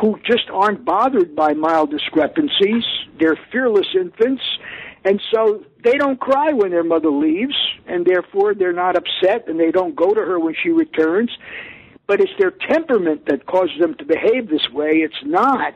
who 0.00 0.18
just 0.24 0.50
aren't 0.52 0.84
bothered 0.84 1.36
by 1.36 1.52
mild 1.52 1.90
discrepancies. 1.90 2.84
They're 3.20 3.38
fearless 3.50 3.86
infants, 3.94 4.42
and 5.04 5.20
so 5.32 5.64
they 5.84 5.92
don't 5.92 6.18
cry 6.18 6.52
when 6.52 6.70
their 6.70 6.84
mother 6.84 7.10
leaves, 7.10 7.56
and 7.86 8.04
therefore 8.04 8.54
they're 8.54 8.72
not 8.72 8.96
upset 8.96 9.48
and 9.48 9.58
they 9.58 9.70
don't 9.70 9.94
go 9.94 10.12
to 10.12 10.20
her 10.20 10.38
when 10.38 10.54
she 10.60 10.70
returns. 10.70 11.30
But 12.06 12.20
it's 12.20 12.32
their 12.38 12.50
temperament 12.50 13.26
that 13.26 13.46
causes 13.46 13.78
them 13.80 13.94
to 13.96 14.04
behave 14.04 14.48
this 14.48 14.68
way. 14.72 14.90
It's 14.96 15.22
not 15.24 15.74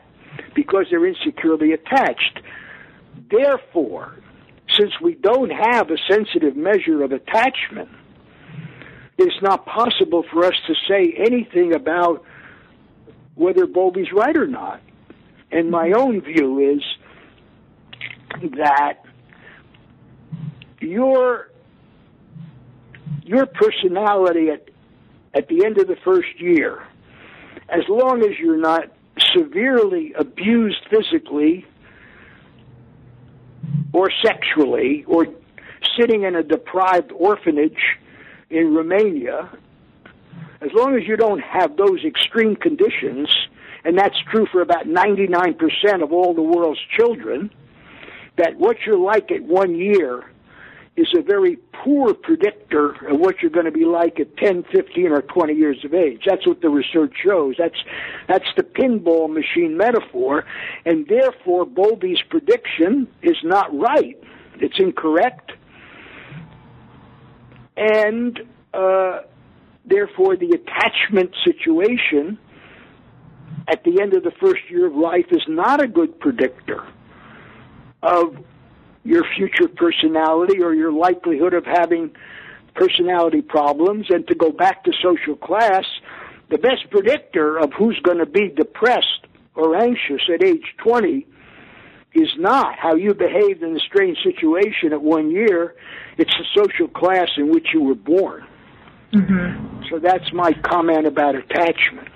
because 0.53 0.87
they're 0.89 1.05
insecurely 1.05 1.71
attached. 1.71 2.41
Therefore, 3.29 4.15
since 4.77 4.91
we 5.01 5.15
don't 5.15 5.51
have 5.51 5.89
a 5.89 5.97
sensitive 6.09 6.55
measure 6.55 7.03
of 7.03 7.11
attachment, 7.11 7.89
it's 9.17 9.41
not 9.41 9.65
possible 9.65 10.23
for 10.31 10.45
us 10.45 10.53
to 10.67 10.75
say 10.87 11.13
anything 11.17 11.73
about 11.73 12.23
whether 13.35 13.65
Bowlby's 13.65 14.11
right 14.13 14.35
or 14.35 14.47
not. 14.47 14.81
And 15.51 15.71
my 15.71 15.89
mm-hmm. 15.89 15.99
own 15.99 16.21
view 16.21 16.59
is 16.59 16.83
that 18.57 18.99
your 20.79 21.49
your 23.23 23.45
personality 23.45 24.49
at 24.49 24.69
at 25.33 25.47
the 25.47 25.65
end 25.65 25.77
of 25.77 25.87
the 25.87 25.97
first 26.03 26.39
year, 26.39 26.83
as 27.69 27.83
long 27.89 28.23
as 28.23 28.37
you're 28.39 28.57
not 28.57 28.85
severely 29.35 30.13
abused 30.13 30.85
physically 30.89 31.65
or 33.93 34.09
sexually 34.23 35.03
or 35.07 35.27
sitting 35.99 36.23
in 36.23 36.35
a 36.35 36.43
deprived 36.43 37.11
orphanage 37.11 37.97
in 38.49 38.73
Romania, 38.73 39.49
as 40.61 40.69
long 40.73 40.95
as 40.95 41.07
you 41.07 41.17
don't 41.17 41.41
have 41.41 41.77
those 41.77 42.03
extreme 42.03 42.55
conditions, 42.55 43.29
and 43.83 43.97
that's 43.97 44.17
true 44.31 44.47
for 44.51 44.61
about 44.61 44.85
99% 44.85 46.03
of 46.03 46.11
all 46.11 46.33
the 46.33 46.41
world's 46.41 46.79
children, 46.95 47.51
that 48.37 48.57
what 48.57 48.77
you're 48.85 48.97
like 48.97 49.31
at 49.31 49.43
one 49.43 49.75
year 49.75 50.25
is 50.95 51.07
a 51.15 51.21
very 51.21 51.57
poor 51.73 52.13
predictor 52.13 52.89
of 53.07 53.19
what 53.19 53.41
you're 53.41 53.51
going 53.51 53.65
to 53.65 53.71
be 53.71 53.85
like 53.85 54.19
at 54.19 54.35
10, 54.37 54.63
15, 54.71 55.11
or 55.11 55.21
20 55.21 55.53
years 55.53 55.85
of 55.85 55.93
age. 55.93 56.23
That's 56.25 56.45
what 56.47 56.61
the 56.61 56.69
research 56.69 57.13
shows. 57.23 57.55
That's, 57.59 57.77
that's 58.27 58.47
the 58.55 58.63
pinball 58.63 59.31
machine 59.31 59.77
metaphor, 59.77 60.43
and 60.85 61.07
therefore 61.07 61.65
Bowlby's 61.65 62.21
prediction 62.29 63.07
is 63.21 63.37
not 63.43 63.73
right. 63.77 64.17
It's 64.55 64.79
incorrect. 64.79 65.51
And 67.77 68.39
uh, 68.73 69.21
therefore, 69.85 70.35
the 70.35 70.49
attachment 70.49 71.31
situation 71.45 72.39
at 73.67 73.83
the 73.83 74.01
end 74.01 74.15
of 74.15 74.23
the 74.23 74.31
first 74.41 74.61
year 74.69 74.87
of 74.87 74.95
life 74.95 75.27
is 75.31 75.43
not 75.47 75.81
a 75.81 75.87
good 75.87 76.19
predictor 76.19 76.85
of 78.01 78.35
your 79.03 79.23
future 79.35 79.67
personality 79.67 80.61
or 80.61 80.73
your 80.73 80.91
likelihood 80.91 81.53
of 81.53 81.65
having 81.65 82.11
personality 82.73 83.41
problems. 83.41 84.07
And 84.09 84.27
to 84.27 84.35
go 84.35 84.51
back 84.51 84.83
to 84.85 84.91
social 85.01 85.35
class, 85.35 85.85
the 86.49 86.57
best 86.57 86.89
predictor 86.89 87.57
of 87.57 87.71
who's 87.77 87.99
going 88.03 88.19
to 88.19 88.25
be 88.25 88.49
depressed 88.49 89.27
or 89.55 89.75
anxious 89.75 90.21
at 90.33 90.43
age 90.43 90.75
20 90.77 91.25
is 92.13 92.29
not 92.37 92.77
how 92.77 92.95
you 92.95 93.13
behaved 93.13 93.61
in 93.61 93.75
a 93.75 93.79
strange 93.79 94.17
situation 94.23 94.93
at 94.93 95.01
one 95.01 95.29
year. 95.29 95.75
It's 96.17 96.33
the 96.37 96.45
social 96.55 96.87
class 96.87 97.29
in 97.37 97.51
which 97.51 97.67
you 97.73 97.83
were 97.83 97.95
born. 97.95 98.45
Mm-hmm. 99.13 99.83
So 99.89 99.99
that's 99.99 100.31
my 100.33 100.51
comment 100.63 101.07
about 101.07 101.35
attachment. 101.35 102.09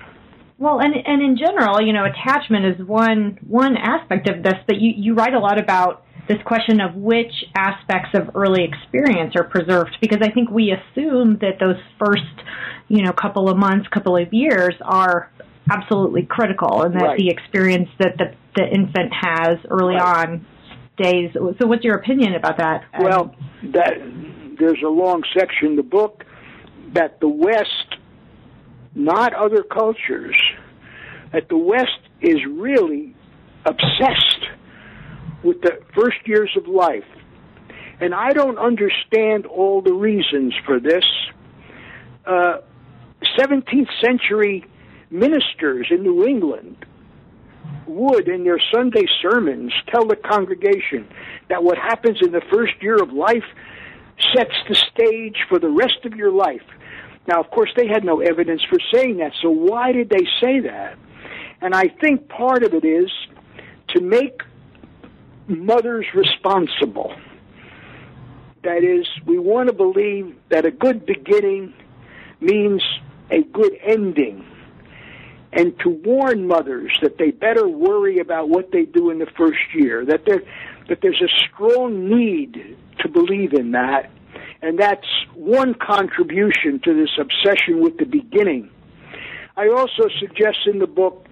Well, 0.57 0.79
and 0.79 0.93
and 0.93 1.21
in 1.21 1.37
general, 1.37 1.81
you 1.81 1.93
know, 1.93 2.05
attachment 2.05 2.65
is 2.65 2.85
one 2.85 3.39
one 3.47 3.77
aspect 3.77 4.29
of 4.29 4.43
this. 4.43 4.55
But 4.67 4.79
you 4.79 4.93
you 4.95 5.13
write 5.15 5.33
a 5.33 5.39
lot 5.39 5.59
about 5.59 6.05
this 6.27 6.37
question 6.45 6.79
of 6.79 6.95
which 6.95 7.31
aspects 7.55 8.09
of 8.13 8.35
early 8.35 8.63
experience 8.63 9.33
are 9.35 9.43
preserved 9.43 9.97
because 9.99 10.19
I 10.21 10.29
think 10.29 10.49
we 10.51 10.71
assume 10.71 11.39
that 11.41 11.59
those 11.59 11.77
first, 11.99 12.21
you 12.87 13.03
know, 13.03 13.11
couple 13.11 13.49
of 13.49 13.57
months, 13.57 13.87
couple 13.87 14.15
of 14.15 14.31
years 14.31 14.75
are 14.81 15.31
absolutely 15.69 16.23
critical 16.23 16.83
and 16.83 16.95
that 16.95 17.03
right. 17.03 17.17
the 17.17 17.29
experience 17.29 17.89
that 17.99 18.17
the 18.17 18.33
the 18.55 18.67
infant 18.67 19.13
has 19.13 19.57
early 19.69 19.95
right. 19.95 20.27
on 20.27 20.45
stays. 20.99 21.31
So, 21.33 21.67
what's 21.67 21.83
your 21.83 21.95
opinion 21.95 22.35
about 22.35 22.57
that? 22.57 22.83
Well, 22.99 23.35
that 23.73 23.93
there's 24.59 24.81
a 24.85 24.89
long 24.89 25.23
section 25.37 25.69
in 25.69 25.75
the 25.75 25.83
book 25.83 26.25
that 26.93 27.19
the 27.19 27.29
West, 27.29 27.95
not 28.93 29.33
other 29.33 29.63
cultures, 29.63 30.35
that 31.31 31.47
the 31.49 31.57
West 31.57 31.99
is 32.21 32.37
really 32.49 33.15
obsessed 33.65 34.45
with 35.43 35.61
the 35.61 35.79
first 35.95 36.17
years 36.25 36.51
of 36.57 36.67
life. 36.67 37.05
And 37.99 38.13
I 38.13 38.33
don't 38.33 38.57
understand 38.57 39.45
all 39.45 39.81
the 39.81 39.93
reasons 39.93 40.53
for 40.65 40.79
this. 40.79 41.05
Uh, 42.25 42.57
17th 43.39 43.89
century 44.03 44.65
ministers 45.11 45.87
in 45.91 46.01
New 46.01 46.25
England 46.25 46.85
would, 47.85 48.27
in 48.27 48.43
their 48.43 48.59
Sunday 48.73 49.05
sermons, 49.21 49.73
tell 49.89 50.05
the 50.05 50.15
congregation 50.15 51.07
that 51.49 51.63
what 51.63 51.77
happens 51.77 52.17
in 52.21 52.31
the 52.31 52.41
first 52.51 52.73
year 52.81 52.95
of 52.95 53.11
life 53.11 53.43
sets 54.35 54.55
the 54.69 54.75
stage 54.75 55.37
for 55.49 55.59
the 55.59 55.69
rest 55.69 56.05
of 56.05 56.15
your 56.15 56.31
life. 56.31 56.63
Now, 57.27 57.39
of 57.39 57.49
course, 57.51 57.69
they 57.75 57.87
had 57.87 58.03
no 58.03 58.21
evidence 58.21 58.61
for 58.69 58.79
saying 58.93 59.17
that, 59.17 59.33
so 59.41 59.49
why 59.49 59.91
did 59.91 60.09
they 60.09 60.25
say 60.39 60.61
that? 60.61 60.97
And 61.61 61.75
I 61.75 61.89
think 62.01 62.27
part 62.29 62.63
of 62.63 62.73
it 62.73 62.85
is 62.85 63.11
to 63.89 64.01
make 64.01 64.41
mothers 65.47 66.05
responsible. 66.15 67.13
That 68.63 68.83
is, 68.83 69.07
we 69.25 69.37
want 69.37 69.67
to 69.67 69.73
believe 69.73 70.35
that 70.49 70.65
a 70.65 70.71
good 70.71 71.05
beginning 71.05 71.73
means 72.39 72.83
a 73.29 73.43
good 73.43 73.77
ending. 73.83 74.45
And 75.53 75.77
to 75.79 75.89
warn 75.89 76.47
mothers 76.47 76.97
that 77.01 77.17
they 77.17 77.31
better 77.31 77.67
worry 77.67 78.19
about 78.19 78.49
what 78.49 78.71
they 78.71 78.85
do 78.85 79.09
in 79.09 79.19
the 79.19 79.27
first 79.37 79.59
year, 79.73 80.05
that, 80.05 80.25
there, 80.25 80.43
that 80.87 80.99
there's 81.01 81.21
a 81.21 81.27
strong 81.27 82.09
need 82.09 82.77
to 82.99 83.09
believe 83.09 83.53
in 83.53 83.71
that. 83.71 84.09
And 84.61 84.79
that's 84.79 85.07
one 85.33 85.73
contribution 85.73 86.79
to 86.83 86.93
this 86.93 87.09
obsession 87.19 87.81
with 87.81 87.97
the 87.97 88.05
beginning. 88.05 88.69
I 89.57 89.67
also 89.69 90.03
suggest 90.19 90.59
in 90.67 90.79
the 90.79 90.87
book 90.87 91.27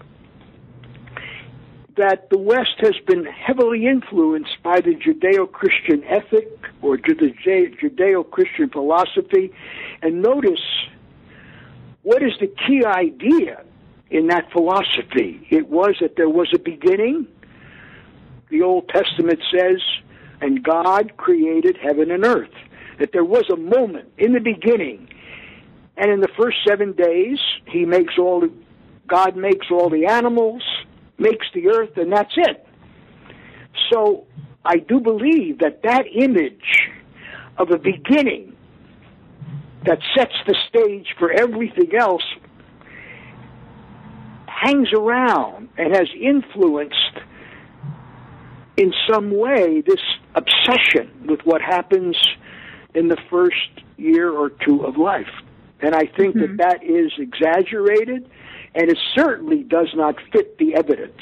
that 1.95 2.29
the 2.29 2.37
West 2.37 2.75
has 2.79 2.95
been 3.07 3.25
heavily 3.25 3.85
influenced 3.85 4.61
by 4.63 4.81
the 4.81 4.95
Judeo 4.95 5.51
Christian 5.51 6.03
ethic 6.05 6.47
or 6.81 6.97
the 6.97 7.33
Judeo 7.45 8.29
Christian 8.29 8.69
philosophy. 8.69 9.51
And 10.01 10.21
notice 10.21 10.61
what 12.03 12.23
is 12.23 12.31
the 12.39 12.47
key 12.47 12.83
idea 12.85 13.63
in 14.09 14.27
that 14.27 14.51
philosophy? 14.51 15.45
It 15.49 15.69
was 15.69 15.95
that 16.01 16.15
there 16.15 16.29
was 16.29 16.49
a 16.53 16.59
beginning. 16.59 17.27
The 18.49 18.61
Old 18.61 18.89
Testament 18.89 19.39
says, 19.51 19.81
and 20.41 20.63
God 20.63 21.17
created 21.17 21.77
heaven 21.81 22.11
and 22.11 22.25
earth. 22.25 22.53
That 22.99 23.11
there 23.13 23.23
was 23.23 23.49
a 23.51 23.55
moment 23.55 24.11
in 24.17 24.33
the 24.33 24.39
beginning. 24.39 25.07
And 25.97 26.11
in 26.11 26.21
the 26.21 26.29
first 26.37 26.57
seven 26.67 26.93
days, 26.93 27.39
He 27.65 27.85
makes 27.85 28.17
all 28.17 28.41
the, 28.41 28.51
God 29.07 29.35
makes 29.35 29.67
all 29.71 29.89
the 29.89 30.05
animals, 30.05 30.63
makes 31.17 31.47
the 31.53 31.67
earth, 31.69 31.97
and 31.97 32.11
that's 32.11 32.33
it. 32.35 32.65
So 33.91 34.25
I 34.65 34.77
do 34.77 34.99
believe 34.99 35.59
that 35.59 35.83
that 35.83 36.05
image 36.13 36.89
of 37.57 37.71
a 37.71 37.77
beginning 37.77 38.55
that 39.85 39.99
sets 40.15 40.33
the 40.45 40.55
stage 40.67 41.15
for 41.17 41.31
everything 41.31 41.95
else 41.95 42.23
hangs 44.59 44.89
around 44.93 45.69
and 45.77 45.95
has 45.95 46.07
influenced 46.19 47.19
in 48.77 48.93
some 49.09 49.31
way 49.31 49.81
this 49.81 50.01
obsession 50.35 51.11
with 51.27 51.39
what 51.43 51.61
happens 51.61 52.15
in 52.95 53.07
the 53.07 53.17
first 53.29 53.55
year 53.97 54.31
or 54.31 54.49
two 54.49 54.85
of 54.85 54.97
life. 54.97 55.29
And 55.81 55.95
I 55.95 56.05
think 56.05 56.35
mm-hmm. 56.35 56.57
that 56.57 56.79
that 56.79 56.83
is 56.83 57.11
exaggerated 57.17 58.29
and 58.75 58.89
it 58.89 58.97
certainly 59.15 59.63
does 59.63 59.89
not 59.95 60.15
fit 60.31 60.57
the 60.57 60.75
evidence. 60.75 61.21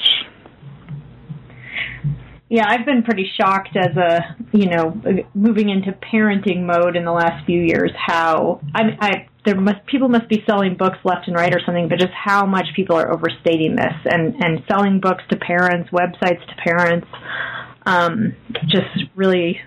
Yeah, 2.50 2.64
I've 2.66 2.86
been 2.86 3.02
pretty 3.02 3.30
shocked 3.38 3.76
as 3.76 3.94
a, 3.96 4.36
you 4.52 4.70
know, 4.70 5.00
moving 5.34 5.68
into 5.68 5.92
parenting 5.92 6.64
mode 6.64 6.96
in 6.96 7.04
the 7.04 7.12
last 7.12 7.44
few 7.44 7.60
years 7.60 7.92
how 7.94 8.60
I 8.74 8.82
I 9.00 9.28
there 9.44 9.60
must 9.60 9.84
people 9.86 10.08
must 10.08 10.28
be 10.28 10.42
selling 10.48 10.76
books 10.76 10.98
left 11.04 11.26
and 11.26 11.36
right 11.36 11.54
or 11.54 11.60
something, 11.64 11.88
but 11.88 11.98
just 11.98 12.12
how 12.12 12.46
much 12.46 12.66
people 12.74 12.96
are 12.96 13.12
overstating 13.12 13.76
this 13.76 13.92
and 14.06 14.34
and 14.40 14.62
selling 14.70 14.98
books 15.00 15.22
to 15.30 15.36
parents, 15.36 15.90
websites 15.90 16.40
to 16.48 16.54
parents, 16.64 17.06
um, 17.84 18.34
just 18.66 19.04
really, 19.14 19.60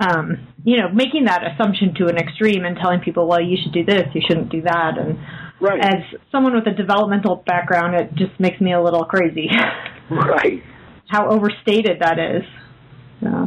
um, 0.00 0.48
you 0.64 0.78
know, 0.78 0.88
making 0.92 1.26
that 1.26 1.42
assumption 1.44 1.94
to 1.94 2.06
an 2.06 2.16
extreme 2.16 2.64
and 2.64 2.76
telling 2.76 3.00
people, 3.00 3.28
well, 3.28 3.40
you 3.40 3.56
should 3.62 3.72
do 3.72 3.84
this, 3.84 4.04
you 4.14 4.20
shouldn't 4.26 4.50
do 4.50 4.62
that, 4.62 4.98
and 4.98 5.16
right. 5.60 5.80
as 5.80 6.02
someone 6.32 6.54
with 6.54 6.66
a 6.66 6.74
developmental 6.74 7.36
background, 7.46 7.94
it 7.94 8.14
just 8.16 8.38
makes 8.40 8.60
me 8.60 8.72
a 8.72 8.82
little 8.82 9.04
crazy. 9.04 9.48
right. 10.10 10.62
How 11.08 11.28
overstated 11.28 12.00
that 12.00 12.18
is. 12.18 12.42
Yeah. 13.20 13.46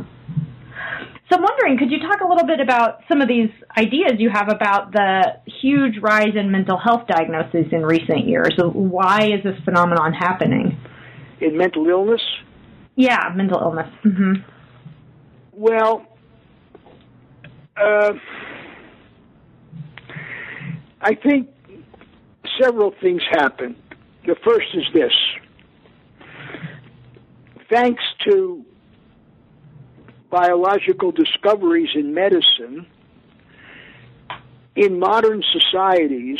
So 1.29 1.35
I'm 1.35 1.41
wondering, 1.43 1.77
could 1.77 1.91
you 1.91 1.99
talk 1.99 2.21
a 2.21 2.27
little 2.27 2.47
bit 2.47 2.61
about 2.61 3.01
some 3.09 3.19
of 3.19 3.27
these 3.27 3.49
ideas 3.77 4.13
you 4.17 4.29
have 4.33 4.49
about 4.49 4.93
the 4.93 5.39
huge 5.61 5.95
rise 6.01 6.35
in 6.35 6.51
mental 6.51 6.77
health 6.77 7.05
diagnoses 7.07 7.65
in 7.73 7.85
recent 7.85 8.27
years? 8.27 8.53
Why 8.57 9.23
is 9.23 9.43
this 9.43 9.59
phenomenon 9.65 10.13
happening? 10.13 10.77
In 11.41 11.57
mental 11.57 11.85
illness? 11.87 12.21
Yeah, 12.95 13.29
mental 13.35 13.59
illness. 13.59 13.93
Mm-hmm. 14.05 14.33
Well, 15.51 16.05
uh, 17.75 18.13
I 21.01 21.13
think 21.15 21.49
several 22.61 22.93
things 23.01 23.21
happen. 23.31 23.75
The 24.25 24.35
first 24.45 24.67
is 24.73 24.83
this. 24.93 25.11
Thanks 27.69 28.03
to 28.25 28.65
biological 30.29 31.11
discoveries 31.11 31.89
in 31.95 32.13
medicine, 32.13 32.85
in 34.75 34.99
modern 34.99 35.43
societies, 35.51 36.39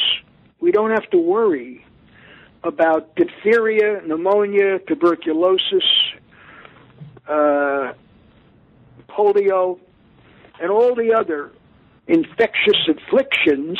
we 0.60 0.72
don't 0.72 0.92
have 0.92 1.10
to 1.10 1.18
worry 1.18 1.86
about 2.64 3.16
diphtheria, 3.16 4.02
pneumonia, 4.06 4.80
tuberculosis, 4.88 5.84
uh, 7.28 7.94
polio, 9.10 9.80
and 10.62 10.72
all 10.72 10.96
the 10.96 11.14
other 11.14 11.52
infectious 12.08 12.88
afflictions 12.88 13.78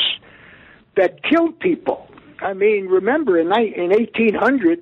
that 0.96 1.22
killed 1.22 1.58
people. 1.60 2.08
I 2.40 2.52
mean, 2.52 2.86
remember 2.86 3.38
in, 3.38 3.46
in 3.46 3.90
1800, 3.90 4.80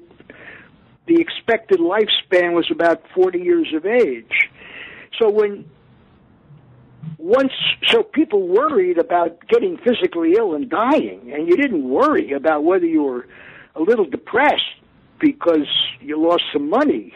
the 1.06 1.20
expected 1.20 1.80
lifespan 1.80 2.54
was 2.54 2.68
about 2.70 3.02
40 3.14 3.38
years 3.38 3.68
of 3.74 3.86
age. 3.86 4.50
So 5.18 5.30
when 5.30 5.64
once, 7.18 7.52
so 7.86 8.02
people 8.02 8.46
worried 8.48 8.98
about 8.98 9.46
getting 9.48 9.78
physically 9.78 10.34
ill 10.36 10.54
and 10.54 10.68
dying, 10.68 11.32
and 11.32 11.48
you 11.48 11.56
didn't 11.56 11.88
worry 11.88 12.32
about 12.32 12.64
whether 12.64 12.86
you 12.86 13.02
were 13.02 13.26
a 13.74 13.80
little 13.82 14.04
depressed 14.04 14.62
because 15.20 15.68
you 16.00 16.20
lost 16.20 16.42
some 16.52 16.68
money 16.68 17.12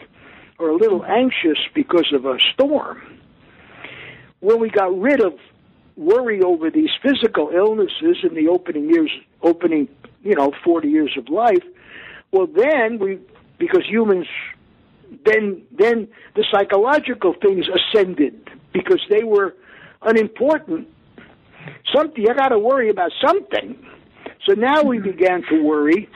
or 0.57 0.69
a 0.69 0.75
little 0.75 1.03
anxious 1.05 1.57
because 1.73 2.11
of 2.13 2.25
a 2.25 2.37
storm. 2.53 3.01
When 4.39 4.59
we 4.59 4.69
got 4.69 4.97
rid 4.97 5.21
of 5.23 5.33
worry 5.95 6.41
over 6.41 6.69
these 6.71 6.89
physical 7.01 7.51
illnesses 7.53 8.17
in 8.23 8.33
the 8.33 8.47
opening 8.47 8.89
years, 8.89 9.11
opening, 9.43 9.87
you 10.23 10.35
know, 10.35 10.51
40 10.63 10.87
years 10.87 11.13
of 11.17 11.29
life, 11.29 11.63
well, 12.31 12.47
then 12.47 12.97
we, 12.97 13.19
because 13.61 13.83
humans 13.87 14.25
then 15.25 15.61
then 15.71 16.07
the 16.35 16.43
psychological 16.51 17.35
things 17.41 17.65
ascended 17.67 18.49
because 18.73 19.01
they 19.09 19.23
were 19.23 19.55
unimportant. 20.01 20.87
Something 21.95 22.23
you 22.23 22.33
got 22.33 22.49
to 22.49 22.59
worry 22.59 22.89
about 22.89 23.11
something. 23.25 23.77
So 24.47 24.55
now 24.55 24.81
we 24.81 24.97
mm-hmm. 24.97 25.11
began 25.11 25.43
to 25.51 25.61
worry 25.61 26.09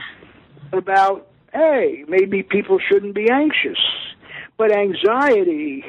about 0.73 1.27
hey, 1.53 2.03
maybe 2.09 2.43
people 2.43 2.79
shouldn't 2.91 3.15
be 3.15 3.29
anxious. 3.31 3.79
But 4.57 4.75
anxiety 4.75 5.85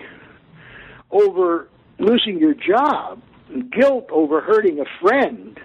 over 1.11 1.69
losing 1.99 2.39
your 2.39 2.55
job, 2.55 3.23
guilt 3.73 4.09
over 4.13 4.41
hurting 4.41 4.81
a 4.81 4.85
friend, 5.01 5.59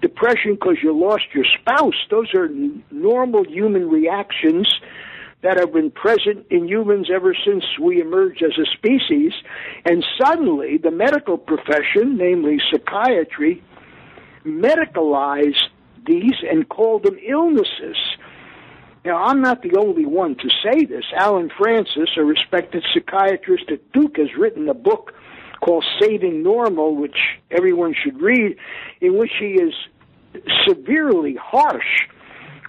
depression 0.00 0.54
because 0.54 0.78
you 0.82 0.98
lost 0.98 1.24
your 1.34 1.44
spouse, 1.60 1.94
those 2.10 2.34
are 2.34 2.48
normal 2.90 3.44
human 3.44 3.88
reactions 3.88 4.66
that 5.42 5.58
have 5.58 5.72
been 5.72 5.90
present 5.90 6.46
in 6.50 6.68
humans 6.68 7.08
ever 7.12 7.34
since 7.44 7.64
we 7.80 8.00
emerged 8.00 8.42
as 8.42 8.52
a 8.58 8.66
species. 8.76 9.32
And 9.84 10.04
suddenly, 10.20 10.78
the 10.78 10.90
medical 10.90 11.36
profession, 11.36 12.16
namely 12.16 12.58
psychiatry, 12.70 13.62
medicalized 14.44 15.68
these 16.06 16.34
and 16.48 16.68
called 16.68 17.04
them 17.04 17.18
illnesses. 17.26 17.96
Now, 19.04 19.24
I'm 19.24 19.40
not 19.40 19.62
the 19.62 19.76
only 19.78 20.06
one 20.06 20.36
to 20.36 20.48
say 20.62 20.84
this. 20.84 21.04
Allen 21.16 21.50
Frances, 21.58 22.10
a 22.16 22.22
respected 22.22 22.84
psychiatrist 22.94 23.64
at 23.70 23.92
Duke, 23.92 24.16
has 24.18 24.28
written 24.38 24.68
a 24.68 24.74
book 24.74 25.12
called 25.60 25.84
Saving 26.00 26.42
Normal, 26.42 26.94
which 26.96 27.16
everyone 27.50 27.94
should 28.00 28.20
read, 28.20 28.56
in 29.00 29.18
which 29.18 29.32
he 29.40 29.54
is 29.54 29.74
severely 30.68 31.36
harsh 31.40 32.06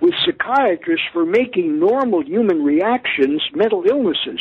with 0.02 0.14
psychiatrists 0.26 1.06
for 1.14 1.26
making 1.26 1.80
normal 1.80 2.24
human 2.24 2.64
reactions 2.64 3.42
mental 3.54 3.84
illnesses. 3.88 4.40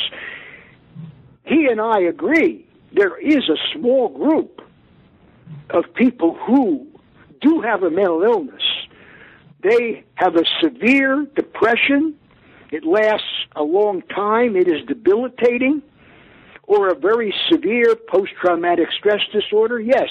He 1.44 1.66
and 1.70 1.80
I 1.80 2.00
agree 2.00 2.66
there 2.92 3.18
is 3.18 3.48
a 3.48 3.56
small 3.78 4.08
group 4.08 4.60
of 5.70 5.84
people 5.94 6.36
who 6.46 6.86
do 7.40 7.60
have 7.60 7.82
a 7.82 7.90
mental 7.90 8.22
illness. 8.22 8.62
They 9.62 10.04
have 10.14 10.36
a 10.36 10.44
severe 10.60 11.26
depression. 11.34 12.14
It 12.70 12.84
lasts 12.84 13.26
a 13.56 13.62
long 13.62 14.02
time. 14.02 14.56
It 14.56 14.68
is 14.68 14.84
debilitating. 14.86 15.82
or 16.64 16.88
a 16.88 16.94
very 16.94 17.34
severe 17.50 17.94
post 18.08 18.32
traumatic 18.40 18.88
stress 18.98 19.20
disorder? 19.32 19.80
Yes. 19.80 20.08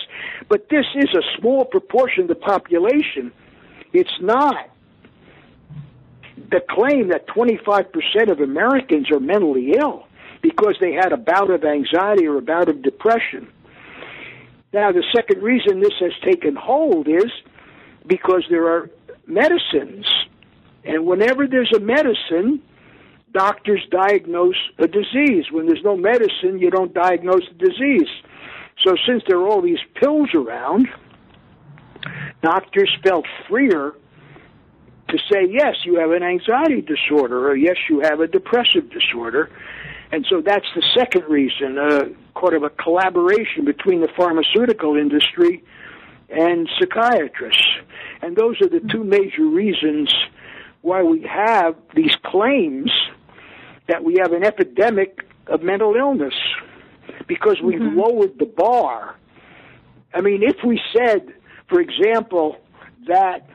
But 0.50 0.70
this 0.70 0.86
is 0.96 1.10
a 1.16 1.24
small 1.40 1.66
proportion 1.66 2.24
of 2.24 2.28
the 2.28 2.36
population. 2.36 3.32
It's 3.94 4.20
not. 4.22 4.70
The 6.52 6.62
claim 6.70 7.10
that 7.10 7.28
25% 7.28 8.30
of 8.30 8.40
Americans 8.42 9.10
are 9.10 9.20
mentally 9.20 9.74
ill 9.80 10.06
because 10.42 10.76
they 10.82 10.92
had 10.92 11.14
a 11.14 11.18
bout 11.18 11.50
of 11.50 11.64
anxiety 11.64 12.28
or 12.28 12.38
a 12.38 12.42
bout 12.42 12.68
of 12.68 12.82
depression. 12.82 13.48
Now, 14.74 14.92
the 14.92 15.04
second 15.16 15.42
reason 15.42 15.80
this 15.80 15.94
has 16.00 16.12
taken 16.24 16.56
hold 16.56 17.08
is 17.08 17.32
because 18.08 18.44
there 18.50 18.68
are 18.68 18.90
medicines. 19.28 20.06
And 20.84 21.06
whenever 21.06 21.48
there's 21.48 21.72
a 21.76 21.80
medicine, 21.80 22.62
doctors 23.34 23.86
diagnose 23.92 24.56
a 24.80 24.88
disease. 24.88 25.46
When 25.52 25.68
there's 25.68 25.84
no 25.84 25.96
medicine, 25.96 26.60
you 26.60 26.70
don't 26.70 26.94
diagnose 26.94 27.44
the 27.48 27.70
disease. 27.70 28.10
So 28.84 28.96
since 29.08 29.24
there 29.28 29.38
are 29.38 29.48
all 29.48 29.62
these 29.62 29.80
pills 29.96 30.30
around, 30.34 30.88
doctors 32.42 32.92
felt 33.04 33.26
freer 33.48 33.94
to 35.12 35.18
say, 35.32 35.48
yes, 35.50 35.76
you 35.86 36.00
have 36.00 36.12
an 36.12 36.24
anxiety 36.24 36.82
disorder, 36.82 37.50
or 37.50 37.56
yes, 37.56 37.78
you 37.90 38.00
have 38.02 38.20
a 38.20 38.28
depressive 38.28 38.90
disorder. 38.90 39.50
And 40.12 40.26
so 40.30 40.42
that's 40.42 40.66
the 40.76 40.84
second 40.96 41.24
reason, 41.30 41.78
uh, 41.78 42.06
kind 42.40 42.54
of 42.54 42.64
a 42.64 42.70
collaboration 42.70 43.64
between 43.66 44.02
the 44.02 44.10
pharmaceutical 44.18 44.98
industry 44.98 45.64
and 46.30 46.70
psychiatrists. 46.80 47.66
And 48.22 48.36
those 48.36 48.62
are 48.62 48.68
the 48.68 48.82
two 48.92 49.04
major 49.04 49.46
reasons 49.46 50.14
why 50.82 51.04
we 51.04 51.22
have 51.24 51.76
these 51.96 52.16
claims 52.26 52.92
that 53.88 54.04
we 54.04 54.18
have 54.22 54.34
an 54.34 54.44
epidemic 54.44 55.26
of 55.48 55.62
mental 55.62 55.96
illness 55.96 56.34
because 57.28 57.58
we've 57.64 57.80
mm-hmm. 57.80 58.00
lowered 58.00 58.38
the 58.40 58.46
bar. 58.46 59.16
I 60.14 60.22
mean, 60.22 60.44
if 60.44 60.58
we 60.66 60.80
said, 60.96 61.34
for 61.70 61.80
example, 61.80 62.58
that 63.08 63.48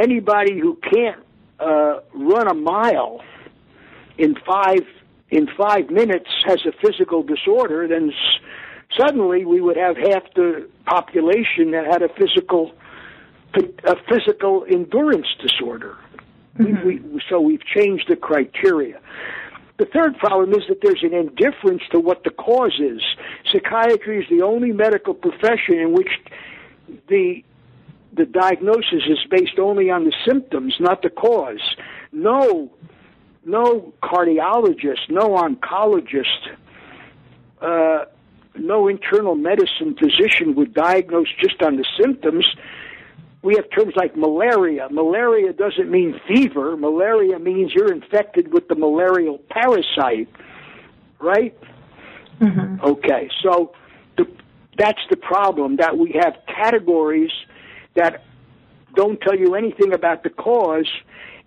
anybody 0.00 0.58
who 0.58 0.78
can't 0.92 1.22
uh, 1.58 2.00
run 2.14 2.48
a 2.48 2.54
mile 2.54 3.22
in 4.18 4.34
five 4.46 4.86
in 5.30 5.48
five 5.56 5.90
minutes 5.90 6.28
has 6.44 6.60
a 6.66 6.72
physical 6.84 7.22
disorder, 7.22 7.86
then 7.86 8.10
s- 8.10 8.40
suddenly 8.98 9.44
we 9.44 9.60
would 9.60 9.76
have 9.76 9.96
half 9.96 10.24
the 10.34 10.68
population 10.86 11.70
that 11.70 11.86
had 11.86 12.02
a 12.02 12.08
physical 12.08 12.72
a 13.84 13.96
physical 14.08 14.64
endurance 14.68 15.26
disorder. 15.40 15.96
Mm-hmm. 16.58 16.86
We, 16.86 16.98
we, 17.00 17.22
so 17.28 17.40
we've 17.40 17.64
changed 17.64 18.06
the 18.08 18.16
criteria. 18.16 19.00
The 19.78 19.86
third 19.86 20.18
problem 20.18 20.52
is 20.52 20.66
that 20.68 20.80
there's 20.82 21.02
an 21.02 21.14
indifference 21.14 21.82
to 21.92 21.98
what 21.98 22.22
the 22.22 22.30
cause 22.30 22.78
is. 22.78 23.02
Psychiatry 23.50 24.22
is 24.22 24.28
the 24.28 24.42
only 24.42 24.72
medical 24.72 25.14
profession 25.14 25.78
in 25.78 25.92
which 25.94 26.10
the 27.08 27.42
the 28.12 28.26
diagnosis 28.26 29.04
is 29.08 29.18
based 29.30 29.58
only 29.58 29.90
on 29.90 30.04
the 30.04 30.12
symptoms, 30.26 30.74
not 30.80 31.02
the 31.02 31.10
cause. 31.10 31.76
No, 32.12 32.70
no 33.44 33.92
cardiologist, 34.02 35.08
no 35.08 35.30
oncologist, 35.30 36.48
uh, 37.60 38.06
no 38.56 38.88
internal 38.88 39.36
medicine 39.36 39.96
physician 39.96 40.54
would 40.56 40.74
diagnose 40.74 41.28
just 41.40 41.62
on 41.62 41.76
the 41.76 41.86
symptoms 42.00 42.44
we 43.42 43.54
have 43.56 43.70
terms 43.70 43.94
like 43.96 44.16
malaria. 44.16 44.88
Malaria 44.90 45.52
doesn't 45.52 45.90
mean 45.90 46.20
fever. 46.28 46.76
Malaria 46.76 47.38
means 47.38 47.72
you're 47.74 47.92
infected 47.92 48.52
with 48.52 48.68
the 48.68 48.74
malarial 48.74 49.38
parasite, 49.48 50.28
right? 51.18 51.56
Mm-hmm. 52.40 52.84
Okay, 52.84 53.30
so 53.42 53.72
the, 54.18 54.26
that's 54.76 55.00
the 55.08 55.16
problem 55.16 55.76
that 55.76 55.96
we 55.96 56.12
have 56.22 56.36
categories 56.46 57.32
that 57.94 58.24
don't 58.94 59.20
tell 59.20 59.36
you 59.36 59.54
anything 59.54 59.92
about 59.92 60.22
the 60.22 60.30
cause, 60.30 60.88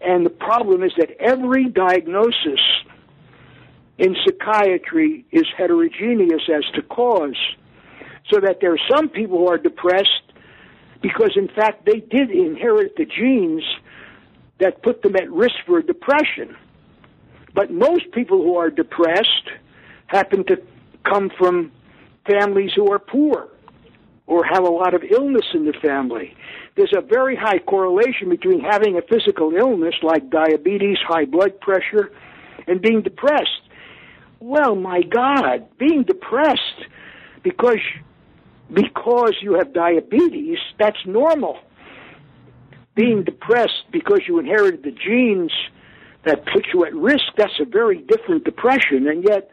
and 0.01 0.25
the 0.25 0.29
problem 0.29 0.83
is 0.83 0.91
that 0.97 1.11
every 1.19 1.69
diagnosis 1.69 2.59
in 3.97 4.15
psychiatry 4.25 5.25
is 5.31 5.45
heterogeneous 5.57 6.43
as 6.53 6.63
to 6.75 6.81
cause. 6.81 7.37
So 8.29 8.39
that 8.39 8.59
there 8.61 8.73
are 8.73 8.79
some 8.89 9.09
people 9.09 9.37
who 9.37 9.47
are 9.47 9.57
depressed 9.57 10.31
because 11.01 11.31
in 11.35 11.49
fact 11.49 11.85
they 11.85 11.99
did 11.99 12.31
inherit 12.31 12.95
the 12.95 13.05
genes 13.05 13.63
that 14.59 14.81
put 14.81 15.01
them 15.01 15.15
at 15.17 15.29
risk 15.29 15.55
for 15.65 15.81
depression. 15.81 16.55
But 17.53 17.71
most 17.71 18.11
people 18.13 18.41
who 18.41 18.55
are 18.55 18.69
depressed 18.69 19.49
happen 20.07 20.45
to 20.45 20.57
come 21.03 21.29
from 21.37 21.71
families 22.25 22.71
who 22.73 22.91
are 22.91 22.99
poor 22.99 23.49
or 24.25 24.43
have 24.45 24.63
a 24.63 24.71
lot 24.71 24.93
of 24.93 25.03
illness 25.03 25.45
in 25.53 25.65
the 25.65 25.73
family. 25.81 26.35
There's 26.75 26.93
a 26.95 27.01
very 27.01 27.35
high 27.35 27.59
correlation 27.59 28.29
between 28.29 28.61
having 28.61 28.97
a 28.97 29.01
physical 29.01 29.53
illness 29.55 29.95
like 30.01 30.29
diabetes, 30.29 30.97
high 31.05 31.25
blood 31.25 31.59
pressure, 31.59 32.11
and 32.67 32.81
being 32.81 33.01
depressed. 33.01 33.61
Well, 34.39 34.75
my 34.75 35.01
God, 35.01 35.67
being 35.77 36.03
depressed 36.03 36.87
because 37.43 37.79
because 38.73 39.35
you 39.41 39.53
have 39.55 39.73
diabetes, 39.73 40.57
that's 40.79 40.97
normal. 41.05 41.59
Being 42.95 43.23
depressed 43.23 43.85
because 43.91 44.21
you 44.27 44.39
inherited 44.39 44.83
the 44.83 44.91
genes 44.91 45.51
that 46.25 46.45
put 46.45 46.67
you 46.73 46.85
at 46.85 46.95
risk, 46.95 47.23
that's 47.37 47.59
a 47.59 47.65
very 47.65 47.99
different 47.99 48.45
depression. 48.45 49.07
And 49.07 49.23
yet, 49.27 49.51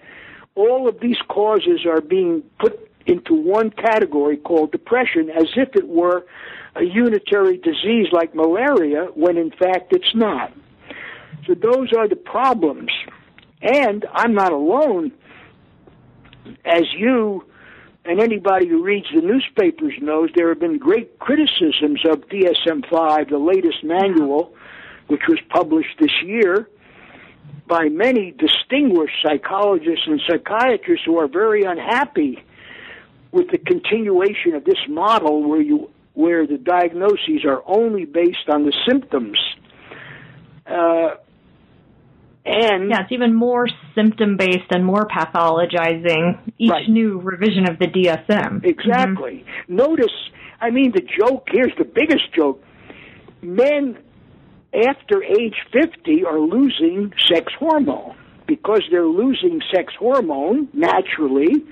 all 0.54 0.88
of 0.88 1.00
these 1.00 1.16
causes 1.28 1.84
are 1.86 2.00
being 2.00 2.42
put 2.58 2.89
into 3.06 3.34
one 3.34 3.70
category 3.70 4.36
called 4.36 4.72
depression 4.72 5.30
as 5.30 5.46
if 5.56 5.74
it 5.74 5.88
were 5.88 6.24
a 6.76 6.84
unitary 6.84 7.56
disease 7.56 8.06
like 8.12 8.34
malaria, 8.34 9.06
when 9.14 9.36
in 9.36 9.50
fact 9.50 9.92
it's 9.92 10.14
not. 10.14 10.52
So, 11.46 11.54
those 11.54 11.92
are 11.92 12.06
the 12.06 12.16
problems. 12.16 12.90
And 13.62 14.06
I'm 14.12 14.34
not 14.34 14.52
alone. 14.52 15.12
As 16.64 16.84
you 16.96 17.44
and 18.04 18.20
anybody 18.20 18.68
who 18.68 18.82
reads 18.82 19.06
the 19.14 19.20
newspapers 19.20 19.94
knows 20.00 20.30
there 20.34 20.48
have 20.48 20.60
been 20.60 20.78
great 20.78 21.18
criticisms 21.18 22.00
of 22.04 22.28
DSM 22.28 22.88
5, 22.88 23.28
the 23.28 23.38
latest 23.38 23.84
manual, 23.84 24.54
which 25.08 25.22
was 25.28 25.38
published 25.50 25.98
this 25.98 26.22
year, 26.24 26.68
by 27.66 27.88
many 27.88 28.32
distinguished 28.32 29.14
psychologists 29.22 30.06
and 30.06 30.20
psychiatrists 30.28 31.04
who 31.04 31.18
are 31.18 31.28
very 31.28 31.62
unhappy 31.62 32.42
with 33.32 33.50
the 33.50 33.58
continuation 33.58 34.54
of 34.54 34.64
this 34.64 34.78
model 34.88 35.48
where 35.48 35.60
you 35.60 35.90
where 36.14 36.46
the 36.46 36.58
diagnoses 36.58 37.44
are 37.46 37.62
only 37.66 38.04
based 38.04 38.48
on 38.48 38.64
the 38.64 38.74
symptoms. 38.88 39.38
Uh, 40.66 41.14
and 42.44 42.90
yeah, 42.90 43.02
it's 43.02 43.12
even 43.12 43.34
more 43.34 43.68
symptom 43.94 44.36
based 44.36 44.70
and 44.70 44.84
more 44.84 45.06
pathologizing 45.06 46.52
each 46.58 46.70
right. 46.70 46.88
new 46.88 47.20
revision 47.20 47.68
of 47.68 47.78
the 47.78 47.86
DSM. 47.86 48.64
Exactly. 48.64 49.44
Mm-hmm. 49.44 49.76
Notice, 49.76 50.12
I 50.60 50.70
mean, 50.70 50.92
the 50.92 51.02
joke 51.02 51.48
here's 51.50 51.72
the 51.78 51.84
biggest 51.84 52.32
joke. 52.34 52.62
Men 53.42 53.98
after 54.74 55.22
age 55.22 55.56
50 55.72 56.24
are 56.24 56.38
losing 56.38 57.12
sex 57.28 57.52
hormone. 57.58 58.16
Because 58.46 58.82
they're 58.90 59.06
losing 59.06 59.60
sex 59.72 59.92
hormone 59.96 60.68
naturally, 60.72 61.64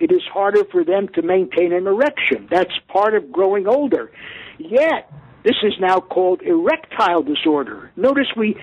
it 0.00 0.12
is 0.12 0.22
harder 0.32 0.64
for 0.70 0.84
them 0.84 1.08
to 1.14 1.22
maintain 1.22 1.72
an 1.72 1.86
erection. 1.86 2.48
That's 2.50 2.72
part 2.88 3.14
of 3.14 3.32
growing 3.32 3.66
older. 3.66 4.10
Yet, 4.58 5.10
this 5.44 5.56
is 5.62 5.74
now 5.80 6.00
called 6.00 6.42
erectile 6.42 7.22
disorder. 7.22 7.90
Notice 7.96 8.28
we 8.36 8.56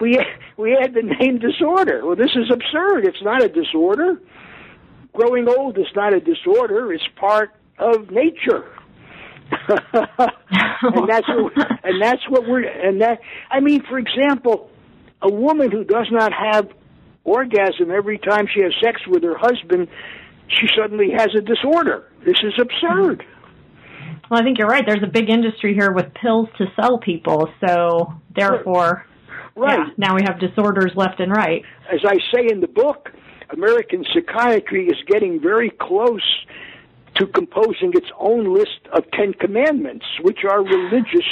we 0.00 0.18
we 0.56 0.76
had 0.80 0.94
the 0.94 1.02
name 1.02 1.38
disorder. 1.38 2.04
Well, 2.04 2.16
this 2.16 2.34
is 2.36 2.50
absurd. 2.50 3.06
It's 3.06 3.22
not 3.22 3.42
a 3.42 3.48
disorder. 3.48 4.20
Growing 5.12 5.48
old 5.48 5.78
is 5.78 5.86
not 5.94 6.12
a 6.12 6.20
disorder. 6.20 6.92
It's 6.92 7.08
part 7.16 7.50
of 7.78 8.10
nature. 8.10 8.70
and 9.68 11.08
that's 11.08 11.28
what, 11.28 11.52
and 11.84 12.02
that's 12.02 12.28
what 12.28 12.48
we're 12.48 12.64
and 12.64 13.00
that 13.00 13.20
I 13.50 13.60
mean, 13.60 13.82
for 13.88 13.98
example, 13.98 14.70
a 15.22 15.32
woman 15.32 15.70
who 15.70 15.84
does 15.84 16.08
not 16.10 16.32
have 16.32 16.68
orgasm 17.24 17.90
every 17.90 18.18
time 18.18 18.46
she 18.52 18.60
has 18.62 18.72
sex 18.82 19.00
with 19.06 19.22
her 19.22 19.36
husband, 19.38 19.88
she 20.48 20.66
suddenly 20.78 21.10
has 21.10 21.28
a 21.36 21.40
disorder. 21.40 22.04
This 22.24 22.36
is 22.42 22.54
absurd. 22.58 23.24
Well, 24.30 24.40
I 24.40 24.42
think 24.42 24.58
you're 24.58 24.68
right. 24.68 24.84
There's 24.84 25.02
a 25.02 25.10
big 25.10 25.30
industry 25.30 25.74
here 25.74 25.92
with 25.92 26.12
pills 26.14 26.48
to 26.58 26.66
sell 26.74 26.98
people, 26.98 27.48
so 27.60 28.12
therefore 28.34 29.06
Right. 29.56 29.78
Yeah, 29.78 29.86
now 29.96 30.14
we 30.14 30.22
have 30.26 30.38
disorders 30.38 30.92
left 30.94 31.18
and 31.18 31.32
right. 31.32 31.62
As 31.90 32.00
I 32.06 32.16
say 32.34 32.46
in 32.50 32.60
the 32.60 32.68
book, 32.68 33.10
American 33.50 34.04
psychiatry 34.12 34.86
is 34.86 34.96
getting 35.06 35.40
very 35.40 35.70
close 35.70 36.44
to 37.14 37.26
composing 37.26 37.92
its 37.94 38.08
own 38.18 38.52
list 38.52 38.80
of 38.92 39.10
Ten 39.12 39.32
Commandments, 39.32 40.04
which 40.20 40.40
are 40.44 40.62
religious, 40.62 41.26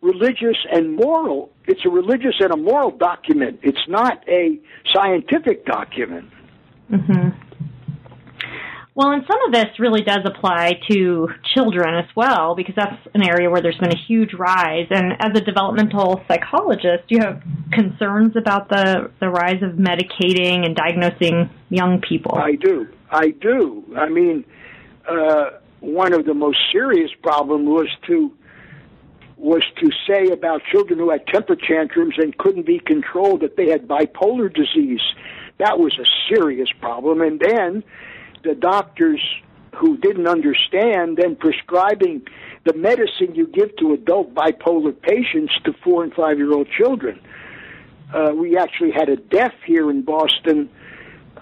religious 0.00 0.56
and 0.72 0.96
moral. 0.96 1.50
It's 1.66 1.84
a 1.84 1.90
religious 1.90 2.36
and 2.40 2.50
a 2.50 2.56
moral 2.56 2.90
document. 2.90 3.60
It's 3.62 3.86
not 3.88 4.26
a 4.26 4.58
scientific 4.94 5.66
document. 5.66 6.30
Mm-hmm. 6.90 7.28
Well, 8.96 9.10
and 9.10 9.24
some 9.28 9.42
of 9.46 9.52
this 9.52 9.80
really 9.80 10.02
does 10.02 10.20
apply 10.24 10.74
to 10.88 11.28
children 11.52 11.96
as 11.96 12.08
well, 12.14 12.54
because 12.54 12.76
that's 12.76 12.96
an 13.12 13.28
area 13.28 13.50
where 13.50 13.60
there's 13.60 13.78
been 13.78 13.92
a 13.92 14.02
huge 14.06 14.34
rise. 14.34 14.86
And 14.90 15.14
as 15.18 15.32
a 15.34 15.40
developmental 15.40 16.22
psychologist, 16.28 17.08
do 17.08 17.16
you 17.16 17.20
have 17.20 17.42
concerns 17.72 18.36
about 18.36 18.68
the, 18.68 19.10
the 19.18 19.28
rise 19.28 19.62
of 19.62 19.72
medicating 19.72 20.64
and 20.64 20.76
diagnosing 20.76 21.50
young 21.70 22.00
people? 22.08 22.36
I 22.36 22.54
do. 22.54 22.86
I 23.10 23.30
do. 23.30 23.82
I 23.96 24.08
mean, 24.08 24.44
uh, 25.10 25.58
one 25.80 26.12
of 26.12 26.24
the 26.24 26.34
most 26.34 26.58
serious 26.70 27.10
problems 27.20 27.66
was 27.66 27.88
to 28.06 28.32
was 29.36 29.62
to 29.78 29.90
say 30.08 30.30
about 30.30 30.62
children 30.70 30.98
who 30.98 31.10
had 31.10 31.26
temper 31.26 31.56
tantrums 31.56 32.14
and 32.16 32.38
couldn't 32.38 32.64
be 32.64 32.78
controlled 32.78 33.40
that 33.40 33.56
they 33.56 33.68
had 33.68 33.86
bipolar 33.86 34.48
disease. 34.54 35.00
That 35.58 35.78
was 35.78 35.98
a 35.98 36.06
serious 36.32 36.68
problem. 36.80 37.20
And 37.20 37.40
then 37.40 37.82
the 38.44 38.54
doctors 38.54 39.20
who 39.74 39.96
didn't 39.96 40.26
understand 40.26 41.16
then 41.16 41.36
prescribing 41.36 42.22
the 42.64 42.74
medicine 42.74 43.34
you 43.34 43.46
give 43.46 43.76
to 43.76 43.92
adult 43.92 44.34
bipolar 44.34 44.94
patients 45.00 45.52
to 45.64 45.72
four 45.84 46.04
and 46.04 46.12
five 46.14 46.38
year 46.38 46.52
old 46.52 46.68
children. 46.68 47.20
Uh, 48.12 48.32
we 48.34 48.56
actually 48.56 48.92
had 48.92 49.08
a 49.08 49.16
death 49.16 49.54
here 49.66 49.90
in 49.90 50.02
Boston 50.02 50.70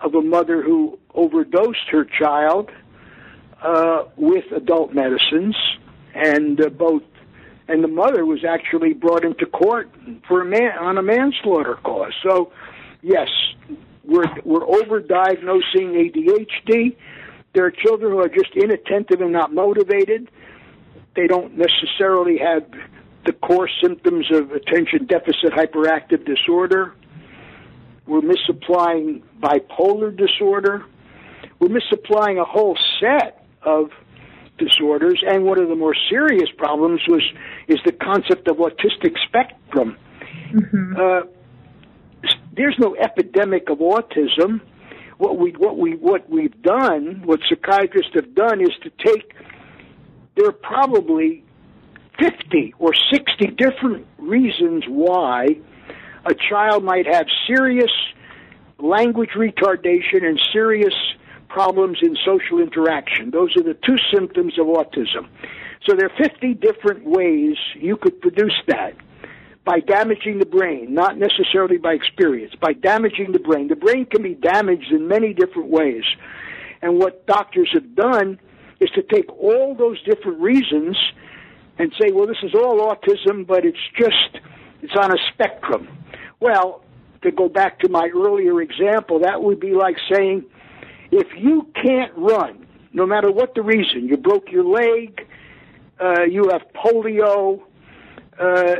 of 0.01 0.15
a 0.15 0.23
mother 0.23 0.63
who 0.63 0.99
overdosed 1.15 1.89
her 1.91 2.05
child 2.05 2.71
uh, 3.63 4.05
with 4.17 4.51
adult 4.53 4.93
medicines, 4.95 5.57
and 6.15 6.61
uh, 6.61 6.69
both 6.71 7.03
and 7.69 7.85
the 7.85 7.89
mother 7.89 8.27
was 8.27 8.45
actually 8.45 8.93
brought 8.93 9.25
into 9.25 9.47
court 9.47 9.91
for 10.27 10.41
a 10.41 10.45
man 10.45 10.77
on 10.79 10.99
a 10.99 11.03
manslaughter 11.03 11.77
cause. 11.85 12.13
So, 12.23 12.53
yes, 13.03 13.29
we're 14.05 14.25
we're 14.45 14.67
overdiagnosing 14.67 16.13
ADHD. 16.13 16.97
There 17.55 17.67
are 17.67 17.71
children 17.71 18.13
who 18.13 18.19
are 18.19 18.29
just 18.29 18.55
inattentive 18.55 19.21
and 19.21 19.33
not 19.33 19.53
motivated. 19.53 20.31
They 21.15 21.27
don't 21.27 21.57
necessarily 21.57 22.39
have 22.39 22.65
the 23.27 23.33
core 23.33 23.69
symptoms 23.83 24.27
of 24.33 24.51
attention 24.53 25.07
deficit 25.07 25.53
hyperactive 25.53 26.25
disorder. 26.25 26.95
We're 28.07 28.23
misapplying 28.23 29.23
bipolar 29.41 30.17
disorder. 30.17 30.85
We're 31.61 31.69
misapplying 31.69 32.39
a 32.39 32.45
whole 32.45 32.77
set 33.01 33.47
of 33.63 33.91
disorders, 34.59 35.23
and 35.27 35.45
one 35.45 35.61
of 35.61 35.69
the 35.69 35.77
more 35.77 35.95
serious 36.11 36.49
problems 36.57 37.01
was 37.09 37.23
is 37.69 37.79
the 37.85 37.93
concept 37.93 38.49
of 38.49 38.57
autistic 38.57 39.15
spectrum. 39.27 39.97
Mm-hmm. 40.53 40.97
Uh, 40.97 41.21
there's 42.55 42.77
no 42.79 42.95
epidemic 42.97 43.69
of 43.71 43.79
autism. 43.79 44.61
What 45.19 45.39
we 45.39 45.53
what 45.53 45.79
we 45.79 45.97
what 45.97 46.29
we've 46.29 46.61
done, 46.63 47.23
what 47.25 47.41
psychiatrists 47.49 48.13
have 48.15 48.35
done, 48.35 48.61
is 48.61 48.71
to 48.83 48.91
take 49.05 49.35
there 50.37 50.47
are 50.49 50.53
probably 50.53 51.45
fifty 52.19 52.75
or 52.79 52.93
sixty 53.13 53.47
different 53.47 54.07
reasons 54.19 54.85
why 54.89 55.47
a 56.27 56.35
child 56.35 56.85
might 56.85 57.07
have 57.07 57.27
serious 57.47 57.91
language 58.79 59.31
retardation 59.37 60.25
and 60.25 60.41
serious 60.53 60.95
problems 61.49 61.99
in 62.03 62.17
social 62.25 62.61
interaction. 62.61 63.31
Those 63.31 63.57
are 63.57 63.63
the 63.63 63.75
two 63.75 63.97
symptoms 64.13 64.59
of 64.59 64.67
autism. 64.67 65.29
So 65.87 65.95
there 65.97 66.07
are 66.07 66.17
50 66.17 66.55
different 66.55 67.05
ways 67.05 67.57
you 67.75 67.97
could 67.97 68.21
produce 68.21 68.55
that 68.69 68.95
by 69.65 69.79
damaging 69.81 70.39
the 70.39 70.47
brain, 70.47 70.93
not 70.93 71.17
necessarily 71.19 71.79
by 71.79 71.93
experience, 71.93 72.55
by 72.61 72.73
damaging 72.73 73.33
the 73.33 73.39
brain. 73.39 73.69
The 73.69 73.77
brain 73.77 74.07
can 74.07 74.23
be 74.23 74.35
damaged 74.35 74.91
in 74.91 75.07
many 75.07 75.33
different 75.33 75.69
ways. 75.69 76.05
And 76.83 76.99
what 76.99 77.27
doctors 77.27 77.71
have 77.73 77.95
done 77.95 78.41
is 78.81 78.91
to 78.91 79.03
take 79.03 79.31
all 79.31 79.75
those 79.77 80.03
different 80.03 80.41
reasons 80.41 80.97
and 81.79 81.93
say, 82.01 82.11
well, 82.11 82.27
this 82.27 82.43
is 82.43 82.55
all 82.55 82.81
autism, 82.81 83.47
but 83.47 83.65
it's 83.65 83.79
just, 83.97 84.45
it's 84.83 84.95
on 84.99 85.13
a 85.13 85.19
spectrum. 85.33 85.89
Well, 86.41 86.83
to 87.23 87.31
go 87.31 87.49
back 87.49 87.79
to 87.81 87.89
my 87.89 88.11
earlier 88.15 88.61
example, 88.61 89.21
that 89.21 89.43
would 89.43 89.61
be 89.61 89.75
like 89.75 89.97
saying, 90.13 90.45
if 91.13 91.29
you 91.39 91.69
can't 91.81 92.13
run, 92.17 92.67
no 92.93 93.07
matter 93.07 93.31
what 93.31 93.55
the 93.55 93.63
reason, 93.63 94.09
you 94.09 94.17
broke 94.17 94.51
your 94.51 94.65
leg, 94.65 95.27
uh, 96.01 96.25
you 96.25 96.49
have 96.51 96.63
polio, 96.75 97.61
uh, 98.41 98.77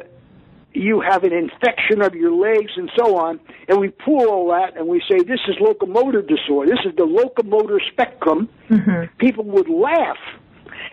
you 0.75 1.01
have 1.01 1.25
an 1.25 1.33
infection 1.33 2.03
of 2.03 2.15
your 2.15 2.33
legs, 2.33 2.73
and 2.77 2.91
so 2.97 3.17
on, 3.17 3.41
and 3.69 3.79
we 3.79 3.89
pull 3.89 4.29
all 4.29 4.49
that 4.49 4.77
and 4.77 4.89
we 4.89 5.03
say 5.11 5.23
this 5.23 5.41
is 5.49 5.57
locomotor 5.61 6.23
disorder, 6.23 6.71
this 6.71 6.85
is 6.85 6.97
the 6.97 7.05
locomotor 7.05 7.81
spectrum, 7.93 8.49
mm-hmm. 8.69 9.15
people 9.19 9.45
would 9.45 9.69
laugh, 9.69 10.19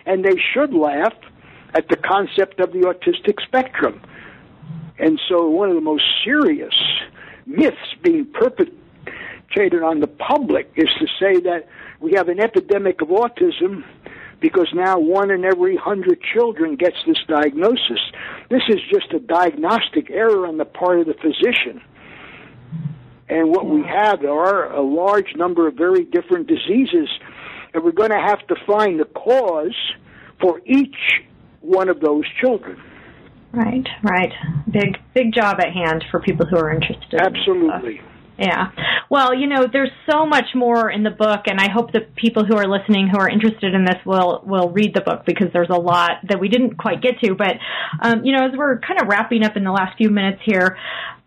and 0.06 0.24
they 0.24 0.36
should 0.52 0.74
laugh 0.74 1.14
at 1.74 1.88
the 1.88 1.96
concept 1.96 2.60
of 2.60 2.72
the 2.72 2.80
autistic 2.80 3.40
spectrum. 3.42 4.00
And 4.98 5.20
so, 5.28 5.48
one 5.48 5.70
of 5.70 5.76
the 5.76 5.80
most 5.80 6.04
serious 6.24 6.74
myths 7.46 7.76
being 8.02 8.26
perpetrated 8.26 8.76
perpetrated 9.50 9.82
on 9.82 10.00
the 10.00 10.06
public 10.06 10.70
is 10.76 10.88
to 10.98 11.06
say 11.18 11.40
that 11.40 11.68
we 12.00 12.12
have 12.16 12.28
an 12.28 12.40
epidemic 12.40 13.00
of 13.00 13.08
autism 13.08 13.84
because 14.40 14.68
now 14.74 14.98
one 14.98 15.30
in 15.30 15.44
every 15.44 15.76
hundred 15.76 16.20
children 16.34 16.76
gets 16.76 16.96
this 17.06 17.18
diagnosis. 17.28 18.00
This 18.48 18.62
is 18.68 18.78
just 18.90 19.12
a 19.12 19.20
diagnostic 19.20 20.10
error 20.10 20.46
on 20.46 20.56
the 20.56 20.64
part 20.64 21.00
of 21.00 21.06
the 21.06 21.14
physician. 21.14 21.82
And 23.28 23.50
what 23.50 23.66
we 23.66 23.82
have 23.82 24.24
are 24.24 24.72
a 24.72 24.82
large 24.82 25.36
number 25.36 25.68
of 25.68 25.74
very 25.74 26.04
different 26.04 26.48
diseases, 26.48 27.08
and 27.72 27.84
we're 27.84 27.92
going 27.92 28.10
to 28.10 28.20
have 28.20 28.44
to 28.48 28.56
find 28.66 28.98
the 28.98 29.04
cause 29.04 29.76
for 30.40 30.60
each 30.66 30.96
one 31.60 31.88
of 31.88 32.00
those 32.00 32.24
children. 32.40 32.80
Right, 33.52 33.86
right. 34.02 34.32
Big, 34.70 34.96
big 35.14 35.34
job 35.34 35.58
at 35.60 35.72
hand 35.72 36.04
for 36.10 36.20
people 36.20 36.46
who 36.46 36.56
are 36.56 36.72
interested. 36.72 37.20
Absolutely. 37.20 37.98
In 37.98 38.04
yeah. 38.40 38.70
Well, 39.10 39.34
you 39.34 39.46
know, 39.46 39.66
there's 39.70 39.90
so 40.10 40.24
much 40.24 40.46
more 40.54 40.90
in 40.90 41.02
the 41.02 41.10
book, 41.10 41.42
and 41.44 41.60
I 41.60 41.68
hope 41.70 41.92
that 41.92 42.14
people 42.14 42.46
who 42.46 42.56
are 42.56 42.66
listening 42.66 43.08
who 43.08 43.18
are 43.18 43.28
interested 43.28 43.74
in 43.74 43.84
this 43.84 43.96
will 44.06 44.42
will 44.46 44.70
read 44.70 44.94
the 44.94 45.02
book 45.02 45.24
because 45.26 45.48
there's 45.52 45.68
a 45.68 45.78
lot 45.78 46.12
that 46.28 46.40
we 46.40 46.48
didn't 46.48 46.78
quite 46.78 47.02
get 47.02 47.20
to. 47.20 47.34
But 47.34 47.56
um, 48.00 48.24
you 48.24 48.34
know, 48.34 48.46
as 48.46 48.52
we're 48.56 48.78
kind 48.80 48.98
of 49.00 49.08
wrapping 49.08 49.44
up 49.44 49.56
in 49.56 49.64
the 49.64 49.72
last 49.72 49.98
few 49.98 50.08
minutes 50.08 50.40
here, 50.44 50.78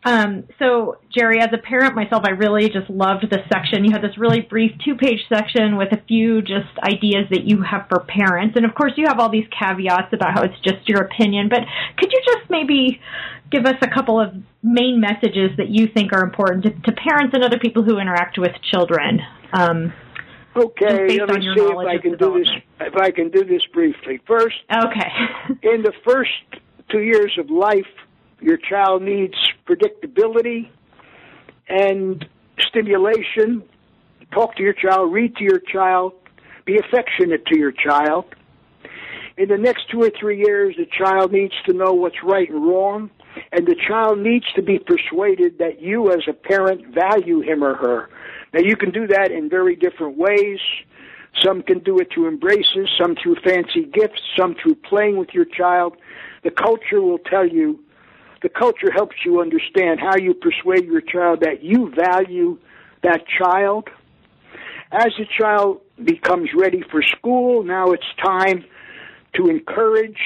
um, 0.06 0.44
so, 0.60 0.98
Jerry, 1.16 1.40
as 1.40 1.50
a 1.54 1.58
parent 1.58 1.96
myself, 1.96 2.24
I 2.26 2.32
really 2.32 2.68
just 2.68 2.90
loved 2.90 3.26
this 3.30 3.40
section. 3.52 3.86
You 3.86 3.92
had 3.92 4.02
this 4.02 4.18
really 4.18 4.42
brief 4.42 4.72
two 4.84 4.96
page 4.96 5.20
section 5.34 5.78
with 5.78 5.94
a 5.94 6.02
few 6.08 6.42
just 6.42 6.76
ideas 6.84 7.26
that 7.32 7.46
you 7.46 7.62
have 7.62 7.88
for 7.88 8.02
parents. 8.02 8.58
And 8.58 8.66
of 8.66 8.76
course, 8.76 8.92
you 8.98 9.06
have 9.08 9.20
all 9.20 9.30
these 9.30 9.48
caveats 9.58 10.12
about 10.12 10.34
how 10.34 10.44
it's 10.44 10.60
just 10.62 10.88
your 10.90 11.04
opinion. 11.04 11.48
But 11.48 11.62
could 11.98 12.12
you 12.12 12.22
just 12.26 12.50
maybe 12.50 13.00
give 13.50 13.66
us 13.66 13.76
a 13.82 13.88
couple 13.88 14.20
of 14.20 14.34
main 14.62 15.00
messages 15.00 15.52
that 15.58 15.70
you 15.70 15.88
think 15.88 16.12
are 16.12 16.24
important 16.24 16.64
to, 16.64 16.72
to 16.72 16.92
parents 16.92 17.34
and 17.34 17.44
other 17.44 17.60
people 17.60 17.84
who 17.84 17.98
interact 17.98 18.38
with 18.38 18.52
children? 18.74 19.22
Um, 19.54 19.94
okay, 20.54 21.18
let 21.20 21.30
me 21.30 21.48
see 21.56 21.64
if 21.64 21.78
I 21.78 21.98
can 21.98 22.18
do 22.18 22.40
this. 22.40 22.50
If 22.82 22.96
I 22.98 23.12
can 23.12 23.30
do 23.30 23.46
this 23.46 23.62
briefly. 23.72 24.20
First, 24.28 24.56
okay, 24.70 25.12
in 25.64 25.82
the 25.82 25.94
first 26.06 26.32
two 26.92 27.00
years 27.00 27.32
of 27.40 27.50
life, 27.50 27.88
your 28.42 28.58
child 28.58 29.02
needs 29.02 29.36
predictability 29.68 30.70
and 31.68 32.26
stimulation. 32.60 33.64
Talk 34.32 34.56
to 34.56 34.64
your 34.64 34.74
child, 34.74 35.14
read 35.14 35.36
to 35.38 35.44
your 35.44 35.60
child, 35.60 36.14
be 36.66 36.78
affectionate 36.78 37.46
to 37.48 37.58
your 37.58 37.72
child. 37.72 38.26
In 39.38 39.50
the 39.50 39.58
next 39.58 39.90
two 39.90 40.02
or 40.02 40.12
three 40.20 40.38
years, 40.38 40.76
the 40.78 40.86
child 40.86 41.32
needs 41.32 41.54
to 41.66 41.74
know 41.74 41.94
what's 41.94 42.24
right 42.24 42.50
and 42.50 42.68
wrong, 42.68 43.10
and 43.52 43.66
the 43.66 43.76
child 43.76 44.20
needs 44.20 44.46
to 44.56 44.62
be 44.62 44.78
persuaded 44.80 45.58
that 45.58 45.82
you, 45.82 46.12
as 46.12 46.22
a 46.28 46.34
parent, 46.34 46.94
value 46.94 47.42
him 47.42 47.64
or 47.64 47.76
her. 47.76 48.10
Now, 48.54 48.62
you 48.62 48.76
can 48.76 48.92
do 48.92 49.08
that 49.08 49.32
in 49.32 49.50
very 49.50 49.76
different 49.76 50.18
ways. 50.18 50.60
Some 51.44 51.64
can 51.64 51.80
do 51.80 51.98
it 51.98 52.10
through 52.14 52.28
embraces, 52.28 52.90
some 53.02 53.16
through 53.16 53.38
fancy 53.44 53.86
gifts, 53.86 54.22
some 54.38 54.56
through 54.62 54.76
playing 54.76 55.18
with 55.18 55.30
your 55.34 55.46
child. 55.46 55.98
The 56.44 56.52
culture 56.52 57.02
will 57.02 57.18
tell 57.18 57.48
you 57.48 57.80
the 58.44 58.50
culture 58.50 58.92
helps 58.92 59.16
you 59.26 59.42
understand 59.42 60.00
how 60.00 60.18
you 60.18 60.34
persuade 60.34 60.86
your 60.86 61.02
child 61.02 61.40
that 61.42 61.64
you 61.64 61.92
value 61.96 62.60
that 63.02 63.24
child. 63.40 63.90
As 64.92 65.12
the 65.18 65.26
child 65.40 65.80
becomes 66.04 66.50
ready 66.56 66.84
for 66.92 67.02
school, 67.02 67.64
now 67.64 67.92
it's 67.92 68.04
time 68.24 68.66
to 69.36 69.48
encourage 69.48 70.20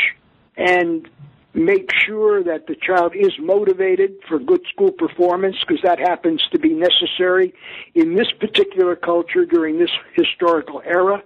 and 0.57 1.07
make 1.53 1.89
sure 2.05 2.43
that 2.43 2.67
the 2.67 2.75
child 2.75 3.15
is 3.15 3.31
motivated 3.39 4.15
for 4.27 4.39
good 4.39 4.61
school 4.71 4.91
performance 4.91 5.55
because 5.65 5.81
that 5.83 5.99
happens 5.99 6.41
to 6.51 6.59
be 6.59 6.69
necessary 6.69 7.53
in 7.95 8.15
this 8.15 8.31
particular 8.39 8.95
culture 8.95 9.45
during 9.45 9.79
this 9.79 9.89
historical 10.13 10.81
era 10.85 11.21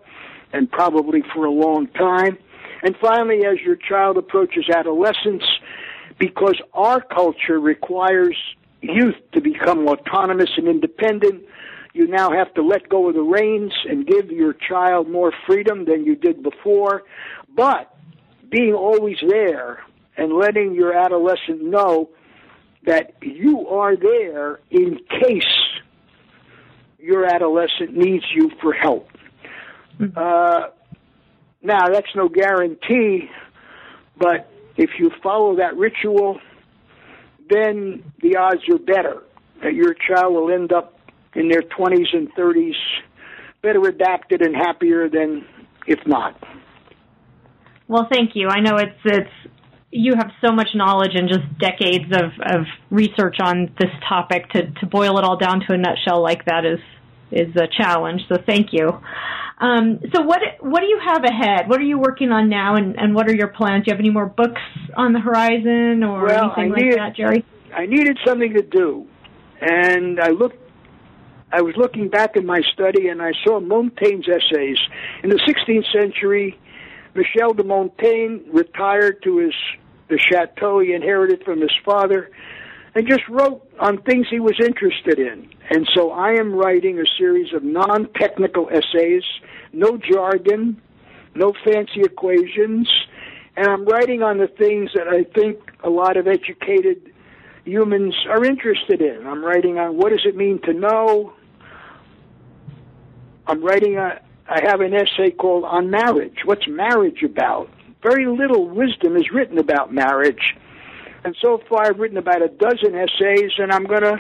and 0.53 0.69
probably 0.69 1.23
for 1.33 1.45
a 1.45 1.51
long 1.51 1.87
time. 1.87 2.37
And 2.83 2.95
finally, 3.01 3.45
as 3.45 3.59
your 3.59 3.75
child 3.75 4.17
approaches 4.17 4.69
adolescence, 4.69 5.43
because 6.20 6.59
our 6.74 7.01
culture 7.01 7.59
requires 7.59 8.36
youth 8.82 9.16
to 9.34 9.41
become 9.41 9.88
autonomous 9.88 10.49
and 10.57 10.68
independent. 10.68 11.43
You 11.93 12.07
now 12.07 12.32
have 12.32 12.53
to 12.55 12.64
let 12.64 12.89
go 12.89 13.09
of 13.09 13.16
the 13.16 13.22
reins 13.22 13.74
and 13.89 14.05
give 14.05 14.32
your 14.32 14.53
child 14.53 15.09
more 15.09 15.34
freedom 15.45 15.86
than 15.86 16.05
you 16.05 16.16
did 16.16 16.41
before. 16.41 17.03
But 17.55 17.93
being 18.49 18.74
always 18.74 19.18
there 19.28 19.84
and 20.18 20.34
letting 20.34 20.74
your 20.74 20.93
adolescent 20.93 21.64
know 21.64 22.09
that 22.86 23.14
you 23.22 23.68
are 23.68 23.95
there 23.95 24.59
in 24.72 24.99
case 25.22 25.43
your 26.97 27.26
adolescent 27.26 27.95
needs 27.95 28.26
you 28.34 28.51
for 28.62 28.74
help. 28.74 29.09
Mm-hmm. 29.99 30.18
Uh, 30.18 30.70
now, 31.64 31.89
that's 31.89 32.16
no 32.16 32.28
guarantee, 32.28 33.30
but 34.18 34.51
if 34.82 34.89
you 34.97 35.11
follow 35.21 35.55
that 35.57 35.77
ritual, 35.77 36.39
then 37.49 38.03
the 38.21 38.36
odds 38.36 38.61
are 38.71 38.79
better 38.79 39.21
that 39.63 39.73
your 39.73 39.93
child 39.93 40.34
will 40.34 40.51
end 40.51 40.73
up 40.73 40.97
in 41.36 41.49
their 41.49 41.61
20s 41.61 42.07
and 42.13 42.34
30s 42.34 42.73
better 43.61 43.82
adapted 43.88 44.41
and 44.41 44.55
happier 44.55 45.07
than 45.07 45.45
if 45.86 45.99
not. 46.07 46.36
Well, 47.88 48.07
thank 48.11 48.32
you. 48.34 48.47
I 48.47 48.59
know 48.59 48.77
it's 48.77 48.99
it's 49.05 49.53
you 49.91 50.13
have 50.15 50.32
so 50.43 50.51
much 50.51 50.69
knowledge 50.73 51.11
and 51.13 51.27
just 51.27 51.43
decades 51.59 52.05
of, 52.11 52.32
of 52.41 52.65
research 52.89 53.36
on 53.43 53.69
this 53.77 53.91
topic 54.07 54.49
to, 54.51 54.71
to 54.71 54.86
boil 54.86 55.17
it 55.17 55.25
all 55.25 55.38
down 55.38 55.59
to 55.67 55.73
a 55.73 55.77
nutshell 55.77 56.23
like 56.23 56.45
that 56.45 56.65
is 56.65 56.79
is 57.32 57.55
a 57.55 57.67
challenge. 57.67 58.21
So 58.29 58.38
thank 58.45 58.69
you. 58.71 58.89
Um, 59.62 59.99
so 60.14 60.24
what 60.24 60.39
what 60.59 60.80
do 60.80 60.88
you 60.88 60.99
have 61.05 61.24
ahead? 61.24 61.70
What 61.70 61.80
are 61.80 61.84
you 61.84 61.99
working 61.99 62.32
on 62.32 62.49
now, 62.49 62.76
and, 62.76 62.99
and 62.99 63.14
what 63.14 63.30
are 63.30 63.36
your 63.36 63.49
plans? 63.49 63.86
Do 63.86 63.91
you 63.91 63.93
have 63.93 63.99
any 63.99 64.09
more 64.09 64.26
books 64.26 64.62
on 64.97 65.14
the 65.14 65.20
horizon 65.20 66.03
or 66.03 66.26
well, 66.26 66.51
anything 66.57 66.74
needed, 66.74 66.99
like 66.99 67.12
that, 67.12 67.16
Jerry? 67.16 67.45
I 67.74 67.86
needed 67.86 68.18
something 68.26 68.53
to 68.55 68.64
do, 68.64 69.05
and 69.62 70.20
I 70.20 70.30
looked. 70.30 70.57
I 71.53 71.62
was 71.62 71.76
looking 71.78 72.09
back 72.09 72.36
in 72.36 72.45
my 72.45 72.62
study, 72.74 73.09
and 73.09 73.22
I 73.22 73.34
saw 73.45 73.59
Montaigne's 73.59 74.26
essays 74.28 74.78
in 75.24 75.30
the 75.30 75.39
16th 75.47 75.91
century. 75.93 76.59
Michel 77.14 77.53
de 77.53 77.64
Montaigne 77.64 78.39
retired 78.51 79.22
to 79.24 79.38
his 79.38 79.53
the 80.09 80.18
chateau 80.18 80.80
he 80.80 80.93
inherited 80.93 81.43
from 81.45 81.62
his 81.62 81.72
father, 81.86 82.32
and 82.93 83.07
just 83.07 83.27
wrote 83.29 83.67
on 83.79 84.01
things 84.01 84.27
he 84.29 84.39
was 84.39 84.55
interested 84.59 85.19
in. 85.19 85.49
And 85.69 85.87
so 85.95 86.11
I 86.11 86.31
am 86.33 86.53
writing 86.53 86.99
a 86.99 87.05
series 87.17 87.53
of 87.53 87.63
non 87.63 88.09
technical 88.19 88.69
essays, 88.69 89.23
no 89.71 89.97
jargon, 89.97 90.81
no 91.35 91.53
fancy 91.63 92.01
equations, 92.01 92.89
and 93.55 93.67
I'm 93.67 93.85
writing 93.85 94.21
on 94.21 94.37
the 94.37 94.47
things 94.47 94.91
that 94.95 95.07
I 95.07 95.23
think 95.23 95.59
a 95.83 95.89
lot 95.89 96.17
of 96.17 96.27
educated 96.27 97.13
humans 97.65 98.15
are 98.29 98.43
interested 98.43 99.01
in. 99.01 99.25
I'm 99.25 99.43
writing 99.43 99.77
on 99.77 99.97
what 99.97 100.09
does 100.09 100.25
it 100.25 100.35
mean 100.35 100.59
to 100.63 100.73
know. 100.73 101.33
I'm 103.47 103.63
writing 103.63 103.97
a, 103.97 104.19
I 104.47 104.61
have 104.65 104.81
an 104.81 104.93
essay 104.93 105.31
called 105.31 105.63
On 105.65 105.89
Marriage. 105.89 106.39
What's 106.45 106.67
marriage 106.67 107.23
about? 107.23 107.69
Very 108.01 108.25
little 108.25 108.67
wisdom 108.67 109.15
is 109.15 109.31
written 109.31 109.57
about 109.57 109.93
marriage. 109.93 110.55
And 111.24 111.36
so 111.41 111.61
far, 111.69 111.86
I've 111.86 111.99
written 111.99 112.17
about 112.17 112.41
a 112.41 112.47
dozen 112.47 112.95
essays, 112.95 113.51
and 113.57 113.72
I'm 113.72 113.86
going 113.86 114.01
to 114.01 114.17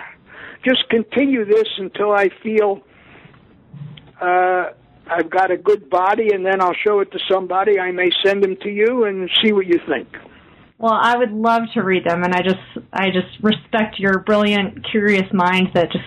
just 0.63 0.87
continue 0.89 1.45
this 1.45 1.67
until 1.77 2.11
I 2.11 2.29
feel 2.43 2.81
uh, 4.21 4.71
I've 5.07 5.29
got 5.29 5.51
a 5.51 5.57
good 5.57 5.89
body, 5.89 6.29
and 6.33 6.45
then 6.45 6.61
I'll 6.61 6.75
show 6.85 6.99
it 6.99 7.11
to 7.11 7.19
somebody. 7.29 7.79
I 7.79 7.91
may 7.91 8.11
send 8.23 8.43
them 8.43 8.55
to 8.57 8.69
you 8.69 9.05
and 9.05 9.29
see 9.43 9.51
what 9.51 9.65
you 9.65 9.79
think. 9.87 10.07
Well, 10.77 10.93
I 10.93 11.17
would 11.17 11.31
love 11.31 11.63
to 11.73 11.81
read 11.81 12.05
them, 12.05 12.23
and 12.23 12.33
I 12.33 12.41
just 12.41 12.87
I 12.93 13.09
just 13.09 13.43
respect 13.43 13.99
your 13.99 14.19
brilliant, 14.19 14.85
curious 14.89 15.31
mind 15.33 15.69
that 15.73 15.91
just 15.91 16.05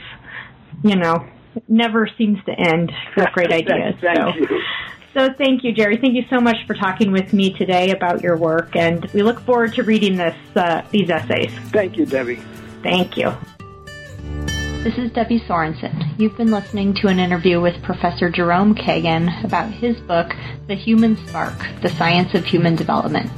you 0.82 0.96
know 0.96 1.26
never 1.68 2.08
seems 2.18 2.38
to 2.46 2.52
end 2.52 2.90
with 3.16 3.28
great 3.32 3.52
ideas. 3.52 3.94
Thank 4.00 4.18
so. 4.18 4.34
you. 4.34 4.62
So 5.14 5.32
thank 5.32 5.62
you, 5.62 5.72
Jerry. 5.72 5.96
Thank 5.96 6.14
you 6.14 6.24
so 6.28 6.40
much 6.40 6.56
for 6.66 6.74
talking 6.74 7.12
with 7.12 7.32
me 7.32 7.52
today 7.52 7.92
about 7.92 8.20
your 8.20 8.36
work, 8.36 8.74
and 8.74 9.04
we 9.14 9.22
look 9.22 9.40
forward 9.42 9.72
to 9.74 9.84
reading 9.84 10.16
this 10.16 10.36
uh, 10.56 10.82
these 10.90 11.08
essays. 11.08 11.52
Thank 11.70 11.96
you, 11.96 12.04
Debbie. 12.04 12.40
Thank 12.82 13.16
you. 13.16 13.32
This 14.82 14.98
is 14.98 15.12
Debbie 15.12 15.40
Sorensen. 15.40 16.18
You've 16.18 16.36
been 16.36 16.50
listening 16.50 16.94
to 16.96 17.06
an 17.06 17.20
interview 17.20 17.60
with 17.60 17.80
Professor 17.82 18.28
Jerome 18.28 18.74
Kagan 18.74 19.44
about 19.44 19.70
his 19.70 19.96
book, 20.00 20.34
The 20.66 20.74
Human 20.74 21.16
Spark 21.28 21.56
The 21.80 21.88
Science 21.90 22.34
of 22.34 22.44
Human 22.44 22.74
Development. 22.74 23.30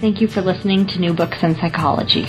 Thank 0.00 0.20
you 0.20 0.28
for 0.28 0.42
listening 0.42 0.86
to 0.88 1.00
New 1.00 1.14
Books 1.14 1.42
in 1.42 1.56
Psychology. 1.56 2.26